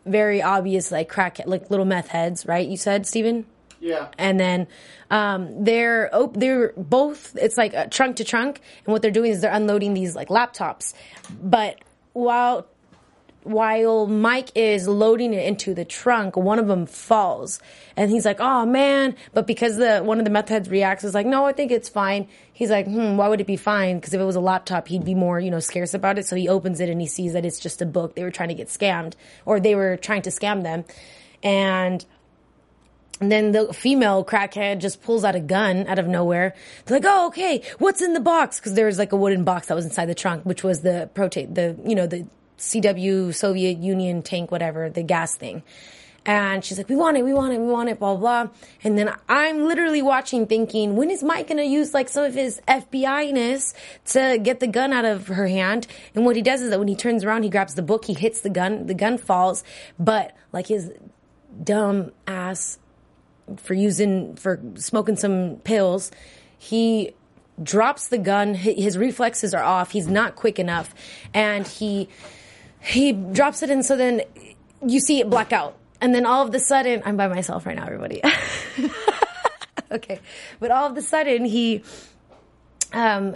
very 0.06 0.42
obvious 0.42 0.92
like 0.92 1.10
crack 1.10 1.40
like 1.46 1.70
little 1.72 1.86
meth 1.86 2.10
heads, 2.10 2.46
right? 2.46 2.68
You 2.68 2.78
said, 2.78 3.08
Steven? 3.08 3.46
Yeah. 3.82 4.08
and 4.18 4.40
then 4.40 4.68
um, 5.12 5.64
they're 5.64 6.10
op- 6.16 6.38
they're 6.38 6.74
both 6.76 7.36
it's 7.36 7.56
like 7.58 7.74
a 7.76 7.88
trunk 7.88 8.16
to 8.16 8.24
trunk 8.24 8.62
and 8.86 8.94
what 8.94 9.02
they're 9.04 9.12
doing 9.12 9.30
is 9.32 9.42
they're 9.42 9.52
unloading 9.54 9.94
these 9.94 10.16
like 10.16 10.30
laptops 10.30 10.94
but 11.40 11.78
while 12.14 12.66
while 13.46 14.08
Mike 14.08 14.50
is 14.56 14.88
loading 14.88 15.34
it 15.34 15.46
into 15.46 15.75
the 15.75 15.86
trunk, 15.86 16.36
one 16.36 16.58
of 16.58 16.68
them 16.68 16.88
falls, 16.88 17.60
and 17.96 18.10
he's 18.10 18.25
like, 18.25 18.40
"Oh 18.40 18.66
man!" 18.66 19.16
But 19.34 19.46
because 19.46 19.78
the 19.78 20.00
one 20.00 20.18
of 20.18 20.25
the 20.25 20.32
meth 20.32 20.50
heads 20.50 20.68
reacts, 20.68 21.04
is 21.04 21.14
like, 21.14 21.28
"No, 21.28 21.46
I 21.46 21.54
think 21.54 21.72
it's 21.72 21.88
fine." 21.88 22.28
He's 22.52 22.72
like, 22.72 22.88
"Hmm, 22.88 23.18
why 23.18 23.28
would 23.28 23.40
it 23.40 23.48
be 23.48 23.56
fine?" 23.56 23.98
Because 23.98 24.16
if 24.16 24.20
it 24.20 24.25
was 24.25 24.36
a 24.36 24.42
laptop, 24.42 24.88
he'd 24.88 25.06
be 25.06 25.14
more, 25.14 25.40
you 25.40 25.52
know, 25.52 25.60
scarce 25.60 25.94
about 25.94 26.18
it. 26.18 26.25
So 26.25 26.36
he 26.36 26.50
opens 26.50 26.80
it 26.80 26.90
and 26.90 27.00
he 27.00 27.08
sees 27.08 27.34
that 27.34 27.46
it's 27.46 27.60
just 27.60 27.82
a 27.84 27.86
book. 27.86 28.16
They 28.16 28.24
were 28.24 28.32
trying 28.32 28.50
to 28.50 28.56
get 28.56 28.68
scammed, 28.68 29.14
or 29.46 29.60
they 29.60 29.75
were 29.75 29.96
trying 29.96 30.24
to 30.24 30.32
scam 30.32 30.64
them, 30.64 30.84
and 31.44 32.04
and 33.22 33.32
then 33.32 33.52
the 33.52 33.74
female 33.74 34.25
crackhead 34.25 34.80
just 34.80 35.04
pulls 35.04 35.24
out 35.24 35.36
a 35.36 35.40
gun 35.40 35.86
out 35.88 36.00
of 36.00 36.08
nowhere. 36.08 36.56
They're 36.86 36.98
like, 36.98 37.06
"Oh, 37.08 37.28
okay, 37.28 37.62
what's 37.78 38.02
in 38.02 38.14
the 38.14 38.20
box?" 38.20 38.60
Because 38.60 38.74
there 38.74 38.88
was 38.88 38.98
like 38.98 39.12
a 39.12 39.16
wooden 39.16 39.44
box 39.44 39.68
that 39.68 39.75
was 39.75 39.86
inside 39.86 40.08
the 40.08 40.16
trunk, 40.16 40.44
which 40.46 40.64
was 40.64 40.82
the 40.82 41.10
protein, 41.14 41.54
the 41.54 41.78
you 41.86 41.94
know 41.94 42.08
the 42.08 42.25
CW 42.58 43.34
Soviet 43.34 43.78
Union 43.80 44.22
tank, 44.22 44.52
whatever 44.52 44.90
the 44.90 45.04
gas 45.04 45.36
thing. 45.36 45.64
And 46.28 46.66
she's 46.66 46.80
like, 46.80 46.90
"We 46.90 46.96
want 46.96 47.18
it, 47.18 47.24
we 47.24 47.34
want 47.34 47.54
it, 47.54 47.60
we 47.60 47.68
want 47.68 47.88
it," 47.90 48.00
blah 48.00 48.16
blah. 48.16 48.48
And 48.84 48.98
then 48.98 49.14
I'm 49.30 49.66
literally 49.68 50.02
watching, 50.02 50.48
thinking, 50.48 50.96
when 50.96 51.12
is 51.12 51.24
Mike 51.24 51.48
gonna 51.48 51.64
use 51.64 51.94
like 51.94 52.10
some 52.10 52.24
of 52.24 52.34
his 52.34 52.62
FBI 52.68 53.32
ness 53.32 53.76
to 54.06 54.40
get 54.42 54.60
the 54.60 54.68
gun 54.68 54.92
out 54.92 55.06
of 55.06 55.28
her 55.28 55.48
hand? 55.48 55.86
And 56.16 56.26
what 56.26 56.36
he 56.36 56.42
does 56.42 56.62
is 56.62 56.72
that 56.72 56.80
when 56.80 56.88
he 56.88 56.96
turns 56.96 57.24
around, 57.24 57.44
he 57.44 57.50
grabs 57.50 57.76
the 57.76 57.84
book, 57.84 58.06
he 58.06 58.16
hits 58.16 58.42
the 58.42 58.50
gun, 58.50 58.88
the 58.88 58.96
gun 58.96 59.20
falls, 59.20 59.64
but 60.00 60.36
like 60.52 60.66
his 60.66 60.92
dumb 61.64 62.12
ass 62.28 62.80
for 63.58 63.74
using 63.74 64.36
for 64.36 64.60
smoking 64.76 65.16
some 65.16 65.58
pills 65.64 66.12
he 66.58 67.14
drops 67.62 68.08
the 68.08 68.18
gun 68.18 68.54
his 68.54 68.98
reflexes 68.98 69.54
are 69.54 69.64
off 69.64 69.92
he's 69.92 70.08
not 70.08 70.36
quick 70.36 70.60
enough 70.60 70.94
and 71.34 71.68
he 71.68 72.10
he 72.86 73.12
drops 73.12 73.63
it 73.63 73.70
and 73.70 73.86
so 73.86 73.98
then 73.98 74.22
you 74.86 75.00
see 75.00 75.20
it 75.20 75.30
black 75.30 75.51
out. 75.51 75.75
And 76.01 76.13
then 76.13 76.25
all 76.25 76.46
of 76.46 76.51
the 76.51 76.60
sudden 76.60 77.01
i'm 77.06 77.18
by 77.18 77.27
myself 77.27 77.65
right 77.65 77.75
now 77.75 77.86
everybody. 77.86 78.22
Okay. 79.92 80.20
But 80.60 80.72
all 80.72 80.88
of 80.88 80.96
the 80.96 81.01
sudden 81.01 81.46
he 81.46 81.84
um 82.94 83.36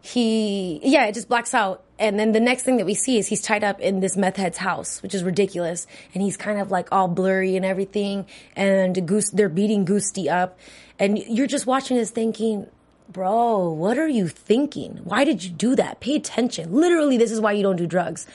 he 0.00 0.80
yeah 0.82 1.06
it 1.06 1.14
just 1.14 1.28
blacks 1.28 1.54
out. 1.54 1.82
And 1.96 2.18
then 2.18 2.32
the 2.32 2.40
next 2.40 2.64
thing 2.64 2.78
that 2.78 2.86
we 2.86 2.94
see 2.94 3.18
is 3.18 3.28
he's 3.28 3.40
tied 3.40 3.62
up 3.62 3.80
in 3.80 4.00
this 4.00 4.16
meth 4.16 4.36
head's 4.36 4.58
house 4.58 5.02
which 5.02 5.14
is 5.14 5.22
ridiculous. 5.22 5.86
And 6.14 6.22
he's 6.22 6.36
kind 6.36 6.60
of 6.60 6.70
like 6.70 6.88
all 6.92 7.08
blurry 7.08 7.56
and 7.56 7.64
everything. 7.64 8.26
And 8.56 9.06
goose 9.06 9.30
they're 9.30 9.48
beating 9.48 9.84
goosty 9.84 10.28
up. 10.28 10.58
And 10.98 11.18
you're 11.18 11.46
just 11.46 11.66
watching 11.66 11.96
this 11.96 12.10
thinking 12.10 12.66
bro 13.08 13.70
what 13.70 13.98
are 13.98 14.08
you 14.08 14.28
thinking? 14.28 15.00
Why 15.04 15.24
did 15.24 15.44
you 15.44 15.50
do 15.50 15.76
that? 15.76 16.00
Pay 16.00 16.16
attention. 16.16 16.72
Literally 16.72 17.16
this 17.16 17.30
is 17.30 17.40
why 17.40 17.52
you 17.52 17.62
don't 17.62 17.76
do 17.76 17.86
drugs 17.86 18.26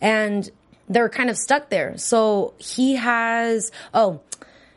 and 0.00 0.50
they're 0.88 1.08
kind 1.08 1.30
of 1.30 1.36
stuck 1.36 1.70
there 1.70 1.96
so 1.96 2.54
he 2.58 2.96
has 2.96 3.72
oh 3.94 4.20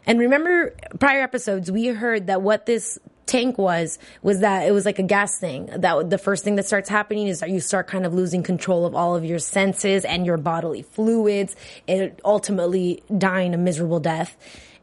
and 0.07 0.19
remember 0.19 0.74
prior 1.00 1.21
episodes, 1.21 1.69
we 1.69 1.88
heard 1.88 2.27
that 2.27 2.41
what 2.41 2.65
this 2.65 2.97
tank 3.25 3.57
was 3.57 4.00
was 4.24 4.39
that 4.39 4.65
it 4.65 4.71
was 4.71 4.86
like 4.86 5.00
a 5.00 5.03
gas 5.03 5.38
thing. 5.38 5.69
That 5.75 6.09
the 6.09 6.17
first 6.17 6.45
thing 6.45 6.55
that 6.55 6.65
starts 6.65 6.88
happening 6.88 7.27
is 7.27 7.41
that 7.41 7.50
you 7.50 7.59
start 7.59 7.88
kind 7.88 8.05
of 8.05 8.13
losing 8.13 8.41
control 8.41 8.86
of 8.86 8.95
all 8.95 9.17
of 9.17 9.25
your 9.25 9.38
senses 9.38 10.05
and 10.05 10.25
your 10.25 10.38
bodily 10.38 10.81
fluids, 10.81 11.57
and 11.89 12.19
ultimately 12.24 13.03
dying 13.15 13.53
a 13.53 13.57
miserable 13.57 14.00
death. 14.00 14.38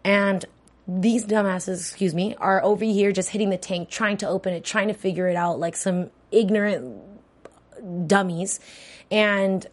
And 0.05 0.45
these 0.87 1.25
dumbasses, 1.25 1.81
excuse 1.81 2.15
me, 2.15 2.37
are 2.37 2.63
over 2.63 2.85
here 2.85 3.11
just 3.11 3.31
hitting 3.31 3.49
the 3.49 3.57
tank, 3.57 3.89
trying 3.89 4.19
to 4.19 4.29
open 4.29 4.53
it, 4.53 4.63
trying 4.63 4.89
to 4.89 4.95
figure 4.95 5.27
it 5.27 5.37
out 5.37 5.59
like 5.59 5.75
some 5.75 6.11
ignorant 6.31 7.01
dummies. 8.07 8.61
And 9.11 9.67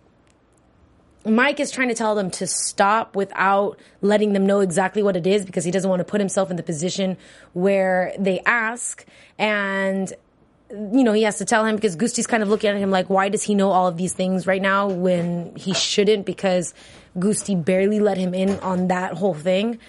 Mike 1.25 1.60
is 1.60 1.71
trying 1.71 1.89
to 1.89 1.93
tell 1.93 2.15
them 2.15 2.31
to 2.31 2.47
stop 2.47 3.15
without 3.15 3.79
letting 4.01 4.34
them 4.34 4.45
know 4.45 4.60
exactly 4.62 5.03
what 5.03 5.15
it 5.15 5.27
is 5.27 5.45
because 5.45 5.63
he 5.63 5.71
doesn't 5.71 5.89
want 5.89 5.99
to 5.99 6.03
put 6.03 6.19
himself 6.19 6.49
in 6.49 6.57
the 6.57 6.63
position 6.63 7.17
where 7.53 8.13
they 8.17 8.39
ask 8.41 9.05
and 9.38 10.13
you 10.71 11.03
know, 11.03 11.12
he 11.12 11.23
has 11.23 11.38
to 11.38 11.45
tell 11.45 11.65
him 11.65 11.75
because 11.75 11.95
Gusti's 11.95 12.27
kind 12.27 12.41
of 12.41 12.49
looking 12.49 12.69
at 12.69 12.77
him 12.77 12.91
like, 12.91 13.10
why 13.10 13.29
does 13.29 13.43
he 13.43 13.55
know 13.55 13.71
all 13.71 13.88
of 13.88 13.97
these 13.97 14.13
things 14.13 14.47
right 14.47 14.62
now 14.62 14.88
when 14.88 15.53
he 15.55 15.73
shouldn't? 15.73 16.25
Because 16.25 16.73
Gusti 17.19 17.55
barely 17.55 17.99
let 17.99 18.17
him 18.17 18.34
in 18.34 18.60
on 18.60 18.88
that 18.88 19.13
whole 19.13 19.34
thing. 19.34 19.79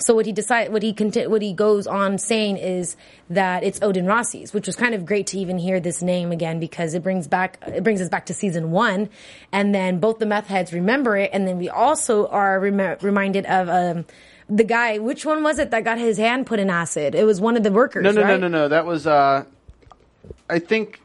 So 0.00 0.14
what 0.14 0.26
he 0.26 0.32
decide, 0.32 0.72
what 0.72 0.82
he 0.82 0.92
conti- 0.92 1.26
what 1.26 1.42
he 1.42 1.52
goes 1.52 1.88
on 1.88 2.18
saying 2.18 2.56
is 2.56 2.96
that 3.30 3.64
it's 3.64 3.80
Odin 3.82 4.06
Rossi's, 4.06 4.54
which 4.54 4.66
was 4.66 4.76
kind 4.76 4.94
of 4.94 5.04
great 5.04 5.26
to 5.28 5.38
even 5.38 5.58
hear 5.58 5.80
this 5.80 6.02
name 6.02 6.30
again 6.30 6.60
because 6.60 6.94
it 6.94 7.02
brings 7.02 7.26
back 7.26 7.58
it 7.66 7.82
brings 7.82 8.00
us 8.00 8.08
back 8.08 8.26
to 8.26 8.34
season 8.34 8.70
one, 8.70 9.08
and 9.50 9.74
then 9.74 9.98
both 9.98 10.20
the 10.20 10.26
meth 10.26 10.46
heads 10.46 10.72
remember 10.72 11.16
it, 11.16 11.30
and 11.32 11.48
then 11.48 11.58
we 11.58 11.68
also 11.68 12.28
are 12.28 12.60
rem- 12.60 12.96
reminded 13.02 13.44
of 13.46 13.68
um, 13.68 14.06
the 14.48 14.62
guy. 14.62 14.98
Which 14.98 15.26
one 15.26 15.42
was 15.42 15.58
it 15.58 15.72
that 15.72 15.82
got 15.82 15.98
his 15.98 16.16
hand 16.16 16.46
put 16.46 16.60
in 16.60 16.70
acid? 16.70 17.16
It 17.16 17.24
was 17.24 17.40
one 17.40 17.56
of 17.56 17.64
the 17.64 17.72
workers. 17.72 18.04
No, 18.04 18.12
no, 18.12 18.22
right? 18.22 18.38
no, 18.40 18.46
no, 18.46 18.48
no. 18.48 18.68
That 18.68 18.86
was, 18.86 19.04
uh, 19.04 19.44
I 20.48 20.60
think, 20.60 21.00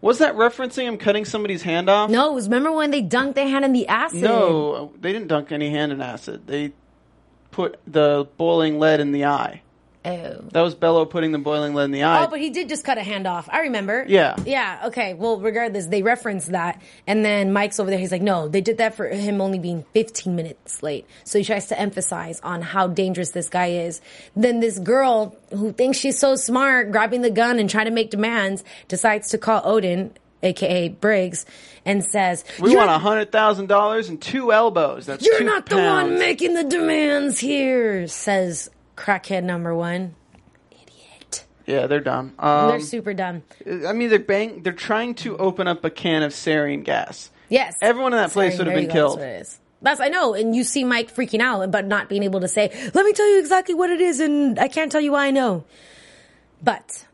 was 0.00 0.18
that 0.18 0.34
referencing 0.34 0.84
him 0.84 0.96
cutting 0.96 1.26
somebody's 1.26 1.62
hand 1.62 1.90
off? 1.90 2.08
No, 2.08 2.30
it 2.30 2.34
was 2.34 2.46
remember 2.46 2.72
when 2.72 2.90
they 2.90 3.02
dunked 3.02 3.34
their 3.34 3.48
hand 3.48 3.66
in 3.66 3.74
the 3.74 3.86
acid? 3.88 4.22
No, 4.22 4.92
they 4.98 5.12
didn't 5.12 5.28
dunk 5.28 5.52
any 5.52 5.68
hand 5.68 5.92
in 5.92 6.00
acid. 6.00 6.46
They 6.46 6.72
put 7.50 7.78
the 7.86 8.28
boiling 8.36 8.78
lead 8.78 9.00
in 9.00 9.12
the 9.12 9.24
eye. 9.26 9.62
Oh. 10.04 10.44
That 10.52 10.62
was 10.62 10.74
Bello 10.74 11.04
putting 11.04 11.32
the 11.32 11.38
boiling 11.38 11.74
lead 11.74 11.84
in 11.84 11.90
the 11.90 12.04
eye. 12.04 12.24
Oh, 12.24 12.28
but 12.28 12.40
he 12.40 12.50
did 12.50 12.68
just 12.68 12.84
cut 12.84 12.98
a 12.98 13.02
hand 13.02 13.26
off. 13.26 13.48
I 13.50 13.62
remember. 13.62 14.06
Yeah. 14.08 14.36
Yeah. 14.46 14.84
Okay. 14.86 15.14
Well, 15.14 15.38
regardless, 15.38 15.86
they 15.86 16.02
referenced 16.02 16.52
that, 16.52 16.80
and 17.06 17.24
then 17.24 17.52
Mike's 17.52 17.78
over 17.78 17.90
there. 17.90 17.98
He's 17.98 18.12
like, 18.12 18.22
"No, 18.22 18.48
they 18.48 18.60
did 18.60 18.78
that 18.78 18.94
for 18.94 19.08
him 19.08 19.40
only 19.40 19.58
being 19.58 19.84
15 19.92 20.34
minutes 20.34 20.82
late." 20.82 21.04
So 21.24 21.38
he 21.38 21.44
tries 21.44 21.66
to 21.66 21.78
emphasize 21.78 22.40
on 22.40 22.62
how 22.62 22.86
dangerous 22.86 23.32
this 23.32 23.48
guy 23.48 23.66
is. 23.66 24.00
Then 24.34 24.60
this 24.60 24.78
girl 24.78 25.36
who 25.50 25.72
thinks 25.72 25.98
she's 25.98 26.18
so 26.18 26.36
smart, 26.36 26.90
grabbing 26.90 27.22
the 27.22 27.30
gun 27.30 27.58
and 27.58 27.68
trying 27.68 27.86
to 27.86 27.92
make 27.92 28.10
demands, 28.10 28.64
decides 28.86 29.28
to 29.30 29.38
call 29.38 29.60
Odin, 29.64 30.12
aka 30.42 30.88
Briggs, 30.88 31.44
and 31.88 32.04
says, 32.04 32.44
we 32.60 32.76
want 32.76 32.90
a 32.90 32.98
hundred 32.98 33.32
thousand 33.32 33.66
dollars 33.66 34.08
and 34.10 34.20
two 34.20 34.52
elbows. 34.52 35.06
That's 35.06 35.24
You're 35.24 35.42
not 35.42 35.66
the 35.66 35.76
pounds. 35.76 36.10
one 36.10 36.18
making 36.18 36.54
the 36.54 36.64
demands 36.64 37.38
here," 37.38 38.06
says 38.06 38.70
crackhead 38.96 39.42
number 39.44 39.74
one. 39.74 40.14
Idiot. 40.70 41.46
Yeah, 41.66 41.86
they're 41.86 42.00
dumb. 42.00 42.34
Um, 42.38 42.68
They're 42.68 42.80
super 42.80 43.14
dumb. 43.14 43.42
I 43.66 43.92
mean, 43.92 44.10
they're 44.10 44.18
bang. 44.18 44.62
They're 44.62 44.72
trying 44.72 45.14
to 45.16 45.36
open 45.38 45.66
up 45.66 45.84
a 45.84 45.90
can 45.90 46.22
of 46.22 46.32
sarin 46.32 46.84
gas. 46.84 47.30
Yes. 47.48 47.76
Everyone 47.82 48.12
in 48.12 48.18
that 48.18 48.32
place 48.32 48.56
Sorry, 48.56 48.66
would 48.68 48.72
have 48.74 48.82
been 48.86 48.92
killed. 48.92 49.18
That's 49.18 49.26
what 49.26 49.28
it 49.28 49.40
is. 49.40 49.58
That's 49.80 50.00
I 50.00 50.08
know, 50.08 50.34
and 50.34 50.54
you 50.54 50.64
see 50.64 50.84
Mike 50.84 51.14
freaking 51.14 51.40
out, 51.40 51.70
but 51.70 51.86
not 51.86 52.08
being 52.08 52.22
able 52.24 52.40
to 52.40 52.48
say, 52.48 52.70
"Let 52.94 53.04
me 53.06 53.12
tell 53.12 53.28
you 53.30 53.38
exactly 53.38 53.74
what 53.74 53.88
it 53.90 54.00
is," 54.00 54.20
and 54.20 54.58
I 54.58 54.68
can't 54.68 54.92
tell 54.92 55.00
you 55.00 55.12
why 55.12 55.26
I 55.26 55.30
know. 55.30 55.64
But 56.62 57.06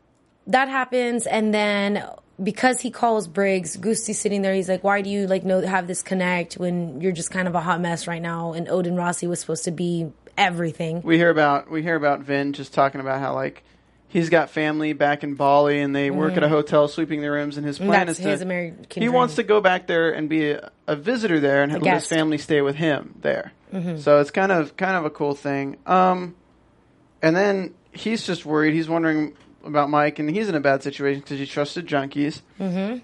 that 0.46 0.68
happens, 0.68 1.26
and 1.26 1.52
then 1.54 2.02
because 2.42 2.80
he 2.80 2.90
calls 2.90 3.28
Briggs, 3.28 3.76
Gusti's 3.76 4.18
sitting 4.18 4.42
there. 4.42 4.54
He's 4.54 4.68
like, 4.68 4.82
"Why 4.84 5.02
do 5.02 5.10
you 5.10 5.26
like 5.26 5.44
know 5.44 5.60
have 5.60 5.86
this 5.86 6.02
connect 6.02 6.54
when 6.54 7.00
you're 7.00 7.12
just 7.12 7.30
kind 7.30 7.48
of 7.48 7.54
a 7.54 7.60
hot 7.60 7.80
mess 7.80 8.06
right 8.06 8.22
now?" 8.22 8.52
And 8.52 8.68
Odin 8.68 8.96
Rossi 8.96 9.26
was 9.26 9.40
supposed 9.40 9.64
to 9.64 9.70
be 9.70 10.10
everything. 10.36 11.02
We 11.02 11.16
hear 11.16 11.30
about 11.30 11.70
we 11.70 11.82
hear 11.82 11.94
about 11.96 12.20
Vin 12.20 12.52
just 12.52 12.74
talking 12.74 13.00
about 13.00 13.20
how 13.20 13.34
like 13.34 13.62
he's 14.08 14.30
got 14.30 14.50
family 14.50 14.92
back 14.92 15.24
in 15.24 15.34
Bali 15.34 15.80
and 15.80 15.94
they 15.94 16.10
work 16.10 16.36
at 16.36 16.42
a 16.42 16.48
hotel 16.48 16.86
sweeping 16.88 17.20
the 17.20 17.30
rooms 17.30 17.56
and 17.56 17.66
his 17.66 17.78
plan 17.78 17.90
Mm-hmm. 17.90 18.06
That's 18.06 18.18
is 18.20 18.38
to 18.38 18.44
American 18.44 19.02
he 19.02 19.08
wants 19.08 19.34
to 19.36 19.42
go 19.42 19.60
back 19.60 19.86
there 19.86 20.10
and 20.12 20.28
be 20.28 20.50
a, 20.50 20.70
a 20.86 20.96
visitor 20.96 21.40
there 21.40 21.62
and 21.62 21.72
have 21.72 21.82
his. 21.82 22.04
Mm-hmm. 22.04 22.14
family 22.14 22.38
stay 22.38 22.60
with 22.60 22.76
him 22.76 23.14
there. 23.20 23.52
So 23.98 24.20
it's 24.20 24.30
kind 24.30 24.52
of 24.52 24.76
kind 24.76 24.96
of 24.96 25.04
a 25.04 25.10
cool 25.10 25.34
thing. 25.34 25.78
Um, 25.84 26.36
and 27.22 27.34
then 27.34 27.74
he's 27.92 28.24
just 28.24 28.46
worried. 28.46 28.72
He's 28.72 28.88
wondering 28.88 29.34
about 29.64 29.90
Mike 29.90 30.18
and 30.18 30.30
he's 30.30 30.48
in 30.48 30.54
a 30.54 30.60
bad 30.60 30.82
situation 30.82 31.20
because 31.20 31.38
he 31.38 31.46
trusted 31.46 31.86
junkies. 31.86 32.40
Mm-hmm. 32.60 32.98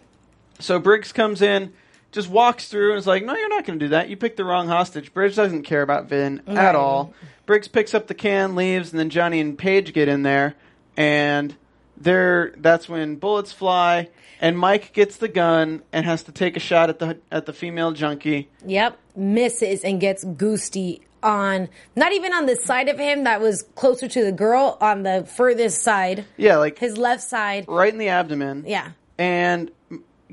So 0.59 0.79
Briggs 0.79 1.13
comes 1.13 1.43
in. 1.43 1.73
Just 2.13 2.29
walks 2.29 2.67
through 2.67 2.91
and 2.91 2.99
is 2.99 3.07
like, 3.07 3.25
"No, 3.25 3.37
you're 3.37 3.49
not 3.49 3.65
going 3.65 3.79
to 3.79 3.85
do 3.85 3.91
that. 3.91 4.09
You 4.09 4.17
picked 4.17 4.37
the 4.37 4.45
wrong 4.45 4.67
hostage." 4.67 5.15
Briggs 5.15 5.37
doesn't 5.37 5.63
care 5.63 5.81
about 5.83 6.09
Vin 6.09 6.43
Right. 6.45 6.57
at 6.59 6.75
all. 6.75 7.15
Briggs 7.47 7.69
picks 7.69 7.95
up 7.95 8.09
the 8.09 8.15
can, 8.15 8.57
leaves, 8.57 8.91
and 8.91 8.99
then 8.99 9.11
Johnny 9.11 9.39
and 9.39 9.57
Paige 9.57 9.93
get 9.93 10.09
in 10.09 10.23
there, 10.25 10.57
and 10.97 11.55
they're 11.97 12.53
that's 12.57 12.89
when 12.89 13.15
bullets 13.15 13.53
fly, 13.53 14.09
and 14.41 14.59
Mike 14.59 14.93
gets 14.93 15.19
the 15.19 15.29
gun 15.29 15.83
and 15.93 16.05
has 16.05 16.25
to 16.25 16.33
take 16.33 16.57
a 16.57 16.61
shot 16.61 16.91
at 16.91 16.99
the 16.99 17.19
at 17.31 17.47
the 17.47 17.53
female 17.53 17.93
junkie. 17.93 18.49
Yep, 18.67 18.99
misses 19.15 19.85
and 19.85 20.01
gets 20.01 20.25
Gusti 20.25 21.03
on 21.23 21.69
not 21.97 22.13
even 22.13 22.33
on 22.33 22.47
the 22.47 22.57
side 22.57 22.89
of 22.89 22.99
him 22.99 23.25
that 23.25 23.41
was 23.41 23.63
closer 23.75 24.09
to 24.09 24.25
the 24.25 24.33
girl, 24.33 24.77
on 24.81 25.03
the 25.03 25.25
furthest 25.37 25.83
side, 25.83 26.25
Yeah, 26.37 26.57
like 26.57 26.79
his 26.79 26.97
left 26.97 27.23
side. 27.23 27.65
right 27.69 27.93
in 27.93 27.99
the 27.99 28.09
abdomen. 28.09 28.65
Yeah. 28.67 28.91
And 29.19 29.71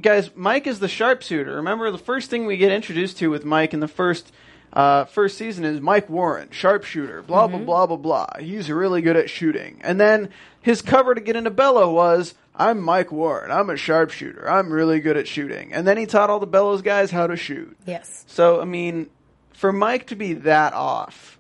guys, 0.02 0.30
Mike 0.36 0.68
is 0.68 0.80
the 0.80 0.88
sharpshooter. 0.88 1.56
Remember, 1.58 1.92
the 1.92 1.98
first 1.98 2.30
thing 2.30 2.46
we 2.46 2.58
get 2.58 2.72
introduced 2.72 3.18
to 3.18 3.30
with 3.30 3.44
Mike 3.46 3.74
in 3.74 3.80
the 3.80 3.88
first 3.88 4.32
uh, 4.74 5.06
first 5.06 5.38
season 5.38 5.64
is 5.66 5.80
Mike 5.82 6.10
Warren, 6.10 6.50
sharpshooter. 6.52 7.22
Blah 7.24 7.48
Mm-hmm. 7.48 7.66
blah 7.66 7.86
blah 7.88 7.98
blah 7.98 8.26
blah. 8.36 8.42
He's 8.44 8.70
really 8.70 9.02
good 9.02 9.16
at 9.16 9.30
shooting. 9.30 9.80
And 9.82 10.00
then 10.00 10.30
his 10.62 10.82
cover 10.82 11.16
to 11.16 11.22
get 11.22 11.36
into 11.36 11.50
Bello 11.52 11.92
was. 11.94 12.34
I'm 12.60 12.82
Mike 12.82 13.12
Warren. 13.12 13.52
I'm 13.52 13.70
a 13.70 13.78
sharpshooter. 13.78 14.50
I'm 14.50 14.74
really 14.74 15.00
good 15.00 15.16
at 15.16 15.28
shooting. 15.28 15.74
And 15.74 15.86
then 15.86 15.96
he 15.96 16.08
taught 16.08 16.32
all 16.32 16.40
the 16.40 16.48
Bello's 16.48 16.82
guys 16.82 17.12
how 17.12 17.28
to 17.28 17.36
shoot. 17.36 17.78
Yes. 17.86 18.26
So 18.28 18.60
I 18.60 18.66
mean, 18.66 19.12
for 19.58 19.74
Mike 19.74 20.06
to 20.08 20.16
be 20.16 20.34
that 20.34 20.74
off, 20.74 21.40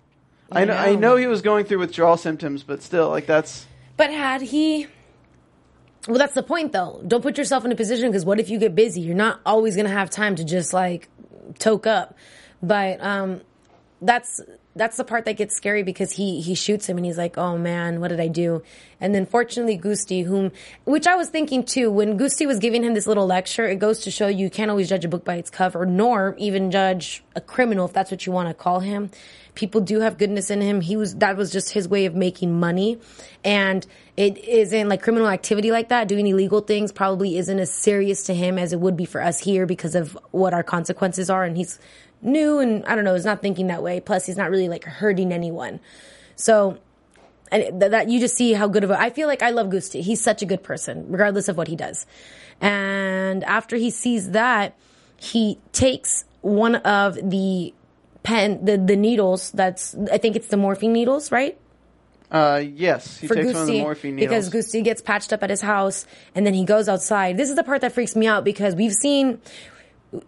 I 0.51 0.65
know, 0.65 0.73
I 0.73 0.93
know. 0.93 0.99
know 0.99 1.15
he 1.17 1.27
was 1.27 1.43
going 1.43 1.65
through 1.65 1.77
withdrawal 1.77 2.17
symptoms, 2.17 2.63
but 2.63 2.81
still, 2.81 3.09
like 3.09 3.27
that's 3.27 3.67
But 3.95 4.11
had 4.11 4.41
he. 4.41 4.87
Well, 6.07 6.17
that's 6.17 6.33
the 6.33 6.41
point, 6.43 6.71
though. 6.71 7.01
Don't 7.05 7.21
put 7.21 7.37
yourself 7.37 7.63
in 7.63 7.71
a 7.71 7.75
position 7.75 8.09
because 8.09 8.25
what 8.25 8.39
if 8.39 8.49
you 8.49 8.57
get 8.57 8.73
busy? 8.73 9.01
You're 9.01 9.15
not 9.15 9.39
always 9.45 9.75
going 9.75 9.85
to 9.85 9.91
have 9.91 10.09
time 10.09 10.35
to 10.37 10.43
just 10.43 10.73
like 10.73 11.09
toke 11.59 11.85
up. 11.85 12.17
But 12.63 13.03
um, 13.03 13.41
that's 14.01 14.41
that's 14.77 14.97
the 14.97 15.03
part 15.03 15.25
that 15.25 15.37
gets 15.37 15.55
scary 15.55 15.83
because 15.83 16.11
he 16.11 16.41
he 16.41 16.55
shoots 16.55 16.87
him 16.87 16.97
and 16.97 17.05
he's 17.05 17.17
like, 17.17 17.37
oh 17.37 17.57
man, 17.57 17.99
what 17.99 18.09
did 18.09 18.19
I 18.19 18.27
do? 18.27 18.63
And 18.99 19.13
then 19.13 19.25
fortunately, 19.25 19.75
Gusti, 19.75 20.21
whom 20.21 20.51
which 20.85 21.07
I 21.07 21.15
was 21.15 21.29
thinking 21.29 21.63
too, 21.63 21.91
when 21.91 22.17
Gusti 22.17 22.45
was 22.45 22.59
giving 22.59 22.83
him 22.83 22.93
this 22.93 23.07
little 23.07 23.25
lecture, 23.25 23.67
it 23.67 23.79
goes 23.79 23.99
to 24.01 24.11
show 24.11 24.27
you 24.27 24.49
can't 24.49 24.71
always 24.71 24.89
judge 24.89 25.05
a 25.05 25.07
book 25.07 25.25
by 25.25 25.35
its 25.35 25.49
cover, 25.49 25.85
nor 25.85 26.35
even 26.37 26.71
judge 26.71 27.23
a 27.35 27.41
criminal 27.41 27.85
if 27.85 27.93
that's 27.93 28.11
what 28.11 28.25
you 28.25 28.31
want 28.31 28.49
to 28.49 28.53
call 28.53 28.79
him. 28.79 29.09
People 29.55 29.81
do 29.81 30.01
have 30.01 30.19
goodness 30.19 30.51
in 30.51 30.61
him. 30.61 30.81
He 30.81 30.97
was 30.97 31.15
that 31.15 31.35
was 31.35 31.51
just 31.51 31.71
his 31.71 31.87
way 31.87 32.05
of 32.05 32.13
making 32.15 32.59
money, 32.59 32.99
and 33.43 33.85
it 34.15 34.37
isn't 34.37 34.87
like 34.87 35.01
criminal 35.01 35.27
activity 35.27 35.71
like 35.71 35.89
that. 35.89 36.07
Doing 36.07 36.27
illegal 36.27 36.61
things 36.61 36.91
probably 36.91 37.37
isn't 37.37 37.59
as 37.59 37.71
serious 37.71 38.23
to 38.23 38.35
him 38.35 38.59
as 38.59 38.71
it 38.73 38.79
would 38.79 38.95
be 38.95 39.05
for 39.05 39.21
us 39.21 39.39
here 39.39 39.65
because 39.65 39.95
of 39.95 40.17
what 40.31 40.53
our 40.53 40.63
consequences 40.63 41.29
are, 41.29 41.43
and 41.43 41.57
he's 41.57 41.79
new 42.21 42.59
and 42.59 42.85
I 42.85 42.95
don't 42.95 43.03
know, 43.03 43.15
is 43.15 43.25
not 43.25 43.41
thinking 43.41 43.67
that 43.67 43.83
way. 43.83 43.99
Plus, 43.99 44.25
he's 44.25 44.37
not 44.37 44.49
really 44.49 44.69
like 44.69 44.83
hurting 44.83 45.31
anyone. 45.31 45.79
So, 46.35 46.77
and 47.51 47.79
th- 47.79 47.91
that 47.91 48.09
you 48.09 48.19
just 48.19 48.35
see 48.35 48.53
how 48.53 48.67
good 48.67 48.83
of 48.83 48.91
a. 48.91 48.99
I 48.99 49.09
feel 49.09 49.27
like 49.27 49.41
I 49.41 49.51
love 49.51 49.69
Gusti. 49.69 50.01
He's 50.01 50.21
such 50.21 50.41
a 50.41 50.45
good 50.45 50.63
person, 50.63 51.05
regardless 51.09 51.47
of 51.47 51.57
what 51.57 51.67
he 51.67 51.75
does. 51.75 52.05
And 52.61 53.43
after 53.43 53.75
he 53.75 53.89
sees 53.89 54.31
that, 54.31 54.75
he 55.17 55.59
takes 55.71 56.25
one 56.41 56.75
of 56.75 57.15
the 57.15 57.73
pen, 58.23 58.65
the 58.65 58.77
the 58.77 58.95
needles. 58.95 59.51
That's 59.51 59.95
I 60.11 60.17
think 60.17 60.35
it's 60.35 60.47
the 60.47 60.57
morphine 60.57 60.93
needles, 60.93 61.31
right? 61.31 61.57
uh, 62.29 62.61
yes, 62.61 63.17
he 63.17 63.27
for 63.27 63.35
takes 63.35 63.47
Gusti 63.47 63.57
one 63.57 63.61
of 63.61 63.67
the 63.67 63.79
morphine 63.81 64.15
needles. 64.15 64.29
because 64.29 64.49
Gusti 64.49 64.81
gets 64.81 65.01
patched 65.01 65.31
up 65.31 65.43
at 65.43 65.49
his 65.49 65.61
house 65.61 66.05
and 66.35 66.45
then 66.45 66.53
he 66.53 66.65
goes 66.65 66.89
outside. 66.89 67.37
This 67.37 67.49
is 67.49 67.55
the 67.55 67.63
part 67.63 67.81
that 67.81 67.93
freaks 67.93 68.15
me 68.15 68.27
out 68.27 68.43
because 68.43 68.75
we've 68.75 68.93
seen 68.93 69.39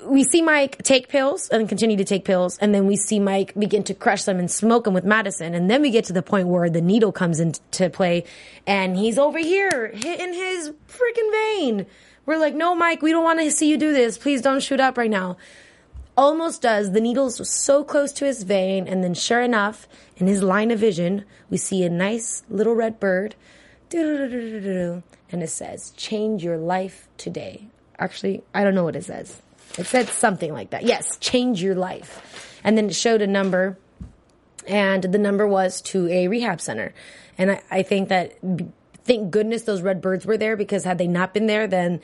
we 0.06 0.24
see 0.24 0.42
Mike 0.42 0.84
take 0.84 1.08
pills 1.08 1.48
and 1.50 1.70
continue 1.70 1.96
to 1.98 2.04
take 2.04 2.26
pills, 2.26 2.58
and 2.58 2.76
then 2.76 2.86
we 2.86 2.96
see 2.96 3.20
Mike 3.20 3.54
begin 3.58 3.84
to 3.84 3.94
crush 3.94 4.24
them 4.24 4.38
and 4.38 4.52
smoke 4.52 4.84
them 4.84 4.94
with 4.94 5.06
Madison, 5.06 5.54
and 5.54 5.70
then 5.70 5.82
we 5.82 5.90
get 5.90 6.06
to 6.06 6.14
the 6.14 6.22
point 6.22 6.48
where 6.48 6.70
the 6.70 6.82
needle 6.82 7.12
comes 7.12 7.40
into 7.40 7.90
play, 7.90 8.26
and 8.68 8.98
he's 8.98 9.18
over 9.18 9.40
here 9.40 9.92
hitting 9.94 10.34
his 10.34 10.72
freaking 10.88 11.32
vein. 11.32 11.86
We're 12.26 12.38
like, 12.38 12.56
no, 12.56 12.76
Mike, 12.76 13.02
we 13.02 13.12
don't 13.12 13.24
want 13.24 13.40
to 13.40 13.50
see 13.52 13.70
you 13.70 13.78
do 13.78 13.94
this. 13.94 14.18
Please 14.18 14.42
don't 14.42 14.62
shoot 14.62 14.80
up 14.80 14.98
right 14.98 15.10
now. 15.10 15.38
Almost 16.16 16.62
does. 16.62 16.92
The 16.92 17.02
needle's 17.02 17.50
so 17.50 17.84
close 17.84 18.12
to 18.14 18.26
his 18.26 18.44
vein, 18.44 18.88
and 18.88 19.04
then 19.04 19.14
sure 19.14 19.42
enough, 19.42 19.88
in 20.18 20.28
his 20.28 20.44
line 20.44 20.70
of 20.70 20.80
vision, 20.80 21.24
we 21.50 21.58
see 21.58 21.84
a 21.84 21.90
nice 21.90 22.44
little 22.50 22.76
red 22.76 23.00
bird. 23.00 23.36
And 23.92 25.04
it 25.32 25.50
says, 25.50 25.92
change 25.92 26.44
your 26.44 26.58
life 26.58 27.08
today. 27.18 27.68
Actually, 27.98 28.44
I 28.54 28.64
don't 28.64 28.76
know 28.76 28.84
what 28.84 28.98
it 28.98 29.06
says. 29.06 29.42
It 29.78 29.86
said 29.86 30.10
something 30.10 30.52
like 30.52 30.72
that. 30.72 30.84
Yes, 30.84 31.18
change 31.18 31.62
your 31.62 31.76
life. 31.76 32.60
And 32.64 32.78
then 32.78 32.88
it 32.88 32.96
showed 32.96 33.22
a 33.22 33.28
number, 33.28 33.78
and 34.68 35.04
the 35.04 35.18
number 35.18 35.48
was 35.48 35.82
to 35.82 36.08
a 36.10 36.28
rehab 36.28 36.60
center. 36.60 36.94
And 37.38 37.52
I, 37.52 37.62
I 37.72 37.84
think 37.84 38.10
that, 38.10 38.38
thank 39.06 39.32
goodness 39.32 39.62
those 39.64 39.82
red 39.82 40.02
birds 40.02 40.26
were 40.26 40.38
there 40.38 40.58
because 40.58 40.84
had 40.84 40.98
they 40.98 41.08
not 41.08 41.34
been 41.34 41.48
there, 41.48 41.68
then 41.68 42.02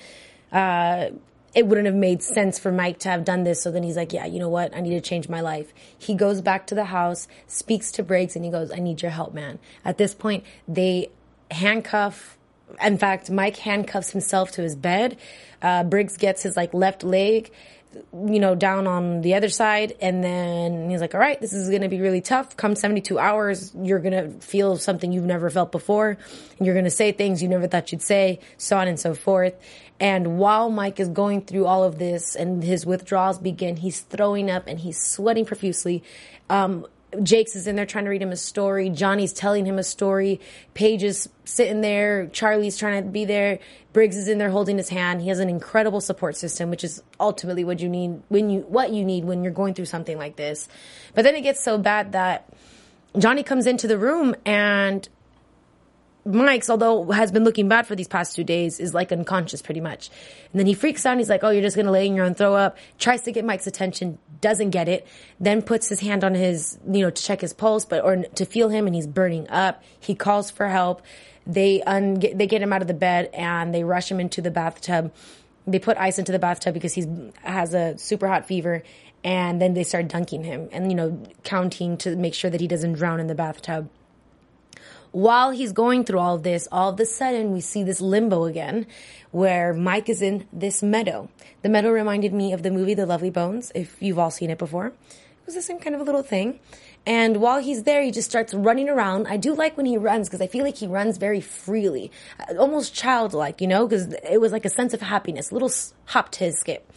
uh, 0.52 1.10
it 1.54 1.68
wouldn't 1.68 1.88
have 1.88 1.96
made 1.96 2.24
sense 2.24 2.58
for 2.58 2.72
Mike 2.72 3.00
to 3.00 3.10
have 3.10 3.26
done 3.26 3.44
this. 3.44 3.62
So 3.62 3.72
then 3.72 3.84
he's 3.84 3.98
like, 3.98 4.14
yeah, 4.14 4.26
you 4.26 4.40
know 4.40 4.50
what? 4.50 4.76
I 4.76 4.80
need 4.80 4.92
to 4.92 5.02
change 5.02 5.28
my 5.28 5.42
life. 5.42 5.74
He 5.98 6.14
goes 6.14 6.42
back 6.42 6.68
to 6.68 6.76
the 6.76 6.86
house, 6.86 7.28
speaks 7.48 7.92
to 7.94 8.04
Briggs, 8.04 8.36
and 8.36 8.46
he 8.46 8.52
goes, 8.52 8.72
I 8.72 8.78
need 8.78 9.02
your 9.02 9.12
help, 9.12 9.34
man. 9.34 9.60
At 9.84 9.98
this 9.98 10.14
point, 10.14 10.46
they 10.68 11.10
handcuff. 11.52 12.35
In 12.84 12.98
fact, 12.98 13.30
Mike 13.30 13.58
handcuffs 13.58 14.12
himself 14.12 14.52
to 14.52 14.62
his 14.62 14.76
bed. 14.76 15.18
Uh, 15.62 15.84
Briggs 15.84 16.18
gets 16.18 16.44
his 16.44 16.58
like 16.58 16.74
left 16.74 17.04
leg, 17.04 17.52
you 18.14 18.40
know, 18.40 18.56
down 18.56 18.88
on 18.88 19.22
the 19.22 19.36
other 19.36 19.50
side, 19.50 19.96
and 20.02 20.24
then 20.24 20.90
he's 20.90 21.02
like, 21.02 21.14
"All 21.14 21.20
right, 21.20 21.40
this 21.40 21.54
is 21.54 21.70
to 21.82 21.88
be 21.88 22.02
really 22.02 22.22
tough. 22.22 22.58
Come 22.58 22.76
72 22.76 23.18
hours, 23.18 23.72
you're 23.82 24.00
to 24.12 24.30
feel 24.46 24.78
something 24.78 25.12
you've 25.12 25.24
never 25.24 25.50
felt 25.50 25.72
before, 25.72 26.18
and 26.58 26.66
you're 26.66 26.76
to 26.86 26.92
say 26.92 27.12
things 27.12 27.42
you 27.42 27.48
never 27.48 27.68
thought 27.68 27.92
you'd 27.92 28.02
say, 28.02 28.40
so 28.58 28.78
on 28.78 28.88
and 28.88 29.00
so 29.00 29.14
forth." 29.14 29.54
And 30.00 30.38
while 30.38 30.70
Mike 30.70 31.00
is 31.00 31.08
going 31.08 31.42
through 31.42 31.66
all 31.66 31.84
of 31.84 32.00
this 32.00 32.36
and 32.36 32.62
his 32.62 32.86
withdrawals 32.86 33.40
begin, 33.40 33.78
he's 33.78 34.02
throwing 34.02 34.52
up 34.52 34.68
and 34.68 34.80
he's 34.80 35.02
sweating 35.02 35.46
profusely. 35.46 36.04
Um, 36.50 36.86
Jakes 37.24 37.56
is 37.56 37.68
in 37.68 37.76
there 37.76 37.86
trying 37.86 38.06
to 38.06 38.10
read 38.10 38.22
him 38.22 38.32
a 38.32 38.38
story. 38.38 38.90
Johnny's 38.90 39.34
telling 39.34 39.66
him 39.66 39.78
a 39.78 39.84
story. 39.84 40.40
Paige 40.74 41.04
is 41.04 41.30
sitting 41.44 41.82
there. 41.82 42.28
Charlie's 42.28 42.78
trying 42.78 43.04
to 43.04 43.10
be 43.10 43.26
there. 43.26 43.60
Briggs 43.94 44.18
is 44.18 44.28
in 44.28 44.38
there 44.38 44.50
holding 44.50 44.78
his 44.78 44.90
hand. 44.90 45.22
He 45.22 45.30
has 45.30 45.40
an 45.40 45.50
incredible 45.50 46.02
support 46.02 46.36
system, 46.36 46.70
which 46.70 46.84
is 46.84 47.02
ultimately 47.20 47.64
what 47.64 47.80
you 47.80 47.90
need 47.90 48.22
when 48.30 48.50
you 48.50 48.62
what 48.62 48.92
you 48.92 49.06
need 49.06 49.26
when 49.26 49.44
you're 49.44 49.54
going 49.54 49.74
through 49.74 49.86
something 49.86 50.18
like 50.18 50.36
this. 50.36 50.68
But 51.14 51.24
then 51.24 51.36
it 51.36 51.42
gets 51.42 51.64
so 51.64 51.78
bad 51.78 52.12
that 52.12 52.50
Johnny 53.18 53.44
comes 53.44 53.68
into 53.68 53.88
the 53.88 53.98
room 53.98 54.36
and 54.46 55.08
Mike's, 56.26 56.72
although 56.72 57.12
has 57.12 57.32
been 57.32 57.44
looking 57.44 57.68
bad 57.68 57.86
for 57.86 57.96
these 57.96 58.08
past 58.08 58.36
two 58.36 58.44
days, 58.44 58.80
is 58.80 58.96
like 58.96 59.12
unconscious 59.12 59.62
pretty 59.62 59.80
much. 59.80 60.10
And 60.52 60.60
then 60.60 60.66
he 60.66 60.74
freaks 60.74 61.06
out. 61.06 61.12
And 61.12 61.20
he's 61.20 61.30
like, 61.30 61.44
"Oh, 61.44 61.52
you're 61.52 61.62
just 61.62 61.76
gonna 61.76 61.92
lay 61.92 62.08
in 62.08 62.16
your 62.16 62.26
own 62.26 62.34
throw 62.34 62.56
up." 62.56 62.78
Tries 62.98 63.22
to 63.24 63.32
get 63.32 63.46
Mike's 63.46 63.68
attention, 63.68 64.18
doesn't 64.42 64.72
get 64.72 64.90
it. 64.90 65.06
Then 65.40 65.62
puts 65.62 65.88
his 65.88 66.00
hand 66.00 66.24
on 66.24 66.34
his, 66.34 66.80
you 66.92 67.02
know, 67.02 67.12
to 67.12 67.24
check 67.24 67.42
his 67.42 67.54
pulse, 67.54 67.86
but 67.86 68.04
or 68.04 68.18
to 68.18 68.46
feel 68.46 68.70
him, 68.70 68.88
and 68.88 68.96
he's 68.96 69.06
burning 69.06 69.48
up. 69.50 69.84
He 70.00 70.16
calls 70.16 70.50
for 70.50 70.68
help. 70.68 71.04
They 71.46 71.84
un 71.84 72.16
they 72.16 72.48
get 72.48 72.62
him 72.62 72.74
out 72.74 72.82
of 72.82 72.88
the 72.88 72.96
bed 72.96 73.30
and 73.32 73.74
they 73.74 73.84
rush 73.84 74.10
him 74.10 74.20
into 74.20 74.42
the 74.42 74.52
bathtub. 74.52 75.14
They 75.68 75.78
put 75.78 75.96
ice 75.98 76.18
into 76.18 76.32
the 76.32 76.40
bathtub 76.40 76.74
because 76.74 76.94
he's 76.94 77.08
has 77.44 77.76
a 77.76 78.00
super 78.00 78.28
hot 78.28 78.48
fever, 78.48 78.82
and 79.24 79.62
then 79.62 79.76
they 79.76 79.84
start 79.84 80.08
dunking 80.08 80.44
him 80.44 80.70
and 80.72 80.92
you 80.92 80.96
know 80.96 81.22
counting 81.44 81.98
to 81.98 82.16
make 82.16 82.34
sure 82.34 82.50
that 82.50 82.62
he 82.62 82.68
doesn't 82.68 82.94
drown 82.94 83.20
in 83.20 83.28
the 83.28 83.36
bathtub 83.36 83.90
while 85.16 85.52
he's 85.52 85.72
going 85.72 86.04
through 86.04 86.20
all 86.20 86.38
this, 86.38 86.68
all 86.74 86.90
of 86.90 87.00
a 87.00 87.06
sudden 87.06 87.54
we 87.54 87.62
see 87.62 87.84
this 87.84 88.02
limbo 88.02 88.44
again 88.44 88.86
where 89.32 89.74
Mike 89.74 90.10
is 90.10 90.22
in 90.22 90.46
this 90.52 90.84
meadow. 90.84 91.30
The 91.62 91.70
meadow 91.70 91.92
reminded 91.92 92.34
me 92.34 92.52
of 92.52 92.64
the 92.64 92.70
movie 92.70 92.96
The 92.96 93.06
Lovely 93.06 93.30
Bones, 93.30 93.72
if 93.74 93.96
you've 94.02 94.20
all 94.20 94.30
seen 94.30 94.50
it 94.50 94.58
before. 94.58 94.88
It 94.88 95.46
was 95.46 95.56
the 95.56 95.62
same 95.62 95.80
kind 95.80 95.96
of 95.96 96.02
a 96.02 96.04
little 96.04 96.22
thing. 96.22 96.60
And 97.06 97.38
while 97.38 97.60
he's 97.60 97.84
there, 97.84 98.02
he 98.02 98.12
just 98.12 98.30
starts 98.30 98.54
running 98.54 98.90
around. 98.90 99.28
I 99.30 99.38
do 99.38 99.56
like 99.56 99.78
when 99.78 99.86
he 99.86 99.96
runs 99.96 100.28
because 100.28 100.42
I 100.42 100.48
feel 100.48 100.66
like 100.66 100.76
he 100.76 100.88
runs 100.88 101.18
very 101.18 101.40
freely, 101.40 102.12
almost 102.60 102.94
childlike, 102.94 103.62
you 103.62 103.68
know, 103.68 103.88
because 103.88 104.12
it 104.30 104.42
was 104.42 104.52
like 104.52 104.66
a 104.66 104.70
sense 104.70 104.94
of 104.94 105.02
happiness, 105.02 105.50
little 105.50 105.72
hop 106.08 106.30
to 106.32 106.44
his 106.44 106.60
skip. 106.60 106.92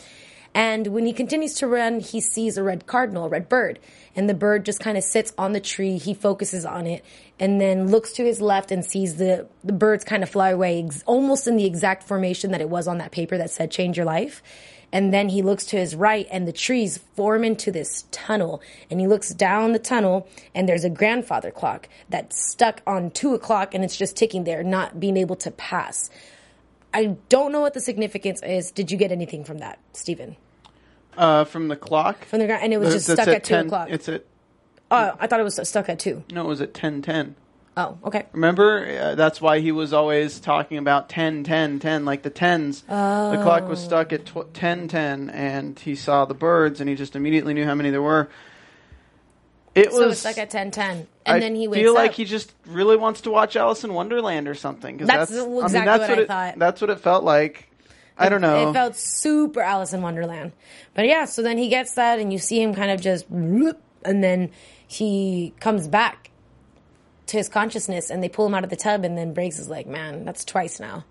And 0.59 0.89
when 0.89 1.07
he 1.07 1.13
continues 1.13 1.55
to 1.59 1.69
run, 1.69 2.01
he 2.01 2.21
sees 2.21 2.59
a 2.59 2.65
red 2.65 2.89
cardinal, 2.89 3.27
a 3.27 3.29
red 3.29 3.49
bird. 3.49 3.79
And 4.17 4.29
the 4.29 4.35
bird 4.35 4.65
just 4.65 4.81
kind 4.81 4.99
of 4.99 5.05
sits 5.05 5.33
on 5.39 5.53
the 5.53 5.61
tree. 5.61 5.99
He 5.99 6.15
focuses 6.15 6.65
on 6.65 6.85
it 6.89 7.05
and 7.39 7.61
then 7.61 7.87
looks 7.87 8.11
to 8.15 8.25
his 8.25 8.41
left 8.41 8.73
and 8.73 8.85
sees 8.85 9.19
the, 9.19 9.47
the 9.63 9.73
birds 9.73 10.03
kind 10.03 10.25
of 10.25 10.29
fly 10.29 10.51
away, 10.51 10.83
ex- 10.85 11.05
almost 11.07 11.47
in 11.47 11.55
the 11.55 11.65
exact 11.65 12.03
formation 12.03 12.51
that 12.51 12.61
it 12.61 12.69
was 12.69 12.89
on 12.89 12.99
that 12.99 13.13
paper 13.13 13.39
that 13.39 13.53
said 13.53 13.71
change 13.71 13.97
your 13.97 14.05
life. 14.05 14.43
And 14.91 15.15
then 15.15 15.29
he 15.29 15.43
looks 15.43 15.65
to 15.67 15.77
his 15.77 15.95
right 15.95 16.27
and 16.29 16.49
the 16.49 16.53
trees 16.53 16.99
form 17.15 17.45
into 17.45 17.71
this 17.71 18.07
tunnel. 18.11 18.61
And 18.91 18.99
he 18.99 19.07
looks 19.07 19.33
down 19.33 19.75
the 19.75 19.79
tunnel 19.79 20.27
and 20.57 20.69
there's 20.69 20.83
a 20.83 20.91
grandfather 20.91 21.53
clock 21.53 21.89
that's 22.09 22.51
stuck 22.51 22.83
on 22.85 23.13
two 23.13 23.33
o'clock 23.33 23.75
and 23.75 23.85
it's 23.85 23.97
just 23.97 24.17
ticking 24.17 24.43
there, 24.43 24.65
not 24.65 24.99
being 24.99 25.19
able 25.19 25.37
to 25.37 25.53
pass. 25.53 26.11
I 26.93 27.17
don't 27.29 27.53
know 27.53 27.61
what 27.61 27.75
the 27.75 27.81
significance 27.81 28.43
is. 28.43 28.73
Did 28.73 28.91
you 28.91 28.99
get 28.99 29.13
anything 29.13 29.45
from 29.45 29.59
that, 29.59 29.79
Stephen? 29.93 30.35
Uh, 31.19 31.45
from 31.45 31.69
the 31.69 31.77
clock. 31.77 32.25
From 32.27 32.39
the 32.39 32.47
ground, 32.47 32.63
and 32.63 32.73
it 32.73 32.79
was 32.79 32.95
just 32.95 33.09
That's 33.09 33.21
stuck 33.23 33.35
at, 33.35 33.45
two 33.45 33.55
10 33.55 33.67
o'clock. 33.67 33.89
It's 33.91 34.09
at 34.09 34.25
Oh, 34.91 35.13
I 35.21 35.27
thought 35.27 35.41
it 35.41 35.43
was 35.45 35.61
stuck 35.69 35.89
at 35.91 35.99
two. 35.99 36.23
no, 36.33 36.45
it 36.45 36.49
was 36.49 36.61
at 36.63 36.73
ten 36.73 37.03
ten. 37.03 37.35
Oh, 37.77 37.97
okay. 38.05 38.27
Remember, 38.33 38.87
uh, 39.01 39.15
that's 39.15 39.41
why 39.41 39.61
he 39.61 39.71
was 39.71 39.93
always 39.93 40.41
talking 40.41 40.79
about 40.79 41.09
10, 41.09 41.45
10, 41.45 41.79
10, 41.79 42.05
like 42.05 42.23
the 42.23 42.31
tens. 42.31 42.83
The 42.83 43.41
clock 43.43 43.69
was 43.69 43.79
stuck 43.79 44.13
at 44.13 44.27
tw- 44.27 44.53
10, 44.53 44.89
10, 44.89 45.31
and 45.31 45.79
he 45.79 45.95
saw 45.95 46.25
the 46.25 46.35
birds, 46.35 46.81
and 46.81 46.89
he 46.91 46.97
just 46.97 47.15
immediately 47.15 47.55
knew 47.55 47.65
how 47.65 47.75
many 47.77 47.91
there 47.91 48.03
were. 48.03 48.29
It 49.77 49.93
so 49.93 50.09
was 50.09 50.25
it's 50.25 50.39
like 50.39 50.39
a 50.39 50.47
10-10. 50.51 50.79
And 50.81 51.07
I 51.27 51.39
then 51.39 51.55
he 51.55 51.69
wakes 51.69 51.81
feel 51.83 51.95
like 51.95 52.11
up. 52.11 52.17
he 52.17 52.25
just 52.25 52.53
really 52.67 52.97
wants 52.97 53.21
to 53.23 53.31
watch 53.31 53.55
Alice 53.55 53.85
in 53.85 53.95
Wonderland 53.95 54.49
or 54.49 54.55
something. 54.55 54.99
'cause 54.99 55.07
That's 55.07 55.31
that's, 55.31 55.43
exactly 55.43 55.63
I 55.63 55.69
mean, 55.69 55.85
that's 55.87 56.01
what 56.01 56.09
what 56.11 56.19
I 56.19 56.23
it, 56.23 56.27
thought. 56.29 56.59
That's 56.59 56.81
what 56.81 56.91
it 56.91 57.01
felt 57.01 57.23
like. 57.23 57.68
I 58.19 58.29
don't 58.29 58.41
know. 58.41 58.69
It 58.69 58.73
felt 58.73 58.97
super 58.97 59.61
Alice 59.61 59.93
in 59.93 60.03
Wonderland. 60.03 60.53
But 60.95 61.07
yeah, 61.07 61.25
so 61.25 61.43
then 61.43 61.57
he 61.57 61.69
gets 61.69 61.93
that 61.93 62.19
and 62.19 62.33
you 62.33 62.39
see 62.39 62.61
him 62.61 62.75
kind 62.75 62.91
of 62.91 63.01
just 63.01 63.29
and 63.31 63.75
then 64.05 64.51
he 64.87 65.55
comes 65.61 65.87
back 65.87 66.31
to 67.27 67.37
his 67.37 67.49
consciousness 67.49 68.11
and 68.11 68.23
they 68.23 68.29
pull 68.29 68.47
him 68.47 68.55
out 68.55 68.65
of 68.65 68.71
the 68.71 68.77
tub 68.77 69.05
and 69.05 69.17
then 69.17 69.35
Briggs 69.35 69.59
is 69.59 69.69
like, 69.69 69.87
Man, 69.87 70.25
that's 70.25 70.45
twice 70.45 70.81
now. 70.81 71.05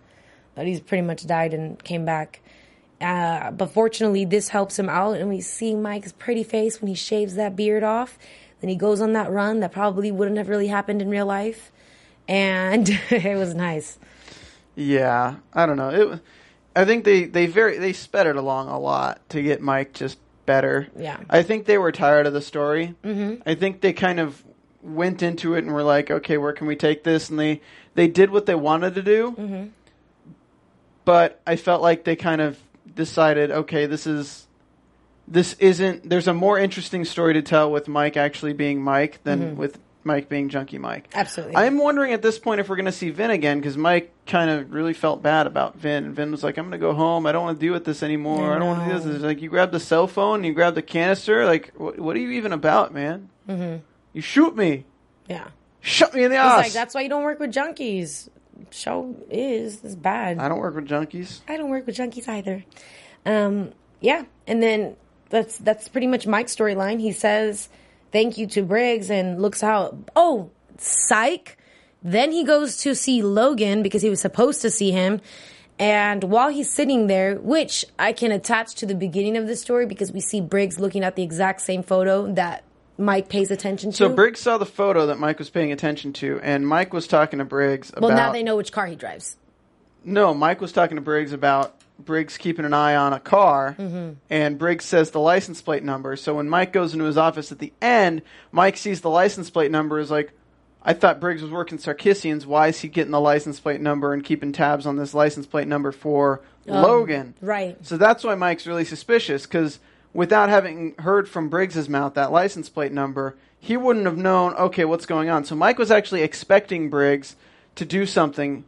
That 0.56 0.66
he's 0.66 0.82
pretty 0.82 1.04
much 1.04 1.26
died 1.26 1.54
and 1.54 1.82
came 1.82 2.04
back. 2.04 2.42
Uh, 3.00 3.52
but 3.52 3.72
fortunately 3.72 4.26
this 4.26 4.50
helps 4.50 4.78
him 4.78 4.90
out 4.90 5.18
and 5.18 5.30
we 5.30 5.40
see 5.40 5.76
Mike's 5.76 6.12
pretty 6.12 6.44
face 6.44 6.82
when 6.82 6.90
he 6.90 6.96
shaves 6.96 7.36
that 7.36 7.56
beard 7.56 7.84
off. 7.84 8.18
Then 8.60 8.70
he 8.70 8.76
goes 8.76 9.02
on 9.02 9.14
that 9.14 9.32
run 9.32 9.60
that 9.62 9.72
probably 9.72 10.12
wouldn't 10.12 10.38
have 10.38 10.50
really 10.50 10.68
happened 10.68 11.02
in 11.02 11.10
real 11.10 11.28
life. 11.28 11.72
And 12.28 12.90
it 13.10 13.38
was 13.38 13.54
nice. 13.54 13.98
Yeah, 14.76 15.36
I 15.54 15.66
don't 15.66 15.78
know. 15.78 15.90
It. 15.90 16.20
I 16.78 16.86
think 16.86 17.06
they 17.06 17.26
they 17.26 17.48
very 17.48 17.80
they 17.80 17.92
sped 17.92 18.28
it 18.28 18.36
along 18.36 18.70
a 18.70 18.80
lot 18.80 19.28
to 19.30 19.42
get 19.42 19.62
Mike 19.62 19.94
just 19.94 20.20
better. 20.46 20.88
Yeah. 20.96 21.20
I 21.28 21.42
think 21.42 21.66
they 21.66 21.80
were 21.80 21.92
tired 21.92 22.28
of 22.28 22.34
the 22.34 22.42
story. 22.42 22.94
Mm-hmm. 23.04 23.42
I 23.50 23.56
think 23.56 23.82
they 23.82 23.94
kind 23.94 24.20
of 24.20 24.44
went 24.84 25.24
into 25.24 25.56
it 25.56 25.64
and 25.64 25.74
were 25.74 25.82
like, 25.82 26.12
okay, 26.12 26.38
where 26.38 26.54
can 26.54 26.68
we 26.68 26.76
take 26.76 27.04
this? 27.04 27.32
And 27.32 27.40
they 27.40 27.62
they 27.96 28.08
did 28.08 28.30
what 28.30 28.46
they 28.46 28.54
wanted 28.54 28.94
to 28.94 29.02
do. 29.02 29.32
Mm-hmm. 29.32 29.68
But 31.04 31.42
I 31.48 31.56
felt 31.56 31.82
like 31.82 32.04
they 32.04 32.16
kind 32.16 32.42
of 32.42 32.60
decided, 32.94 33.50
okay, 33.50 33.88
this 33.88 34.06
is 34.06 34.46
this 35.28 35.54
isn't. 35.54 36.08
There's 36.08 36.28
a 36.28 36.34
more 36.34 36.60
interesting 36.60 37.06
story 37.06 37.34
to 37.34 37.42
tell 37.42 37.72
with 37.72 37.88
Mike 37.88 38.18
actually 38.18 38.54
being 38.54 38.84
Mike 38.84 39.24
than 39.24 39.58
with 39.58 39.80
Mike 40.08 40.30
being 40.30 40.50
Junkie 40.50 40.80
Mike. 40.80 41.10
Absolutely. 41.14 41.56
I'm 41.56 41.78
wondering 41.78 42.14
at 42.14 42.24
this 42.24 42.40
point 42.40 42.60
if 42.60 42.70
we're 42.70 42.76
going 42.76 42.88
to 42.88 42.92
see 42.92 43.12
Vin 43.12 43.30
again 43.30 43.60
because 43.60 43.78
Mike 43.78 44.12
kind 44.26 44.50
of 44.50 44.74
really 44.74 44.94
felt 44.94 45.22
bad 45.22 45.46
about 45.46 45.78
Vin. 45.78 46.06
And 46.06 46.16
Vin 46.16 46.32
was 46.32 46.44
like, 46.44 46.58
"I'm 46.58 46.66
going 46.66 46.72
to 46.72 46.78
go 46.80 46.94
home. 46.94 47.28
I 47.28 47.32
don't 47.32 47.44
want 47.44 47.60
to 47.60 47.66
deal 47.66 47.74
with 47.74 47.86
this 47.86 48.02
anymore. 48.02 48.54
I 48.54 48.56
I, 48.56 48.60
don't 48.60 48.68
want 48.68 48.90
to 48.90 48.96
do 48.96 49.00
this." 49.00 49.16
It's 49.16 49.24
like 49.24 49.42
you 49.42 49.50
grabbed 49.50 49.74
the 49.74 49.80
cell 49.80 50.08
phone, 50.08 50.44
you 50.44 50.54
grabbed 50.54 50.78
the 50.78 50.82
canister. 50.82 51.46
Like, 51.46 51.74
what, 51.76 52.00
what 52.00 52.16
are 52.16 52.20
you 52.20 52.32
even 52.32 52.54
about, 52.54 52.94
man? 52.94 53.30
Mm-hmm. 53.48 53.84
You 54.14 54.22
shoot 54.22 54.56
me, 54.56 54.86
yeah. 55.28 55.50
shut 55.82 56.16
me 56.16 56.24
in 56.24 56.32
the 56.32 56.38
He's 56.38 56.46
ass. 56.46 56.58
like, 56.58 56.74
that's 56.74 56.96
why 56.96 57.02
you 57.02 57.10
don't 57.10 57.24
work 57.24 57.40
with 57.40 57.54
junkies. 57.54 58.30
Show 58.72 59.16
is 59.30 59.84
is 59.84 59.96
bad. 59.96 60.40
I 60.40 60.50
don't 60.50 60.60
work 60.60 60.74
with 60.74 60.88
junkies. 60.88 61.42
I 61.48 61.58
don't 61.58 61.70
work 61.70 61.86
with 61.86 61.96
junkies 61.96 62.28
either. 62.28 62.66
Um, 63.26 63.74
yeah, 64.02 64.24
and 64.48 64.64
then 64.64 64.96
that's 65.30 65.58
that's 65.60 65.88
pretty 65.88 66.08
much 66.08 66.26
Mike's 66.26 66.56
storyline. 66.56 67.00
He 67.00 67.12
says 67.12 67.70
thank 68.12 68.38
you 68.38 68.48
to 68.48 68.62
Briggs 68.62 69.10
and 69.10 69.42
looks 69.42 69.64
out. 69.64 69.98
Oh, 70.16 70.50
psych. 70.78 71.58
Then 72.04 72.32
he 72.32 72.44
goes 72.44 72.78
to 72.78 72.96
see 72.96 73.22
Logan 73.22 73.84
because 73.84 74.02
he 74.02 74.10
was 74.10 74.22
supposed 74.22 74.62
to 74.62 74.70
see 74.70 74.92
him. 74.92 75.22
And 75.80 76.24
while 76.24 76.50
he's 76.50 76.72
sitting 76.72 77.08
there, 77.08 77.36
which 77.36 77.86
I 78.00 78.12
can 78.12 78.32
attach 78.32 78.76
to 78.76 78.86
the 78.86 78.96
beginning 78.96 79.38
of 79.38 79.48
the 79.48 79.56
story 79.56 79.86
because 79.86 80.12
we 80.12 80.20
see 80.20 80.42
Briggs 80.42 80.80
looking 80.80 81.04
at 81.04 81.16
the 81.16 81.24
exact 81.24 81.62
same 81.62 81.84
photo 81.84 82.32
that 82.34 82.64
Mike 82.98 83.30
pays 83.30 83.52
attention 83.52 83.92
to. 83.92 83.98
So 83.98 84.10
Briggs 84.10 84.40
saw 84.40 84.58
the 84.58 84.66
photo 84.66 85.06
that 85.08 85.20
Mike 85.20 85.38
was 85.38 85.52
paying 85.52 85.72
attention 85.72 86.14
to, 86.14 86.40
and 86.42 86.68
Mike 86.68 86.94
was 86.94 87.08
talking 87.08 87.38
to 87.40 87.46
Briggs 87.46 87.92
about. 87.92 88.02
well, 88.02 88.16
now 88.16 88.32
they 88.32 88.42
know 88.42 88.56
which 88.56 88.72
car 88.72 88.88
he 88.88 88.96
drives. 88.96 89.38
No, 90.04 90.34
Mike 90.34 90.62
was 90.62 90.72
talking 90.72 90.96
to 90.96 91.02
Briggs 91.02 91.32
about 91.32 91.77
Briggs 92.00 92.38
keeping 92.38 92.66
an 92.66 92.74
eye 92.74 92.96
on 92.96 93.14
a 93.14 93.20
car, 93.20 93.76
Mm-hmm. 93.80 94.14
and 94.30 94.58
Briggs 94.58 94.86
says 94.86 95.12
the 95.12 95.20
license 95.20 95.62
plate 95.62 95.84
number. 95.84 96.16
So 96.16 96.36
when 96.36 96.50
Mike 96.50 96.72
goes 96.74 96.94
into 96.94 97.06
his 97.06 97.18
office 97.18 97.52
at 97.52 97.60
the 97.60 97.74
end, 97.82 98.22
Mike 98.52 98.78
sees 98.78 99.02
the 99.02 99.10
license 99.10 99.50
plate 99.50 99.72
number. 99.72 100.00
Is 100.00 100.12
like, 100.12 100.32
I 100.84 100.94
thought 100.94 101.20
Briggs 101.20 101.42
was 101.42 101.52
working 101.52 101.78
Sarkissian's. 101.78 102.46
Why 102.46 102.68
is 102.68 102.80
he 102.80 102.88
getting 102.88 103.12
the 103.12 103.20
license 103.20 103.60
plate 103.60 103.82
number 103.82 104.14
and 104.14 104.24
keeping 104.24 104.52
tabs 104.52 104.86
on 104.86 104.96
this 104.96 105.14
license 105.14 105.46
plate 105.48 105.68
number 105.68 105.92
for 105.92 106.42
Logan? 106.66 107.34
Um, 107.42 107.48
right. 107.48 107.86
So 107.86 107.98
that's 107.98 108.24
why 108.24 108.36
Mike's 108.36 108.68
really 108.68 108.86
suspicious 108.86 109.44
because 109.46 109.80
without 110.14 110.50
having 110.50 110.96
heard 111.00 111.28
from 111.28 111.50
Briggs's 111.50 111.90
mouth 111.90 112.14
that 112.14 112.32
license 112.32 112.70
plate 112.70 112.92
number, 112.94 113.36
he 113.60 113.76
wouldn't 113.76 114.06
have 114.06 114.18
known. 114.18 114.54
Okay, 114.54 114.86
what's 114.86 115.06
going 115.08 115.30
on? 115.30 115.44
So 115.46 115.56
Mike 115.56 115.78
was 115.80 115.92
actually 115.92 116.22
expecting 116.22 116.90
Briggs 116.90 117.36
to 117.76 117.86
do 117.86 118.06
something 118.06 118.64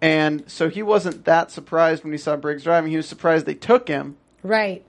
and 0.00 0.44
so 0.50 0.68
he 0.68 0.82
wasn't 0.82 1.24
that 1.24 1.50
surprised 1.50 2.04
when 2.04 2.12
he 2.12 2.18
saw 2.18 2.36
Briggs 2.36 2.62
driving. 2.64 2.90
He 2.90 2.96
was 2.96 3.08
surprised 3.08 3.46
they 3.46 3.54
took 3.54 3.88
him. 3.88 4.16
Right. 4.42 4.84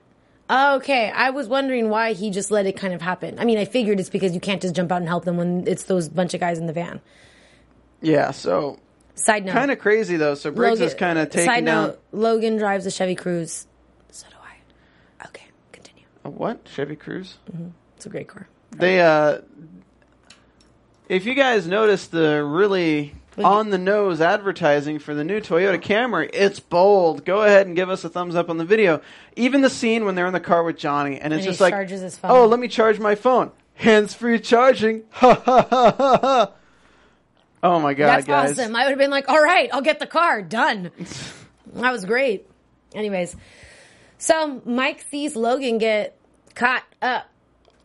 Okay, 0.49 1.11
I 1.13 1.31
was 1.31 1.49
wondering 1.49 1.89
why 1.89 2.13
he 2.13 2.29
just 2.29 2.51
let 2.51 2.65
it 2.65 2.77
kind 2.77 2.93
of 2.93 3.01
happen. 3.01 3.37
I 3.37 3.43
mean, 3.43 3.57
I 3.57 3.65
figured 3.65 3.99
it's 3.99 4.09
because 4.09 4.33
you 4.33 4.39
can't 4.39 4.61
just 4.61 4.75
jump 4.75 4.91
out 4.93 4.97
and 4.97 5.07
help 5.07 5.25
them 5.25 5.35
when 5.35 5.67
it's 5.67 5.83
those 5.83 6.07
bunch 6.07 6.33
of 6.33 6.39
guys 6.39 6.57
in 6.57 6.67
the 6.67 6.73
van. 6.73 7.01
Yeah, 8.01 8.31
so 8.31 8.79
Side 9.15 9.45
note. 9.45 9.51
kind 9.53 9.71
of 9.71 9.79
crazy 9.79 10.15
though. 10.15 10.35
So 10.35 10.51
Briggs 10.51 10.79
is 10.79 10.93
kind 10.93 11.19
of 11.19 11.29
taking 11.31 11.49
Side 11.51 11.63
note, 11.65 11.99
Logan 12.13 12.55
drives 12.57 12.85
a 12.85 12.91
Chevy 12.91 13.15
Cruze. 13.15 13.65
So 14.11 14.25
do 14.29 14.35
I. 14.41 15.25
Okay, 15.27 15.45
continue. 15.73 16.05
a 16.23 16.29
what 16.29 16.65
Chevy 16.73 16.95
Cruze. 16.95 17.33
It's 17.97 18.05
a 18.05 18.09
great 18.09 18.27
car. 18.29 18.47
They 18.71 19.01
uh, 19.01 19.39
if 21.09 21.25
you 21.25 21.33
guys 21.33 21.67
notice 21.67 22.07
the 22.07 22.41
really 22.43 23.15
on 23.43 23.69
the 23.69 23.77
nose 23.77 24.19
advertising 24.21 24.99
for 24.99 25.13
the 25.13 25.23
new 25.23 25.39
Toyota 25.39 25.81
Camry, 25.81 26.29
it's 26.33 26.59
bold. 26.59 27.23
Go 27.25 27.43
ahead 27.43 27.67
and 27.67 27.75
give 27.75 27.89
us 27.89 28.03
a 28.03 28.09
thumbs 28.09 28.35
up 28.35 28.49
on 28.49 28.57
the 28.57 28.65
video. 28.65 29.01
Even 29.35 29.61
the 29.61 29.69
scene 29.69 30.05
when 30.05 30.15
they're 30.15 30.27
in 30.27 30.33
the 30.33 30.39
car 30.39 30.63
with 30.63 30.77
Johnny, 30.77 31.19
and 31.19 31.33
it's 31.33 31.45
And 31.45 31.51
just 31.51 31.61
like, 31.61 31.89
his 31.89 32.03
oh, 32.03 32.09
phone. 32.09 32.31
oh, 32.31 32.45
let 32.47 32.59
me 32.59 32.67
charge 32.67 32.99
my 32.99 33.15
phone. 33.15 33.51
Hands 33.75 34.11
free 34.13 34.39
charging. 34.39 35.03
Ha 35.11 35.33
ha 35.35 35.67
ha 35.69 35.95
ha 35.97 36.17
ha. 36.21 36.51
Oh 37.63 37.79
my 37.79 37.93
god, 37.93 38.07
That's 38.07 38.27
guys! 38.27 38.59
awesome. 38.59 38.75
I 38.75 38.83
would 38.83 38.89
have 38.91 38.99
been 38.99 39.09
like, 39.11 39.29
all 39.29 39.41
right, 39.41 39.69
I'll 39.73 39.81
get 39.81 39.99
the 39.99 40.07
car. 40.07 40.41
Done. 40.41 40.91
that 41.73 41.91
was 41.91 42.05
great. 42.05 42.47
Anyways, 42.93 43.35
so 44.17 44.61
Mike 44.65 45.05
sees 45.09 45.35
Logan 45.35 45.77
get 45.79 46.17
caught 46.55 46.83
up 47.01 47.29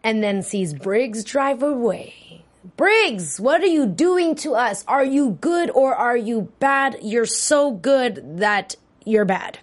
and 0.04 0.22
then 0.22 0.42
sees 0.42 0.72
Briggs 0.74 1.24
drive 1.24 1.62
away. 1.62 2.42
Briggs, 2.76 3.40
what 3.40 3.62
are 3.62 3.66
you 3.66 3.86
doing 3.86 4.34
to 4.36 4.54
us? 4.54 4.84
Are 4.86 5.04
you 5.04 5.38
good 5.40 5.70
or 5.70 5.94
are 5.94 6.16
you 6.16 6.52
bad? 6.60 6.98
You're 7.02 7.26
so 7.26 7.72
good 7.72 8.38
that 8.38 8.76
you're 9.04 9.24
bad. 9.24 9.58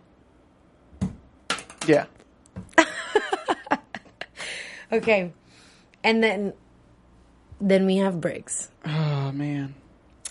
Yeah. 1.87 2.05
Okay. 4.91 5.31
And 6.03 6.23
then 6.23 6.53
then 7.61 7.85
we 7.85 7.97
have 7.97 8.21
Briggs. 8.21 8.69
Oh 8.85 9.31
man. 9.31 9.75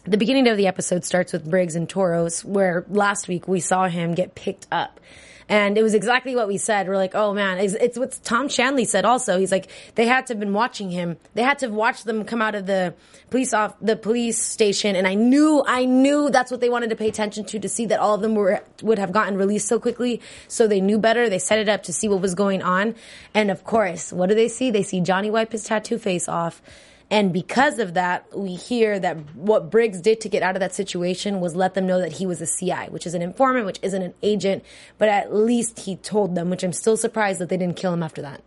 The 0.04 0.16
beginning 0.16 0.48
of 0.48 0.56
the 0.56 0.66
episode 0.66 1.04
starts 1.04 1.32
with 1.32 1.48
Briggs 1.48 1.74
and 1.74 1.88
Toros, 1.88 2.44
where 2.44 2.86
last 2.88 3.28
week 3.28 3.46
we 3.46 3.60
saw 3.60 3.88
him 3.88 4.14
get 4.14 4.34
picked 4.34 4.66
up. 4.72 5.00
And 5.48 5.78
it 5.78 5.82
was 5.82 5.94
exactly 5.94 6.36
what 6.36 6.46
we 6.46 6.58
said. 6.58 6.88
We're 6.88 6.96
like, 6.96 7.14
oh 7.14 7.32
man, 7.32 7.58
it's, 7.58 7.72
it's 7.74 7.98
what 7.98 8.18
Tom 8.22 8.48
Shanley 8.48 8.84
said 8.84 9.04
also. 9.04 9.38
He's 9.38 9.50
like, 9.50 9.70
they 9.94 10.06
had 10.06 10.26
to 10.26 10.34
have 10.34 10.40
been 10.40 10.52
watching 10.52 10.90
him. 10.90 11.16
They 11.34 11.42
had 11.42 11.58
to 11.60 11.66
have 11.66 11.74
watched 11.74 12.04
them 12.04 12.24
come 12.24 12.42
out 12.42 12.54
of 12.54 12.66
the 12.66 12.94
police 13.30 13.54
off, 13.54 13.74
the 13.80 13.96
police 13.96 14.38
station. 14.38 14.94
And 14.94 15.06
I 15.06 15.14
knew, 15.14 15.64
I 15.66 15.86
knew 15.86 16.28
that's 16.28 16.50
what 16.50 16.60
they 16.60 16.68
wanted 16.68 16.90
to 16.90 16.96
pay 16.96 17.08
attention 17.08 17.44
to, 17.46 17.58
to 17.58 17.68
see 17.68 17.86
that 17.86 17.98
all 17.98 18.14
of 18.14 18.20
them 18.20 18.34
were, 18.34 18.62
would 18.82 18.98
have 18.98 19.12
gotten 19.12 19.36
released 19.36 19.68
so 19.68 19.80
quickly. 19.80 20.20
So 20.48 20.66
they 20.66 20.80
knew 20.80 20.98
better. 20.98 21.30
They 21.30 21.38
set 21.38 21.58
it 21.58 21.68
up 21.68 21.84
to 21.84 21.92
see 21.92 22.08
what 22.08 22.20
was 22.20 22.34
going 22.34 22.62
on. 22.62 22.94
And 23.32 23.50
of 23.50 23.64
course, 23.64 24.12
what 24.12 24.28
do 24.28 24.34
they 24.34 24.48
see? 24.48 24.70
They 24.70 24.82
see 24.82 25.00
Johnny 25.00 25.30
wipe 25.30 25.52
his 25.52 25.64
tattoo 25.64 25.98
face 25.98 26.28
off. 26.28 26.60
And 27.10 27.32
because 27.32 27.78
of 27.78 27.94
that, 27.94 28.36
we 28.36 28.54
hear 28.54 28.98
that 29.00 29.16
what 29.34 29.70
Briggs 29.70 30.00
did 30.00 30.20
to 30.20 30.28
get 30.28 30.42
out 30.42 30.56
of 30.56 30.60
that 30.60 30.74
situation 30.74 31.40
was 31.40 31.56
let 31.56 31.72
them 31.72 31.86
know 31.86 31.98
that 32.00 32.12
he 32.12 32.26
was 32.26 32.42
a 32.42 32.46
CI, 32.46 32.90
which 32.90 33.06
is 33.06 33.14
an 33.14 33.22
informant, 33.22 33.64
which 33.64 33.78
isn't 33.80 34.02
an 34.02 34.12
agent, 34.22 34.62
but 34.98 35.08
at 35.08 35.34
least 35.34 35.80
he 35.80 35.96
told 35.96 36.34
them, 36.34 36.50
which 36.50 36.62
I'm 36.62 36.72
still 36.74 36.98
surprised 36.98 37.40
that 37.40 37.48
they 37.48 37.56
didn't 37.56 37.76
kill 37.76 37.94
him 37.94 38.02
after 38.02 38.20
that. 38.22 38.42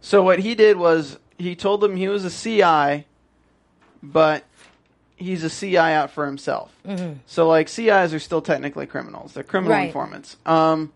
So 0.00 0.22
what 0.22 0.38
he 0.38 0.54
did 0.54 0.76
was 0.76 1.18
he 1.36 1.56
told 1.56 1.80
them 1.80 1.96
he 1.96 2.06
was 2.06 2.24
a 2.24 2.30
CI, 2.30 3.06
but 4.02 4.44
he's 5.16 5.42
a 5.42 5.50
CI 5.50 5.76
out 5.76 6.10
for 6.12 6.26
himself. 6.26 6.72
So 7.26 7.48
like 7.48 7.68
CIs 7.68 8.14
are 8.14 8.20
still 8.20 8.40
technically 8.40 8.86
criminals; 8.86 9.32
they're 9.34 9.42
criminal 9.42 9.76
Right. 9.76 9.86
informants. 9.88 10.36
Um, 10.46 10.92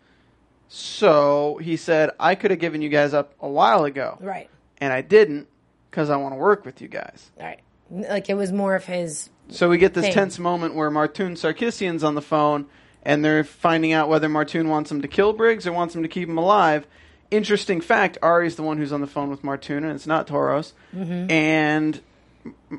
so 0.69 1.59
he 1.63 1.77
said, 1.77 2.11
"I 2.19 2.35
could 2.35 2.51
have 2.51 2.61
given 2.61 2.83
you 2.83 2.89
guys 2.89 3.15
up 3.15 3.35
a 3.41 3.49
while 3.49 3.85
ago, 3.85 4.17
Right. 4.21 4.49
and 4.79 4.93
I 4.93 5.03
didn't 5.03 5.49
because 5.95 6.11
I 6.11 6.17
want 6.17 6.33
to 6.35 6.37
work 6.37 6.65
with 6.65 6.83
you 6.83 6.89
guys." 6.89 7.31
Right. 7.39 7.61
Like 7.91 8.29
it 8.29 8.35
was 8.35 8.51
more 8.51 8.75
of 8.75 8.85
his. 8.85 9.31
So 9.49 9.69
we 9.69 9.79
get 9.79 9.95
this 9.95 10.07
Thing. 10.07 10.15
tense 10.15 10.39
moment 10.39 10.75
where 10.75 10.91
Martoon 10.91 11.33
Sarkissian's 11.33 12.03
on 12.03 12.15
the 12.15 12.23
phone, 12.23 12.67
and 13.05 13.25
they're 13.25 13.45
finding 13.45 13.93
out 13.93 14.09
whether 14.09 14.29
Martoon 14.29 14.69
wants 14.69 14.91
him 14.91 15.03
to 15.03 15.09
kill 15.09 15.33
Briggs 15.33 15.67
or 15.67 15.73
wants 15.73 15.95
him 15.95 16.03
to 16.03 16.09
keep 16.09 16.29
him 16.29 16.39
alive. 16.39 16.87
Interesting 17.31 17.81
fact: 17.81 18.19
Ari's 18.23 18.57
the 18.57 18.63
one 18.63 18.79
who's 18.79 18.93
on 18.93 19.01
the 19.01 19.07
phone 19.07 19.31
with 19.31 19.43
Martoon, 19.43 19.79
and 19.79 19.93
it's 19.93 20.07
not 20.07 20.27
Toros. 20.27 20.73
Mm-hmm. 20.95 21.31
And 21.31 22.01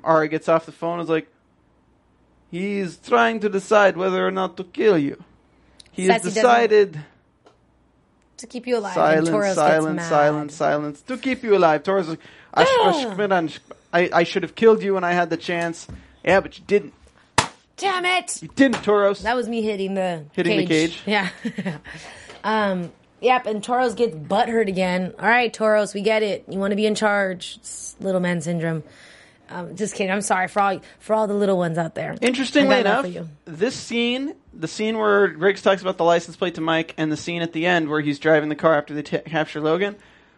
Ari 0.03 0.27
gets 0.27 0.49
off 0.49 0.65
the 0.65 0.71
phone 0.71 0.99
and 0.99 1.03
is 1.03 1.09
like, 1.09 1.27
"He's 2.51 2.97
trying 2.97 3.39
to 3.41 3.49
decide 3.49 3.95
whether 3.95 4.25
or 4.25 4.31
not 4.31 4.57
to 4.57 4.63
kill 4.63 4.97
you. 4.97 5.23
He 5.91 6.07
has 6.07 6.23
Says 6.23 6.33
he 6.33 6.41
decided 6.41 6.99
to 8.37 8.47
keep 8.47 8.67
you 8.67 8.77
alive. 8.77 8.93
Silence, 8.93 9.29
silence, 9.55 10.03
silence, 10.05 10.53
silence. 10.53 11.01
To 11.03 11.17
keep 11.17 11.43
you 11.43 11.55
alive. 11.55 11.83
Toros 11.83 12.09
is- 12.09 12.15
I, 12.15 12.17
I, 13.93 14.09
I 14.13 14.23
should 14.23 14.43
have 14.43 14.55
killed 14.55 14.83
you 14.83 14.95
when 14.95 15.03
I 15.03 15.13
had 15.13 15.29
the 15.29 15.37
chance. 15.37 15.87
Yeah, 16.23 16.39
but 16.41 16.57
you 16.57 16.63
didn't. 16.65 16.93
Damn 17.77 18.05
it! 18.05 18.41
You 18.41 18.49
didn't, 18.55 18.83
Toros. 18.83 19.21
That 19.23 19.35
was 19.35 19.49
me 19.49 19.61
hitting 19.61 19.95
the 19.95 20.25
Hitting 20.33 20.57
the 20.57 20.65
cage? 20.65 21.01
Yeah. 21.05 21.29
um. 22.43 22.91
Yep. 23.21 23.45
And 23.47 23.63
Toros 23.63 23.95
gets 23.95 24.15
butthurt 24.15 24.67
again. 24.67 25.13
All 25.17 25.27
right, 25.27 25.51
Toros, 25.51 25.93
we 25.93 26.01
get 26.01 26.21
it. 26.21 26.45
You 26.47 26.59
want 26.59 26.71
to 26.71 26.75
be 26.75 26.85
in 26.85 26.95
charge? 26.95 27.57
It's 27.57 27.95
little 27.99 28.21
man 28.21 28.41
syndrome. 28.41 28.83
Um, 29.49 29.75
just 29.75 29.93
kidding. 29.95 30.11
I'm 30.11 30.21
sorry 30.21 30.47
for 30.47 30.61
all 30.61 30.79
for 30.99 31.13
all 31.13 31.27
the 31.27 31.33
little 31.33 31.57
ones 31.57 31.77
out 31.77 31.95
there. 31.95 32.15
Interestingly 32.21 32.75
I 32.75 32.83
got 32.83 33.03
love 33.03 33.15
enough, 33.15 33.27
this 33.45 33.75
scene, 33.75 34.35
the 34.53 34.67
scene 34.67 34.97
where 34.97 35.37
Briggs 35.37 35.61
talks 35.61 35.81
about 35.81 35.97
the 35.97 36.03
license 36.03 36.35
plate 36.35 36.55
to 36.55 36.61
Mike, 36.61 36.93
and 36.97 37.11
the 37.11 37.17
scene 37.17 37.41
at 37.41 37.53
the 37.53 37.65
end 37.65 37.89
where 37.89 38.01
he's 38.01 38.19
driving 38.19 38.49
the 38.49 38.55
car 38.55 38.75
after 38.75 38.93
they 38.93 39.03
t- 39.03 39.19
capture 39.19 39.61
Logan, 39.61 39.95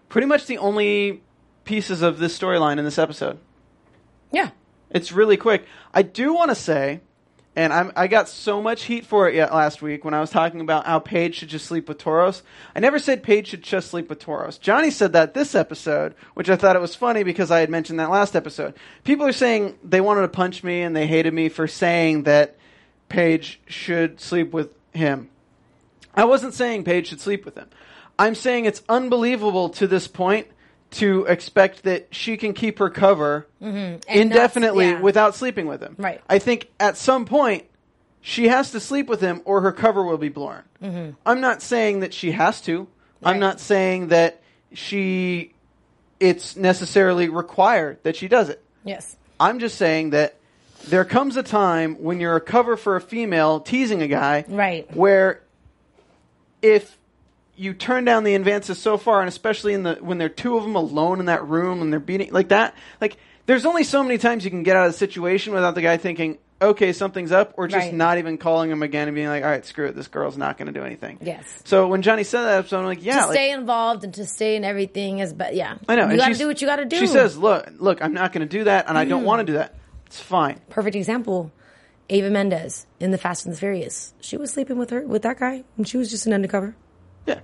pretty 0.10 0.28
much 0.28 0.46
the 0.46 0.58
only 0.58 1.22
pieces 1.68 2.02
of 2.02 2.18
this 2.18 2.38
storyline 2.38 2.80
in 2.80 2.86
this 2.86 2.98
episode. 2.98 3.38
Yeah. 4.32 4.50
It's 4.90 5.12
really 5.12 5.38
quick. 5.38 5.66
I 5.94 6.02
do 6.02 6.34
want 6.34 6.50
to 6.50 6.56
say, 6.56 7.02
and 7.56 7.74
I'm, 7.74 7.92
I 7.96 8.08
got 8.08 8.30
so 8.30 8.62
much 8.62 8.84
heat 8.84 9.06
for 9.06 9.28
it 9.28 9.36
yet 9.36 9.54
last 9.54 9.82
week 9.82 10.06
when 10.06 10.14
I 10.14 10.22
was 10.22 10.30
talking 10.30 10.62
about 10.62 10.86
how 10.86 11.00
Paige 11.00 11.36
should 11.36 11.50
just 11.50 11.66
sleep 11.66 11.90
with 11.90 11.98
Toros. 11.98 12.42
I 12.76 12.80
never 12.80 13.00
said 13.00 13.22
Paige 13.22 13.48
should 13.48 13.64
just 13.64 13.92
sleep 13.92 14.10
with 14.10 14.20
Toros. 14.20 14.58
Johnny 14.58 14.92
said 14.92 15.14
that 15.14 15.34
this 15.34 15.56
episode, 15.56 16.16
which 16.36 16.50
I 16.50 16.56
thought 16.56 16.76
it 16.76 16.82
was 16.82 16.96
funny 16.96 17.24
because 17.24 17.52
I 17.52 17.60
had 17.60 17.70
mentioned 17.70 18.00
that 18.00 18.10
last 18.10 18.36
episode. 18.36 18.76
People 19.04 19.26
are 19.28 19.34
saying 19.34 19.78
they 19.84 20.02
wanted 20.02 20.22
to 20.22 20.30
punch 20.30 20.64
me 20.64 20.82
and 20.82 20.96
they 20.96 21.08
hated 21.08 21.34
me 21.34 21.50
for 21.50 21.68
saying 21.68 22.24
that 22.24 22.56
Paige 23.10 23.60
should 23.68 24.22
sleep 24.22 24.54
with 24.54 24.70
him. 24.94 25.30
I 26.14 26.26
wasn't 26.26 26.54
saying 26.54 26.86
Paige 26.86 27.08
should 27.08 27.22
sleep 27.22 27.44
with 27.44 27.56
him. 27.56 27.68
I'm 28.18 28.36
saying 28.36 28.66
it's 28.66 28.84
unbelievable 28.88 29.70
to 29.70 29.88
this 29.88 30.08
point 30.08 30.48
to 30.90 31.26
expect 31.26 31.84
that 31.84 32.08
she 32.12 32.38
can 32.38 32.54
keep 32.54 32.80
her 32.80 32.90
cover 32.90 33.48
And 33.62 34.04
indefinitely 34.08 34.92
yeah. 34.92 35.02
without 35.02 35.36
sleeping 35.36 35.68
with 35.68 35.82
him. 35.82 35.96
Right. 35.98 36.22
I 36.30 36.40
think 36.40 36.70
at 36.80 36.98
some 36.98 37.26
point 37.26 37.66
she 38.22 38.48
has 38.48 38.72
to 38.72 38.80
sleep 38.80 39.08
with 39.08 39.22
him 39.22 39.42
or 39.46 39.62
her 39.62 39.72
cover 39.72 40.04
will 40.04 40.18
be 40.18 40.30
blown. 40.30 40.64
I'm 41.26 41.42
not 41.42 41.62
saying 41.62 42.02
that 42.02 42.14
she 42.14 42.32
has 42.32 42.62
to. 42.62 42.88
I'm 43.24 43.34
Mm-hmm. 43.34 43.40
Not 43.40 43.60
saying 43.60 44.08
that 44.10 44.42
she 44.74 45.54
it's 46.20 46.56
necessarily 46.56 47.30
required 47.30 48.00
that 48.04 48.16
she 48.16 48.28
does 48.28 48.50
it. 48.50 48.64
Yes. 48.84 49.16
I'm 49.40 49.60
just 49.60 49.78
saying 49.78 50.12
that 50.12 50.36
there 50.88 51.06
comes 51.06 51.38
a 51.38 51.44
time 51.44 51.96
when 51.96 52.20
you're 52.20 52.36
a 52.36 52.42
cover 52.42 52.78
for 52.78 52.96
a 52.96 53.02
female 53.02 53.60
teasing 53.60 54.02
a 54.02 54.08
guy, 54.08 54.46
Right. 54.48 54.94
Where 54.96 55.42
if 56.62 56.97
you 57.58 57.74
turn 57.74 58.06
down 58.06 58.24
the 58.24 58.36
advances 58.36 58.80
so 58.80 58.98
far, 58.98 59.20
and 59.20 59.28
especially 59.28 59.74
in 59.74 59.84
the 59.84 59.96
when 59.96 60.18
there 60.18 60.28
are 60.28 60.30
two 60.30 60.58
of 60.58 60.64
them 60.64 60.76
alone 60.76 61.20
in 61.20 61.26
that 61.26 61.46
room 61.48 61.82
and 61.82 61.92
they're 61.92 62.00
beating 62.00 62.32
like 62.32 62.50
that, 62.50 62.76
like 63.02 63.18
there's 63.48 63.66
only 63.66 63.84
so 63.84 64.04
many 64.04 64.18
times 64.18 64.46
you 64.46 64.52
can 64.52 64.64
get 64.64 64.76
out 64.76 64.86
of 64.86 64.94
the 64.94 64.98
situation 64.98 65.54
without 65.54 65.74
the 65.74 65.82
guy 65.82 65.98
thinking, 65.98 66.38
okay, 66.62 66.92
something's 66.94 67.32
up, 67.32 67.54
or 67.58 67.68
just 67.68 67.86
Right. 67.86 67.94
not 67.94 68.18
even 68.18 68.38
calling 68.38 68.70
him 68.70 68.82
again 68.84 69.08
and 69.08 69.16
being 69.16 69.28
like, 69.28 69.44
all 69.44 69.50
right, 69.50 69.66
screw 69.66 69.88
it, 69.88 69.96
this 69.96 70.08
girl's 70.08 70.38
not 70.38 70.58
going 70.58 70.68
to 70.68 70.78
do 70.78 70.84
anything. 70.86 71.20
Yes. 71.22 71.62
So 71.66 71.88
when 71.88 72.02
Johnny 72.02 72.24
said 72.24 72.44
that 72.44 72.60
episode, 72.60 72.80
I'm 72.80 72.86
like, 72.86 73.04
yeah, 73.04 73.22
to 73.22 73.28
like, 73.28 73.36
stay 73.36 73.52
involved 73.52 74.04
and 74.04 74.14
to 74.16 74.26
stay 74.26 74.56
in 74.56 74.64
everything 74.64 75.20
is, 75.20 75.34
but 75.34 75.56
yeah. 75.56 75.78
I 75.88 75.96
know. 75.96 76.06
You 76.06 76.10
and 76.10 76.18
got 76.18 76.26
to 76.26 76.30
she's- 76.32 76.40
do 76.40 76.48
what 76.48 76.62
you 76.62 76.68
got 76.68 76.78
to 76.78 76.86
do. 76.86 76.98
She 76.98 77.08
says, 77.08 77.38
look, 77.38 77.70
look, 77.80 78.04
I'm 78.04 78.14
not 78.14 78.34
going 78.34 78.48
to 78.48 78.58
do 78.58 78.64
that, 78.66 78.90
and 78.90 78.98
I 78.98 79.06
don't 79.06 79.24
mm. 79.24 79.26
want 79.28 79.42
to 79.42 79.46
do 79.46 79.54
that. 79.54 79.76
It's 80.08 80.20
fine. 80.20 80.60
perfect 80.70 80.96
example. 80.96 81.52
Eva 82.10 82.30
Mendes 82.30 82.88
in 83.02 83.12
the 83.12 83.18
Fast 83.18 83.46
and 83.46 83.54
the 83.54 83.60
Furious. 83.60 84.14
She 84.22 84.38
was 84.38 84.52
sleeping 84.52 84.78
with 84.78 84.90
her 84.92 85.02
with 85.02 85.24
that 85.24 85.40
guy, 85.40 85.64
and 85.76 85.88
she 85.88 85.98
was 85.98 86.10
just 86.10 86.26
an 86.26 86.34
undercover. 86.34 86.76
Yeah. 87.28 87.40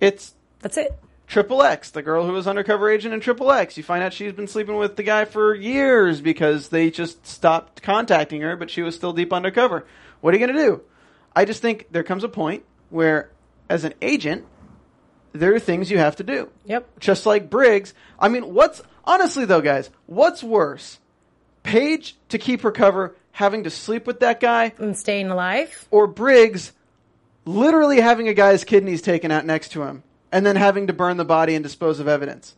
It's 0.00 0.34
That's 0.60 0.76
it. 0.78 0.98
Triple 1.26 1.62
X, 1.62 1.90
the 1.90 2.02
girl 2.02 2.26
who 2.26 2.32
was 2.32 2.46
undercover 2.46 2.90
agent 2.90 3.14
in 3.14 3.20
Triple 3.20 3.50
X. 3.50 3.76
You 3.78 3.82
find 3.82 4.02
out 4.02 4.12
she's 4.12 4.32
been 4.34 4.48
sleeping 4.48 4.76
with 4.76 4.96
the 4.96 5.02
guy 5.02 5.24
for 5.24 5.54
years 5.54 6.20
because 6.20 6.68
they 6.68 6.90
just 6.90 7.26
stopped 7.26 7.82
contacting 7.82 8.42
her, 8.42 8.54
but 8.56 8.68
she 8.70 8.82
was 8.82 8.94
still 8.94 9.12
deep 9.14 9.32
undercover. 9.32 9.86
What 10.20 10.34
are 10.34 10.38
you 10.38 10.46
going 10.46 10.56
to 10.56 10.62
do? 10.62 10.82
I 11.34 11.46
just 11.46 11.62
think 11.62 11.86
there 11.90 12.02
comes 12.02 12.22
a 12.22 12.28
point 12.28 12.64
where, 12.90 13.30
as 13.70 13.84
an 13.84 13.94
agent, 14.02 14.44
there 15.32 15.54
are 15.54 15.58
things 15.58 15.90
you 15.90 15.96
have 15.96 16.16
to 16.16 16.22
do. 16.24 16.50
Yep. 16.66 16.98
Just 17.00 17.24
like 17.24 17.48
Briggs. 17.48 17.94
I 18.18 18.28
mean, 18.28 18.52
what's 18.52 18.82
honestly 19.04 19.46
though, 19.46 19.62
guys? 19.62 19.88
What's 20.04 20.42
worse, 20.42 20.98
Paige 21.62 22.16
to 22.28 22.36
keep 22.36 22.60
her 22.60 22.72
cover 22.72 23.16
having 23.30 23.64
to 23.64 23.70
sleep 23.70 24.06
with 24.06 24.20
that 24.20 24.40
guy, 24.40 24.74
And 24.78 24.98
staying 24.98 25.30
alive. 25.30 25.88
or 25.90 26.06
Briggs 26.06 26.72
literally 27.44 28.00
having 28.00 28.28
a 28.28 28.34
guy's 28.34 28.64
kidneys 28.64 29.02
taken 29.02 29.30
out 29.30 29.44
next 29.44 29.70
to 29.72 29.82
him 29.82 30.02
and 30.30 30.44
then 30.46 30.56
having 30.56 30.86
to 30.86 30.92
burn 30.92 31.16
the 31.16 31.24
body 31.24 31.54
and 31.54 31.62
dispose 31.62 32.00
of 32.00 32.08
evidence. 32.08 32.54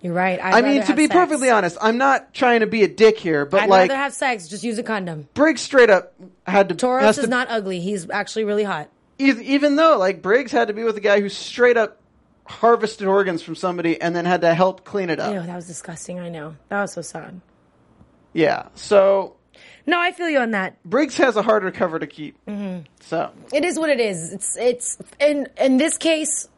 You're 0.00 0.12
right. 0.14 0.42
I'd 0.42 0.54
I 0.54 0.60
mean, 0.62 0.82
to 0.84 0.94
be 0.94 1.04
sex. 1.04 1.14
perfectly 1.14 1.48
honest, 1.48 1.76
I'm 1.80 1.96
not 1.96 2.34
trying 2.34 2.60
to 2.60 2.66
be 2.66 2.82
a 2.82 2.88
dick 2.88 3.18
here, 3.18 3.44
but 3.46 3.62
I'd 3.62 3.68
like 3.68 3.88
rather 3.90 4.00
have 4.02 4.12
sex. 4.12 4.48
Just 4.48 4.64
use 4.64 4.76
a 4.78 4.82
condom. 4.82 5.28
Briggs 5.34 5.60
straight 5.60 5.90
up 5.90 6.12
had 6.44 6.68
to 6.70 6.74
Toros 6.74 7.18
is 7.18 7.24
to- 7.24 7.30
not 7.30 7.46
ugly. 7.50 7.78
He's 7.80 8.10
actually 8.10 8.44
really 8.44 8.64
hot. 8.64 8.88
even 9.18 9.76
though 9.76 9.96
like 9.98 10.20
Briggs 10.20 10.50
had 10.50 10.68
to 10.68 10.74
be 10.74 10.82
with 10.82 10.96
a 10.96 11.00
guy 11.00 11.20
who 11.20 11.28
straight 11.28 11.76
up 11.76 11.98
harvested 12.44 13.06
organs 13.06 13.42
from 13.42 13.54
somebody 13.54 14.00
and 14.00 14.16
then 14.16 14.24
had 14.24 14.40
to 14.40 14.52
help 14.52 14.84
clean 14.84 15.08
it 15.08 15.20
up. 15.20 15.32
Ew, 15.32 15.40
that 15.42 15.54
was 15.54 15.68
disgusting. 15.68 16.18
I 16.18 16.28
know. 16.28 16.56
That 16.68 16.82
was 16.82 16.92
so 16.92 17.02
sad. 17.02 17.40
Yeah. 18.32 18.66
So 18.74 19.36
No, 19.86 20.00
I 20.00 20.12
feel 20.12 20.28
you 20.28 20.38
on 20.38 20.52
that. 20.52 20.82
Briggs 20.84 21.16
has 21.16 21.36
a 21.36 21.42
harder 21.42 21.70
cover 21.70 21.98
to 21.98 22.06
keep. 22.06 22.36
Mm-hmm. 22.46 22.84
So 23.00 23.32
It 23.52 23.64
is 23.64 23.78
what 23.78 23.90
it 23.90 24.00
is. 24.00 24.32
It's 24.32 24.56
it's 24.56 24.98
in 25.20 25.48
in 25.58 25.76
this 25.76 25.98
case, 25.98 26.48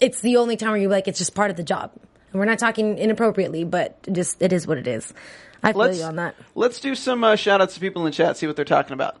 it's 0.00 0.20
the 0.20 0.36
only 0.36 0.56
time 0.56 0.70
where 0.70 0.80
you're 0.80 0.90
like, 0.90 1.08
it's 1.08 1.18
just 1.18 1.34
part 1.34 1.50
of 1.50 1.56
the 1.56 1.62
job. 1.62 1.92
And 2.32 2.40
we're 2.40 2.46
not 2.46 2.58
talking 2.58 2.98
inappropriately, 2.98 3.64
but 3.64 4.06
just 4.12 4.40
it 4.42 4.52
is 4.52 4.66
what 4.66 4.78
it 4.78 4.86
is. 4.86 5.12
I 5.62 5.72
feel 5.72 5.80
let's 5.80 5.98
you 5.98 6.04
on 6.04 6.16
that. 6.16 6.34
let's 6.54 6.80
do 6.80 6.94
some 6.94 7.22
uh, 7.22 7.36
shout 7.36 7.60
outs 7.60 7.74
to 7.74 7.80
people 7.80 8.02
in 8.02 8.10
the 8.10 8.16
chat, 8.16 8.36
see 8.36 8.46
what 8.46 8.56
they're 8.56 8.64
talking 8.64 8.94
about. 8.94 9.18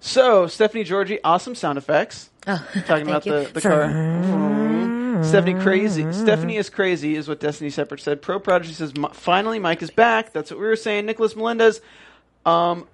So 0.00 0.46
Stephanie 0.46 0.84
Georgie, 0.84 1.20
awesome 1.22 1.54
sound 1.54 1.78
effects. 1.78 2.30
Oh, 2.46 2.66
talking 2.86 3.06
about 3.06 3.24
the, 3.24 3.50
the 3.52 3.60
car. 3.60 5.22
Stephanie 5.24 5.60
crazy. 5.60 6.12
Stephanie 6.12 6.56
is 6.56 6.68
crazy, 6.68 7.14
is 7.16 7.28
what 7.28 7.40
Destiny 7.40 7.70
Separate 7.70 8.00
said. 8.00 8.20
Pro 8.22 8.40
Prodigy 8.40 8.72
says 8.72 8.92
finally 9.12 9.58
Mike 9.58 9.82
is 9.82 9.90
back. 9.90 10.32
That's 10.32 10.50
what 10.50 10.58
we 10.58 10.66
were 10.66 10.76
saying. 10.76 11.06
Nicholas 11.06 11.36
Melendez. 11.36 11.80
Um, 12.44 12.86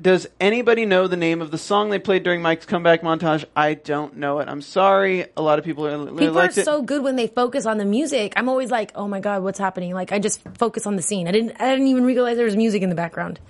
does 0.00 0.28
anybody 0.40 0.86
know 0.86 1.08
the 1.08 1.16
name 1.16 1.42
of 1.42 1.50
the 1.50 1.58
song 1.58 1.90
they 1.90 1.98
played 1.98 2.22
during 2.22 2.40
Mike's 2.40 2.66
comeback 2.66 3.02
montage? 3.02 3.44
I 3.56 3.74
don't 3.74 4.16
know 4.18 4.38
it. 4.38 4.48
I'm 4.48 4.62
sorry. 4.62 5.26
A 5.36 5.42
lot 5.42 5.58
of 5.58 5.64
people 5.64 5.86
are 5.86 5.98
really 5.98 6.18
People 6.26 6.38
are 6.38 6.44
it. 6.44 6.52
so 6.52 6.82
good 6.82 7.02
when 7.02 7.16
they 7.16 7.26
focus 7.26 7.66
on 7.66 7.78
the 7.78 7.84
music. 7.84 8.32
I'm 8.36 8.48
always 8.48 8.70
like, 8.70 8.92
oh 8.94 9.08
my 9.08 9.18
god, 9.18 9.42
what's 9.42 9.58
happening? 9.58 9.94
Like 9.94 10.12
I 10.12 10.20
just 10.20 10.40
focus 10.56 10.86
on 10.86 10.94
the 10.94 11.02
scene. 11.02 11.26
I 11.26 11.32
didn't 11.32 11.60
I 11.60 11.70
didn't 11.70 11.88
even 11.88 12.04
realize 12.04 12.36
there 12.36 12.44
was 12.46 12.56
music 12.56 12.82
in 12.82 12.90
the 12.90 12.94
background. 12.94 13.40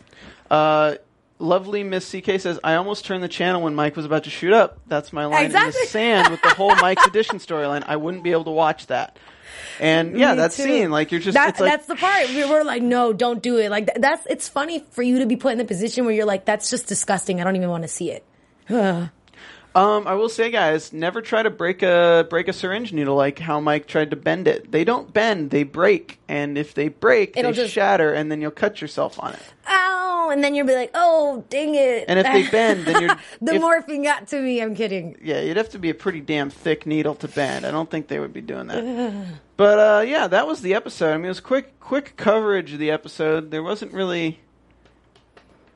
Uh, 0.50 0.94
lovely 1.38 1.84
Miss 1.84 2.10
CK 2.10 2.40
says, 2.40 2.58
I 2.64 2.76
almost 2.76 3.04
turned 3.04 3.22
the 3.22 3.28
channel 3.28 3.60
when 3.60 3.74
Mike 3.74 3.94
was 3.94 4.06
about 4.06 4.24
to 4.24 4.30
shoot 4.30 4.54
up. 4.54 4.78
That's 4.86 5.12
my 5.12 5.26
line 5.26 5.46
in 5.46 5.52
the 5.52 5.72
sand 5.86 6.30
with 6.30 6.40
the 6.40 6.50
whole 6.50 6.74
Mike's 6.76 7.06
Edition 7.06 7.38
storyline. 7.38 7.84
I 7.86 7.96
wouldn't 7.96 8.22
be 8.22 8.32
able 8.32 8.44
to 8.44 8.50
watch 8.52 8.86
that. 8.86 9.18
And 9.80 10.18
yeah, 10.18 10.30
Me 10.32 10.36
that 10.38 10.52
too. 10.52 10.62
scene, 10.62 10.90
like 10.90 11.12
you're 11.12 11.20
just, 11.20 11.34
That, 11.34 11.50
it's 11.50 11.60
like, 11.60 11.70
that's 11.70 11.86
the 11.86 11.96
part 11.96 12.28
we 12.28 12.44
were 12.44 12.64
like, 12.64 12.82
no, 12.82 13.12
don't 13.12 13.42
do 13.42 13.58
it. 13.58 13.70
Like 13.70 13.86
th- 13.86 13.98
that's 14.00 14.26
it's 14.26 14.48
funny 14.48 14.84
for 14.90 15.02
you 15.02 15.20
to 15.20 15.26
be 15.26 15.36
put 15.36 15.52
in 15.52 15.58
the 15.58 15.64
position 15.64 16.04
where 16.04 16.14
you're 16.14 16.24
like, 16.26 16.44
that's 16.44 16.70
just 16.70 16.86
disgusting. 16.86 17.40
I 17.40 17.44
don't 17.44 17.56
even 17.56 17.70
want 17.70 17.82
to 17.84 17.88
see 17.88 18.10
it. 18.10 18.24
um, 19.74 20.06
I 20.08 20.14
will 20.14 20.28
say, 20.28 20.50
guys, 20.50 20.92
never 20.92 21.20
try 21.22 21.42
to 21.42 21.50
break 21.50 21.82
a 21.82 22.26
break 22.28 22.48
a 22.48 22.52
syringe 22.52 22.92
needle 22.92 23.14
like 23.14 23.38
how 23.38 23.60
Mike 23.60 23.86
tried 23.86 24.10
to 24.10 24.16
bend 24.16 24.48
it. 24.48 24.72
They 24.72 24.82
don't 24.84 25.12
bend; 25.12 25.50
they 25.50 25.62
break. 25.62 26.18
And 26.28 26.58
if 26.58 26.74
they 26.74 26.88
break, 26.88 27.36
It'll 27.36 27.52
they 27.52 27.56
just- 27.58 27.72
shatter, 27.74 28.12
and 28.12 28.30
then 28.32 28.40
you'll 28.40 28.50
cut 28.50 28.80
yourself 28.80 29.18
on 29.22 29.34
it. 29.34 29.42
Ow! 29.68 30.30
And 30.32 30.42
then 30.44 30.54
you'll 30.54 30.66
be 30.66 30.74
like, 30.74 30.90
oh, 30.94 31.44
dang 31.48 31.74
it. 31.74 32.04
And 32.08 32.18
if 32.18 32.26
they 32.26 32.46
bend, 32.50 32.84
then 32.86 33.00
you're 33.02 33.16
the 33.40 33.54
if- 33.54 33.60
morphine 33.60 34.02
got 34.02 34.26
to 34.28 34.40
me. 34.40 34.60
I'm 34.60 34.74
kidding. 34.74 35.16
Yeah, 35.22 35.40
you'd 35.40 35.56
have 35.56 35.70
to 35.70 35.78
be 35.78 35.90
a 35.90 35.94
pretty 35.94 36.20
damn 36.20 36.50
thick 36.50 36.84
needle 36.86 37.14
to 37.16 37.28
bend. 37.28 37.64
I 37.64 37.70
don't 37.70 37.90
think 37.90 38.08
they 38.08 38.18
would 38.18 38.32
be 38.32 38.40
doing 38.40 38.66
that. 38.68 39.26
but 39.56 39.78
uh, 39.78 40.00
yeah, 40.02 40.26
that 40.26 40.46
was 40.46 40.60
the 40.62 40.74
episode. 40.74 41.12
I 41.12 41.16
mean, 41.16 41.26
it 41.26 41.28
was 41.28 41.40
quick, 41.40 41.78
quick 41.80 42.14
coverage 42.16 42.72
of 42.72 42.78
the 42.78 42.90
episode. 42.90 43.50
There 43.50 43.62
wasn't 43.62 43.92
really. 43.92 44.40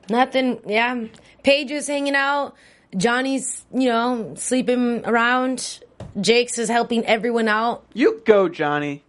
Nothing. 0.09 0.59
Yeah. 0.67 1.05
Paige 1.43 1.71
is 1.71 1.87
hanging 1.87 2.15
out. 2.15 2.55
Johnny's, 2.95 3.65
you 3.73 3.89
know, 3.89 4.33
sleeping 4.37 5.05
around. 5.05 5.79
Jakes 6.19 6.57
is 6.57 6.69
helping 6.69 7.05
everyone 7.05 7.47
out. 7.47 7.85
You 7.93 8.21
go, 8.25 8.49
Johnny. 8.49 9.03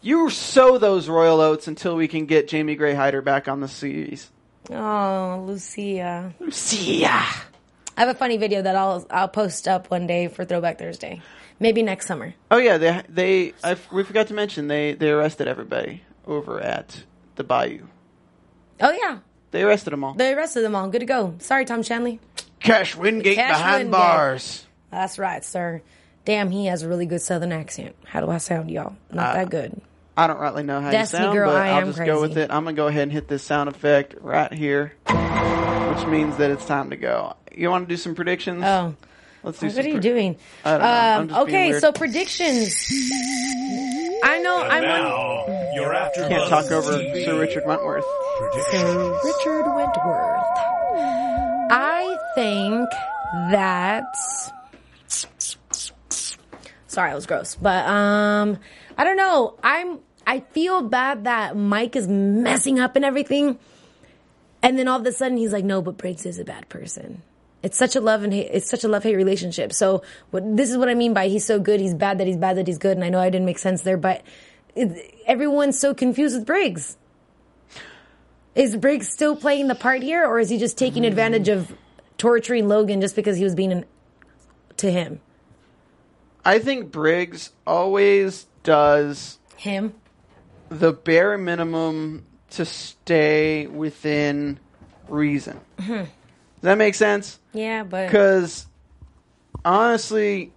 You 0.00 0.30
sow 0.30 0.78
those 0.78 1.08
royal 1.08 1.40
oats 1.40 1.68
until 1.68 1.94
we 1.94 2.08
can 2.08 2.26
get 2.26 2.48
Jamie 2.48 2.74
Gray 2.74 2.94
Hyder 2.94 3.22
back 3.22 3.48
on 3.48 3.60
the 3.60 3.68
series. 3.68 4.30
Oh, 4.70 5.44
Lucia. 5.46 6.34
Lucia. 6.40 7.06
I 7.96 8.00
have 8.00 8.08
a 8.08 8.14
funny 8.14 8.36
video 8.36 8.62
that 8.62 8.74
I'll 8.74 9.06
I'll 9.10 9.28
post 9.28 9.68
up 9.68 9.90
one 9.90 10.06
day 10.06 10.28
for 10.28 10.44
Throwback 10.44 10.78
Thursday. 10.78 11.20
Maybe 11.60 11.82
next 11.82 12.06
summer. 12.06 12.34
Oh 12.50 12.56
yeah, 12.56 12.78
they 12.78 13.02
they 13.08 13.54
I, 13.62 13.76
we 13.92 14.02
forgot 14.02 14.28
to 14.28 14.34
mention 14.34 14.68
they 14.68 14.94
they 14.94 15.10
arrested 15.10 15.46
everybody 15.46 16.02
over 16.26 16.58
at 16.60 17.04
the 17.36 17.44
Bayou. 17.44 17.86
Oh 18.80 18.90
yeah. 18.90 19.18
They 19.50 19.62
arrested 19.62 19.90
them 19.92 20.02
all. 20.02 20.14
They 20.14 20.32
arrested 20.32 20.62
them 20.62 20.74
all. 20.74 20.88
Good 20.88 21.00
to 21.00 21.06
go. 21.06 21.34
Sorry, 21.38 21.66
Tom 21.66 21.82
Shanley. 21.82 22.18
Cash 22.62 22.96
Wingate 22.96 23.36
Cash 23.36 23.50
behind 23.58 23.74
Wingate. 23.84 23.90
bars. 23.92 24.66
That's 24.90 25.18
right, 25.18 25.44
sir. 25.44 25.82
Damn, 26.24 26.50
he 26.50 26.66
has 26.66 26.82
a 26.82 26.88
really 26.88 27.06
good 27.06 27.20
southern 27.20 27.50
accent. 27.52 27.96
How 28.04 28.20
do 28.20 28.30
I 28.30 28.38
sound, 28.38 28.70
y'all? 28.70 28.94
Not 29.10 29.34
that 29.34 29.50
good. 29.50 29.80
I 30.16 30.26
don't 30.26 30.38
rightly 30.38 30.62
know 30.62 30.80
how 30.80 30.90
Destiny 30.90 31.22
you 31.22 31.26
sound, 31.28 31.36
girl, 31.38 31.50
but 31.50 31.56
I 31.62 31.68
I'll 31.70 31.78
am 31.80 31.86
just 31.86 32.04
go 32.04 32.20
with 32.20 32.36
it. 32.36 32.50
I'm 32.50 32.64
gonna 32.64 32.76
go 32.76 32.86
ahead 32.86 33.04
and 33.04 33.12
hit 33.12 33.28
this 33.28 33.42
sound 33.42 33.68
effect 33.70 34.14
right 34.20 34.52
here, 34.52 34.92
which 35.06 36.06
means 36.06 36.36
that 36.36 36.50
it's 36.50 36.66
time 36.66 36.90
to 36.90 36.96
go. 36.96 37.34
You 37.56 37.70
want 37.70 37.88
to 37.88 37.92
do 37.92 37.96
some 37.96 38.14
predictions? 38.14 38.62
Oh, 38.62 38.94
let's 39.42 39.58
do. 39.58 39.66
what 39.66 39.74
some 39.74 39.84
are 39.84 39.88
you 39.88 39.94
pre- 39.94 40.00
doing? 40.02 40.36
I 40.64 40.70
don't 40.70 40.80
know. 40.80 40.86
I'm 40.86 41.20
Um, 41.22 41.28
just 41.28 41.46
being 41.46 41.48
okay, 41.56 41.68
weird. 41.70 41.80
so 41.80 41.92
predictions. 41.92 42.86
I 44.24 44.38
know. 44.42 44.62
I'm 44.62 44.84
on 44.84 45.46
Now, 45.48 45.72
you're 45.74 45.94
after 45.94 46.28
Can't 46.28 46.48
talk 46.48 46.70
over 46.70 46.92
Sir 46.92 47.40
Richard 47.40 47.64
Wentworth. 47.66 48.04
Sir 48.70 49.18
Richard 49.24 49.74
Wentworth. 49.74 50.31
Think 52.34 52.88
that. 53.50 54.04
Sorry, 56.86 57.10
I 57.10 57.14
was 57.14 57.26
gross, 57.26 57.54
but 57.54 57.86
um, 57.86 58.58
I 58.96 59.04
don't 59.04 59.16
know. 59.16 59.58
I'm. 59.62 59.98
I 60.26 60.40
feel 60.40 60.82
bad 60.82 61.24
that 61.24 61.56
Mike 61.56 61.96
is 61.96 62.06
messing 62.06 62.78
up 62.78 62.96
and 62.96 63.04
everything, 63.04 63.58
and 64.62 64.78
then 64.78 64.88
all 64.88 65.00
of 65.00 65.06
a 65.06 65.12
sudden 65.12 65.36
he's 65.36 65.52
like, 65.52 65.64
"No, 65.64 65.82
but 65.82 65.96
Briggs 65.96 66.26
is 66.26 66.38
a 66.38 66.44
bad 66.44 66.68
person." 66.68 67.22
It's 67.62 67.78
such 67.78 67.94
a 67.94 68.00
love 68.00 68.24
and 68.24 68.32
hate, 68.32 68.50
it's 68.52 68.68
such 68.68 68.84
a 68.84 68.88
love 68.88 69.04
hate 69.04 69.16
relationship. 69.16 69.72
So 69.72 70.02
what 70.30 70.56
this 70.56 70.70
is 70.70 70.76
what 70.76 70.88
I 70.88 70.94
mean 70.94 71.14
by 71.14 71.28
he's 71.28 71.44
so 71.44 71.60
good, 71.60 71.80
he's 71.80 71.94
bad 71.94 72.18
that 72.18 72.26
he's 72.26 72.36
bad 72.36 72.56
that 72.56 72.66
he's 72.66 72.78
good. 72.78 72.96
And 72.96 73.04
I 73.04 73.08
know 73.08 73.20
I 73.20 73.30
didn't 73.30 73.46
make 73.46 73.58
sense 73.58 73.82
there, 73.82 73.96
but 73.96 74.22
it, 74.74 75.14
everyone's 75.26 75.78
so 75.78 75.94
confused 75.94 76.36
with 76.36 76.46
Briggs. 76.46 76.96
Is 78.54 78.76
Briggs 78.76 79.08
still 79.08 79.36
playing 79.36 79.68
the 79.68 79.74
part 79.74 80.02
here, 80.02 80.26
or 80.26 80.40
is 80.40 80.50
he 80.50 80.58
just 80.58 80.76
taking 80.76 81.06
advantage 81.06 81.48
of 81.48 81.72
torturing 82.22 82.68
Logan 82.68 83.00
just 83.00 83.16
because 83.16 83.36
he 83.36 83.42
was 83.42 83.56
being 83.56 83.72
an, 83.72 83.84
to 84.76 84.92
him? 84.92 85.20
I 86.44 86.60
think 86.60 86.92
Briggs 86.92 87.50
always 87.66 88.46
does 88.62 89.40
Him? 89.56 89.94
the 90.68 90.92
bare 90.92 91.36
minimum 91.36 92.24
to 92.50 92.64
stay 92.64 93.66
within 93.66 94.60
reason. 95.08 95.60
Mm-hmm. 95.78 95.92
Does 95.94 96.08
that 96.62 96.78
make 96.78 96.94
sense? 96.94 97.40
Yeah, 97.52 97.82
but 97.82 98.06
Because 98.06 98.66
honestly, 99.64 100.52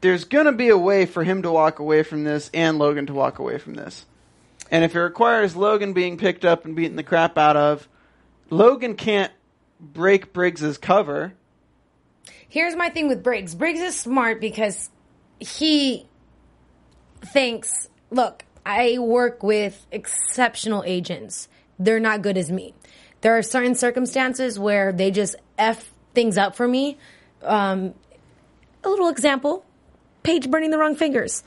there's 0.00 0.24
going 0.24 0.46
to 0.46 0.52
be 0.52 0.70
a 0.70 0.78
way 0.78 1.04
for 1.04 1.22
him 1.22 1.42
to 1.42 1.50
walk 1.52 1.80
away 1.80 2.02
from 2.02 2.24
this 2.24 2.50
and 2.54 2.78
Logan 2.78 3.06
to 3.06 3.12
walk 3.12 3.38
away 3.38 3.58
from 3.58 3.74
this. 3.74 4.06
And 4.70 4.84
if 4.84 4.94
it 4.94 5.00
requires 5.00 5.54
Logan 5.54 5.92
being 5.92 6.16
picked 6.16 6.46
up 6.46 6.64
and 6.64 6.74
beaten 6.74 6.96
the 6.96 7.02
crap 7.02 7.36
out 7.36 7.58
of, 7.58 7.86
Logan 8.48 8.94
can't 8.94 9.32
break 9.80 10.32
Briggs's 10.32 10.78
cover. 10.78 11.34
here's 12.48 12.74
my 12.74 12.88
thing 12.88 13.08
with 13.08 13.22
Briggs. 13.22 13.54
Briggs 13.54 13.80
is 13.80 13.98
smart 13.98 14.40
because 14.40 14.90
he 15.38 16.06
thinks, 17.20 17.88
look, 18.10 18.44
I 18.64 18.98
work 18.98 19.42
with 19.42 19.86
exceptional 19.92 20.82
agents. 20.86 21.48
They're 21.78 22.00
not 22.00 22.22
good 22.22 22.36
as 22.36 22.50
me. 22.50 22.74
There 23.20 23.36
are 23.36 23.42
certain 23.42 23.74
circumstances 23.74 24.58
where 24.58 24.92
they 24.92 25.10
just 25.10 25.36
F 25.56 25.92
things 26.14 26.38
up 26.38 26.56
for 26.56 26.66
me. 26.66 26.98
Um, 27.42 27.94
a 28.84 28.88
little 28.88 29.08
example 29.08 29.64
Paige 30.22 30.50
burning 30.50 30.70
the 30.70 30.78
wrong 30.78 30.94
fingers. 30.94 31.42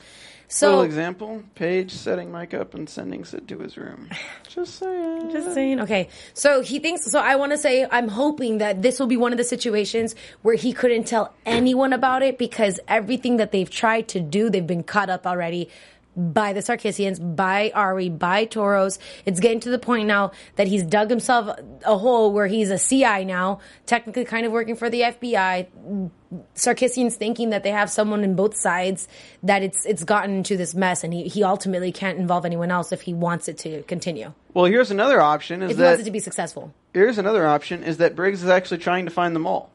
So, 0.54 0.68
Little 0.68 0.84
example: 0.84 1.42
Paige 1.54 1.90
setting 1.90 2.30
Mike 2.30 2.52
up 2.52 2.74
and 2.74 2.86
sending 2.86 3.24
Sid 3.24 3.48
to 3.48 3.58
his 3.60 3.78
room. 3.78 4.10
Just 4.48 4.74
saying. 4.78 5.30
Just 5.32 5.54
saying. 5.54 5.80
Okay. 5.80 6.10
So 6.34 6.60
he 6.60 6.78
thinks, 6.78 7.10
so 7.10 7.20
I 7.20 7.36
want 7.36 7.52
to 7.52 7.58
say, 7.58 7.86
I'm 7.90 8.08
hoping 8.08 8.58
that 8.58 8.82
this 8.82 9.00
will 9.00 9.06
be 9.06 9.16
one 9.16 9.32
of 9.32 9.38
the 9.38 9.44
situations 9.44 10.14
where 10.42 10.54
he 10.54 10.74
couldn't 10.74 11.04
tell 11.04 11.32
anyone 11.46 11.94
about 11.94 12.22
it 12.22 12.36
because 12.36 12.78
everything 12.86 13.38
that 13.38 13.50
they've 13.50 13.70
tried 13.70 14.08
to 14.08 14.20
do, 14.20 14.50
they've 14.50 14.66
been 14.66 14.82
caught 14.82 15.08
up 15.08 15.26
already 15.26 15.70
by 16.16 16.52
the 16.52 16.60
Sarkissians, 16.60 17.36
by 17.36 17.70
Ari, 17.74 18.10
by 18.10 18.44
Toros. 18.44 18.98
It's 19.24 19.40
getting 19.40 19.60
to 19.60 19.70
the 19.70 19.78
point 19.78 20.06
now 20.06 20.32
that 20.56 20.68
he's 20.68 20.82
dug 20.82 21.10
himself 21.10 21.58
a 21.84 21.98
hole 21.98 22.32
where 22.32 22.46
he's 22.46 22.70
a 22.70 22.78
CI 22.78 23.24
now, 23.24 23.60
technically 23.86 24.24
kind 24.24 24.44
of 24.46 24.52
working 24.52 24.76
for 24.76 24.90
the 24.90 25.00
FBI. 25.02 26.10
Sarkissians 26.54 27.14
thinking 27.14 27.50
that 27.50 27.62
they 27.62 27.70
have 27.70 27.90
someone 27.90 28.24
in 28.24 28.34
both 28.36 28.56
sides, 28.56 29.06
that 29.42 29.62
it's 29.62 29.84
it's 29.84 30.02
gotten 30.04 30.36
into 30.36 30.56
this 30.56 30.74
mess, 30.74 31.04
and 31.04 31.12
he, 31.12 31.24
he 31.24 31.44
ultimately 31.44 31.92
can't 31.92 32.18
involve 32.18 32.46
anyone 32.46 32.70
else 32.70 32.90
if 32.90 33.02
he 33.02 33.12
wants 33.12 33.48
it 33.48 33.58
to 33.58 33.82
continue. 33.82 34.32
Well, 34.54 34.64
here's 34.64 34.90
another 34.90 35.20
option: 35.20 35.62
is 35.62 35.72
If 35.72 35.76
he 35.76 35.82
wants 35.82 35.94
it 35.96 35.98
that 35.98 36.04
to 36.04 36.10
be 36.10 36.20
successful. 36.20 36.72
here's 36.94 37.18
another 37.18 37.46
option: 37.46 37.82
is 37.84 37.98
that 37.98 38.16
Briggs 38.16 38.42
is 38.42 38.48
actually 38.48 38.78
trying 38.78 39.04
to 39.04 39.10
find 39.10 39.36
the 39.36 39.40
mole. 39.40 39.70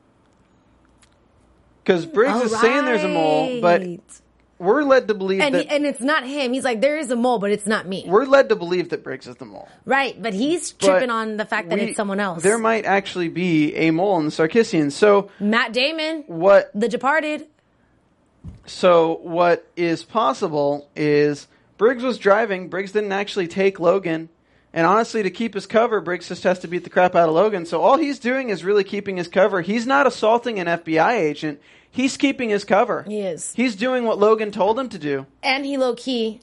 Because 1.83 2.05
Briggs 2.05 2.41
is 2.41 2.59
saying 2.59 2.85
there's 2.85 3.03
a 3.03 3.07
mole, 3.07 3.61
but. 3.61 3.81
We're 4.59 4.83
led 4.83 5.07
to 5.07 5.13
believe 5.13 5.41
and 5.41 5.53
that 5.53 5.63
he, 5.65 5.69
and 5.69 5.85
it's 5.85 6.01
not 6.01 6.25
him. 6.25 6.53
He's 6.53 6.63
like, 6.63 6.81
there 6.81 6.97
is 6.97 7.11
a 7.11 7.15
mole, 7.15 7.39
but 7.39 7.51
it's 7.51 7.67
not 7.67 7.87
me. 7.87 8.03
we're 8.07 8.25
led 8.25 8.49
to 8.49 8.55
believe 8.55 8.89
that 8.89 9.03
Briggs 9.03 9.27
is 9.27 9.35
the 9.35 9.45
mole. 9.45 9.67
Right, 9.85 10.19
but 10.21 10.33
he's 10.33 10.71
But 10.71 10.85
tripping 10.85 11.09
on 11.09 11.37
the 11.37 11.45
fact 11.45 11.69
that 11.69 11.77
we- 11.79 11.85
it's 11.85 11.97
someone 11.97 12.19
else. 12.19 12.41
There 12.43 12.57
might 12.57 12.85
actually 12.85 13.29
be 13.29 13.75
a 13.75 13.91
mole 13.91 14.17
in 14.19 14.25
the 14.25 14.31
Sarkissians. 14.31 14.93
So 14.93 15.29
Matt 15.39 15.73
Damon, 15.73 16.23
what? 16.27 16.71
The 16.73 16.87
Departed. 16.89 17.47
So 18.65 19.19
what 19.23 19.65
is 19.75 20.03
possible 20.03 20.89
is 20.95 21.47
Briggs 21.77 22.03
was 22.03 22.17
driving. 22.17 22.69
Briggs 22.69 22.91
didn't 22.91 23.11
actually 23.11 23.47
take 23.47 23.79
Logan. 23.79 24.29
And 24.77 24.85
honestly, 24.85 25.23
to 25.23 25.31
keep 25.31 25.55
his 25.55 25.65
cover, 25.65 26.01
Briggs 26.01 26.27
just 26.27 26.43
has 26.43 26.59
to 26.59 26.67
beat 26.67 26.83
the 26.83 26.91
crap 26.91 27.15
out 27.15 27.27
of 27.27 27.33
Logan. 27.33 27.65
So 27.65 27.81
all 27.81 27.97
he's 27.97 28.19
doing 28.19 28.51
is 28.51 28.63
really 28.63 28.83
keeping 28.83 29.17
his 29.17 29.27
cover. 29.27 29.61
He's 29.61 29.87
not 29.87 30.05
assaulting 30.05 30.59
an 30.59 30.67
FBI 30.67 31.13
agent. 31.13 31.59
He's 31.89 32.15
keeping 32.15 32.49
his 32.49 32.63
cover. 32.63 33.01
He 33.01 33.21
is. 33.21 33.55
He's 33.55 33.75
doing 33.75 34.03
what 34.03 34.19
Logan 34.19 34.51
told 34.51 34.77
him 34.77 34.87
to 34.89 34.99
do. 34.99 35.25
And 35.41 35.65
he 35.65 35.77
low 35.77 35.95
key 35.95 36.41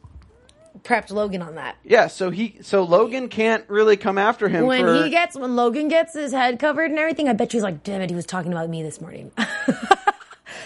prepped 0.82 1.12
Logan 1.12 1.43
on 1.43 1.55
that. 1.55 1.76
Yeah, 1.85 2.09
so 2.09 2.30
he 2.30 2.59
so 2.61 2.82
Logan 2.82 3.28
can't 3.28 3.64
really 3.68 3.97
come 3.97 4.18
after 4.18 4.49
him 4.49 4.66
When 4.66 4.85
for 4.85 5.05
he 5.05 5.11
gets 5.11 5.39
when 5.39 5.55
Logan 5.55 5.87
gets 5.87 6.12
his 6.12 6.32
head 6.32 6.59
covered 6.59 6.91
and 6.91 6.99
everything, 6.99 7.28
I 7.28 7.35
bet 7.35 7.53
you 7.53 7.59
he's 7.59 7.62
like, 7.62 7.85
damn 7.85 8.01
it, 8.01 8.11
he 8.11 8.16
was 8.16 8.26
talking 8.26 8.51
about 8.51 8.68
me 8.68 8.82
this 8.82 9.01
morning. 9.01 9.30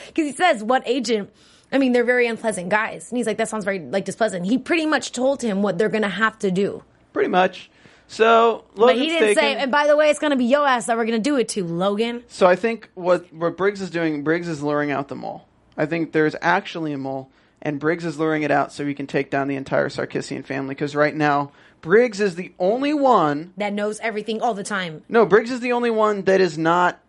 Because 0.06 0.24
he 0.24 0.32
says, 0.32 0.64
what 0.64 0.82
agent? 0.86 1.30
I 1.70 1.76
mean, 1.76 1.92
they're 1.92 2.02
very 2.02 2.26
unpleasant 2.26 2.70
guys. 2.70 3.10
And 3.10 3.18
he's 3.18 3.26
like, 3.26 3.36
that 3.36 3.48
sounds 3.48 3.66
very 3.66 3.78
like 3.78 4.06
displeasant. 4.06 4.46
He 4.46 4.56
pretty 4.56 4.86
much 4.86 5.12
told 5.12 5.42
him 5.42 5.60
what 5.60 5.76
they're 5.76 5.90
gonna 5.90 6.08
have 6.08 6.38
to 6.38 6.50
do. 6.50 6.82
Pretty 7.12 7.28
much. 7.28 7.70
So 8.08 8.64
But 8.74 8.96
he 8.96 9.08
didn't 9.10 9.34
say, 9.34 9.56
and 9.56 9.70
by 9.70 9.86
the 9.86 9.96
way, 9.96 10.08
it's 10.08 10.18
gonna 10.18 10.36
be 10.36 10.46
your 10.46 10.66
ass 10.66 10.86
that 10.86 10.96
we're 10.96 11.04
gonna 11.04 11.18
do 11.18 11.36
it 11.36 11.48
to, 11.50 11.64
Logan. 11.64 12.24
So 12.28 12.46
I 12.46 12.56
think 12.56 12.88
what 12.94 13.32
what 13.32 13.56
Briggs 13.56 13.80
is 13.82 13.90
doing, 13.90 14.22
Briggs 14.24 14.48
is 14.48 14.62
luring 14.62 14.90
out 14.90 15.08
the 15.08 15.14
mole. 15.14 15.46
I 15.76 15.86
think 15.86 16.12
there's 16.12 16.34
actually 16.40 16.92
a 16.92 16.98
mole, 16.98 17.30
and 17.60 17.78
Briggs 17.78 18.04
is 18.04 18.18
luring 18.18 18.42
it 18.42 18.50
out 18.50 18.72
so 18.72 18.86
he 18.86 18.94
can 18.94 19.06
take 19.06 19.30
down 19.30 19.46
the 19.46 19.56
entire 19.56 19.90
Sarkissian 19.90 20.44
family. 20.44 20.74
Because 20.74 20.96
right 20.96 21.14
now, 21.14 21.52
Briggs 21.82 22.20
is 22.20 22.34
the 22.34 22.52
only 22.58 22.94
one. 22.94 23.52
That 23.58 23.74
knows 23.74 24.00
everything 24.00 24.40
all 24.40 24.54
the 24.54 24.64
time. 24.64 25.04
No, 25.08 25.26
Briggs 25.26 25.50
is 25.50 25.60
the 25.60 25.72
only 25.72 25.90
one 25.90 26.22
that 26.22 26.40
is 26.40 26.56
not 26.56 27.00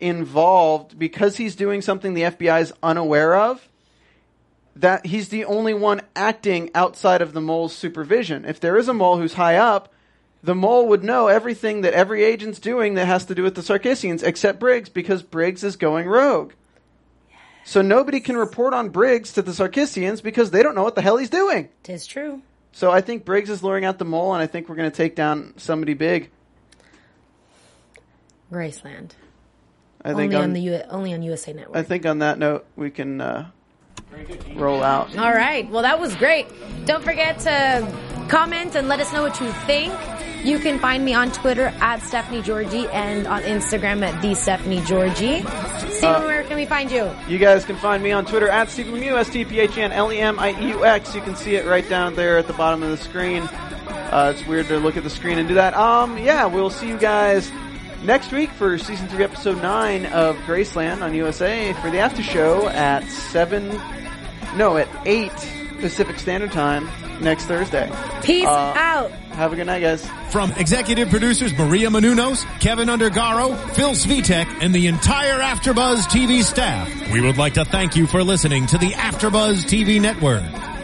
involved 0.00 0.98
because 0.98 1.36
he's 1.36 1.54
doing 1.54 1.80
something 1.82 2.14
the 2.14 2.22
FBI 2.22 2.62
is 2.62 2.72
unaware 2.82 3.36
of. 3.36 3.68
That 4.80 5.06
he's 5.06 5.28
the 5.28 5.44
only 5.44 5.74
one 5.74 6.00
acting 6.16 6.70
outside 6.74 7.20
of 7.22 7.32
the 7.32 7.40
mole's 7.40 7.74
supervision. 7.74 8.44
If 8.44 8.60
there 8.60 8.78
is 8.78 8.88
a 8.88 8.94
mole 8.94 9.18
who's 9.18 9.34
high 9.34 9.56
up, 9.56 9.92
the 10.42 10.54
mole 10.54 10.88
would 10.88 11.04
know 11.04 11.28
everything 11.28 11.82
that 11.82 11.92
every 11.92 12.24
agent's 12.24 12.58
doing 12.58 12.94
that 12.94 13.06
has 13.06 13.26
to 13.26 13.34
do 13.34 13.42
with 13.42 13.54
the 13.54 13.60
Sarkissians 13.60 14.22
except 14.22 14.58
Briggs 14.58 14.88
because 14.88 15.22
Briggs 15.22 15.62
is 15.64 15.76
going 15.76 16.06
rogue. 16.06 16.52
So 17.64 17.82
nobody 17.82 18.20
can 18.20 18.38
report 18.38 18.72
on 18.72 18.88
Briggs 18.88 19.34
to 19.34 19.42
the 19.42 19.52
Sarkissians 19.52 20.22
because 20.22 20.50
they 20.50 20.62
don't 20.62 20.74
know 20.74 20.82
what 20.82 20.94
the 20.94 21.02
hell 21.02 21.18
he's 21.18 21.30
doing. 21.30 21.68
Tis 21.82 22.06
true. 22.06 22.40
So 22.72 22.90
I 22.90 23.02
think 23.02 23.24
Briggs 23.26 23.50
is 23.50 23.62
luring 23.62 23.84
out 23.84 23.98
the 23.98 24.04
mole, 24.06 24.32
and 24.32 24.42
I 24.42 24.46
think 24.46 24.68
we're 24.68 24.76
going 24.76 24.90
to 24.90 24.96
take 24.96 25.14
down 25.14 25.54
somebody 25.58 25.92
big. 25.92 26.30
Graceland. 28.50 29.10
I 30.02 30.14
think 30.14 30.32
Only 30.32 30.36
on, 30.36 30.42
on, 30.42 30.52
the 30.54 30.60
U- 30.60 30.82
only 30.88 31.12
on 31.12 31.22
USA 31.22 31.52
Network. 31.52 31.76
I 31.76 31.82
think 31.82 32.06
on 32.06 32.20
that 32.20 32.38
note 32.38 32.64
we 32.74 32.90
can 32.90 33.20
uh, 33.20 33.50
roll 34.54 34.82
out. 34.82 35.16
All 35.16 35.32
right. 35.32 35.68
Well, 35.70 35.82
that 35.82 36.00
was 36.00 36.14
great. 36.16 36.46
Don't 36.86 37.04
forget 37.04 37.38
to 37.40 38.26
comment 38.28 38.74
and 38.74 38.88
let 38.88 39.00
us 39.00 39.12
know 39.12 39.22
what 39.22 39.40
you 39.40 39.50
think. 39.66 39.92
You 40.44 40.58
can 40.58 40.78
find 40.78 41.04
me 41.04 41.12
on 41.12 41.30
Twitter 41.32 41.66
at 41.80 42.00
Stephanie 42.02 42.40
Georgie 42.40 42.86
and 42.88 43.26
on 43.26 43.42
Instagram 43.42 44.02
at 44.02 44.22
the 44.22 44.34
Stephanie 44.34 44.80
Georgie. 44.86 45.42
Steven, 45.90 46.24
where 46.24 46.44
can 46.44 46.56
we 46.56 46.64
find 46.64 46.90
you? 46.90 47.10
You 47.28 47.36
guys 47.38 47.66
can 47.66 47.76
find 47.76 48.02
me 48.02 48.10
on 48.12 48.24
Twitter 48.24 48.48
at 48.48 48.70
Stephen 48.70 48.94
Lemieux, 48.94 49.18
S-T-P-H-E-N-L-E-M-I-E-U-X. 49.18 51.14
You 51.14 51.20
can 51.20 51.36
see 51.36 51.56
it 51.56 51.66
right 51.66 51.86
down 51.90 52.14
there 52.14 52.38
at 52.38 52.46
the 52.46 52.54
bottom 52.54 52.82
of 52.82 52.88
the 52.88 52.96
screen. 52.96 53.42
Uh, 53.42 54.32
it's 54.34 54.46
weird 54.46 54.66
to 54.68 54.78
look 54.78 54.96
at 54.96 55.02
the 55.02 55.10
screen 55.10 55.38
and 55.38 55.46
do 55.46 55.54
that. 55.54 55.74
Um, 55.74 56.16
yeah, 56.16 56.46
we'll 56.46 56.70
see 56.70 56.88
you 56.88 56.96
guys 56.96 57.52
next 58.02 58.32
week 58.32 58.50
for 58.50 58.78
season 58.78 59.08
three, 59.08 59.24
episode 59.24 59.60
nine 59.62 60.06
of 60.06 60.36
Graceland 60.38 61.02
on 61.02 61.14
USA 61.14 61.72
for 61.74 61.90
the 61.90 61.98
after 61.98 62.22
show 62.22 62.68
at 62.68 63.04
seven, 63.08 63.68
no, 64.56 64.76
at 64.76 64.88
eight 65.06 65.32
Pacific 65.80 66.18
Standard 66.18 66.52
Time 66.52 66.88
next 67.22 67.44
Thursday. 67.44 67.90
Peace 68.22 68.46
Uh, 68.46 68.74
out. 68.76 69.10
Have 69.32 69.52
a 69.52 69.56
good 69.56 69.66
night, 69.66 69.80
guys. 69.80 70.06
From 70.30 70.52
executive 70.52 71.08
producers 71.08 71.56
Maria 71.56 71.88
Menounos, 71.88 72.44
Kevin 72.60 72.88
Undergaro, 72.88 73.56
Phil 73.74 73.90
Svitek, 73.92 74.46
and 74.62 74.74
the 74.74 74.86
entire 74.88 75.38
AfterBuzz 75.38 76.02
TV 76.08 76.42
staff, 76.42 76.88
we 77.12 77.20
would 77.20 77.38
like 77.38 77.54
to 77.54 77.64
thank 77.64 77.96
you 77.96 78.06
for 78.06 78.22
listening 78.22 78.66
to 78.66 78.76
the 78.78 78.90
AfterBuzz 78.90 79.64
TV 79.64 80.00
network. 80.00 80.42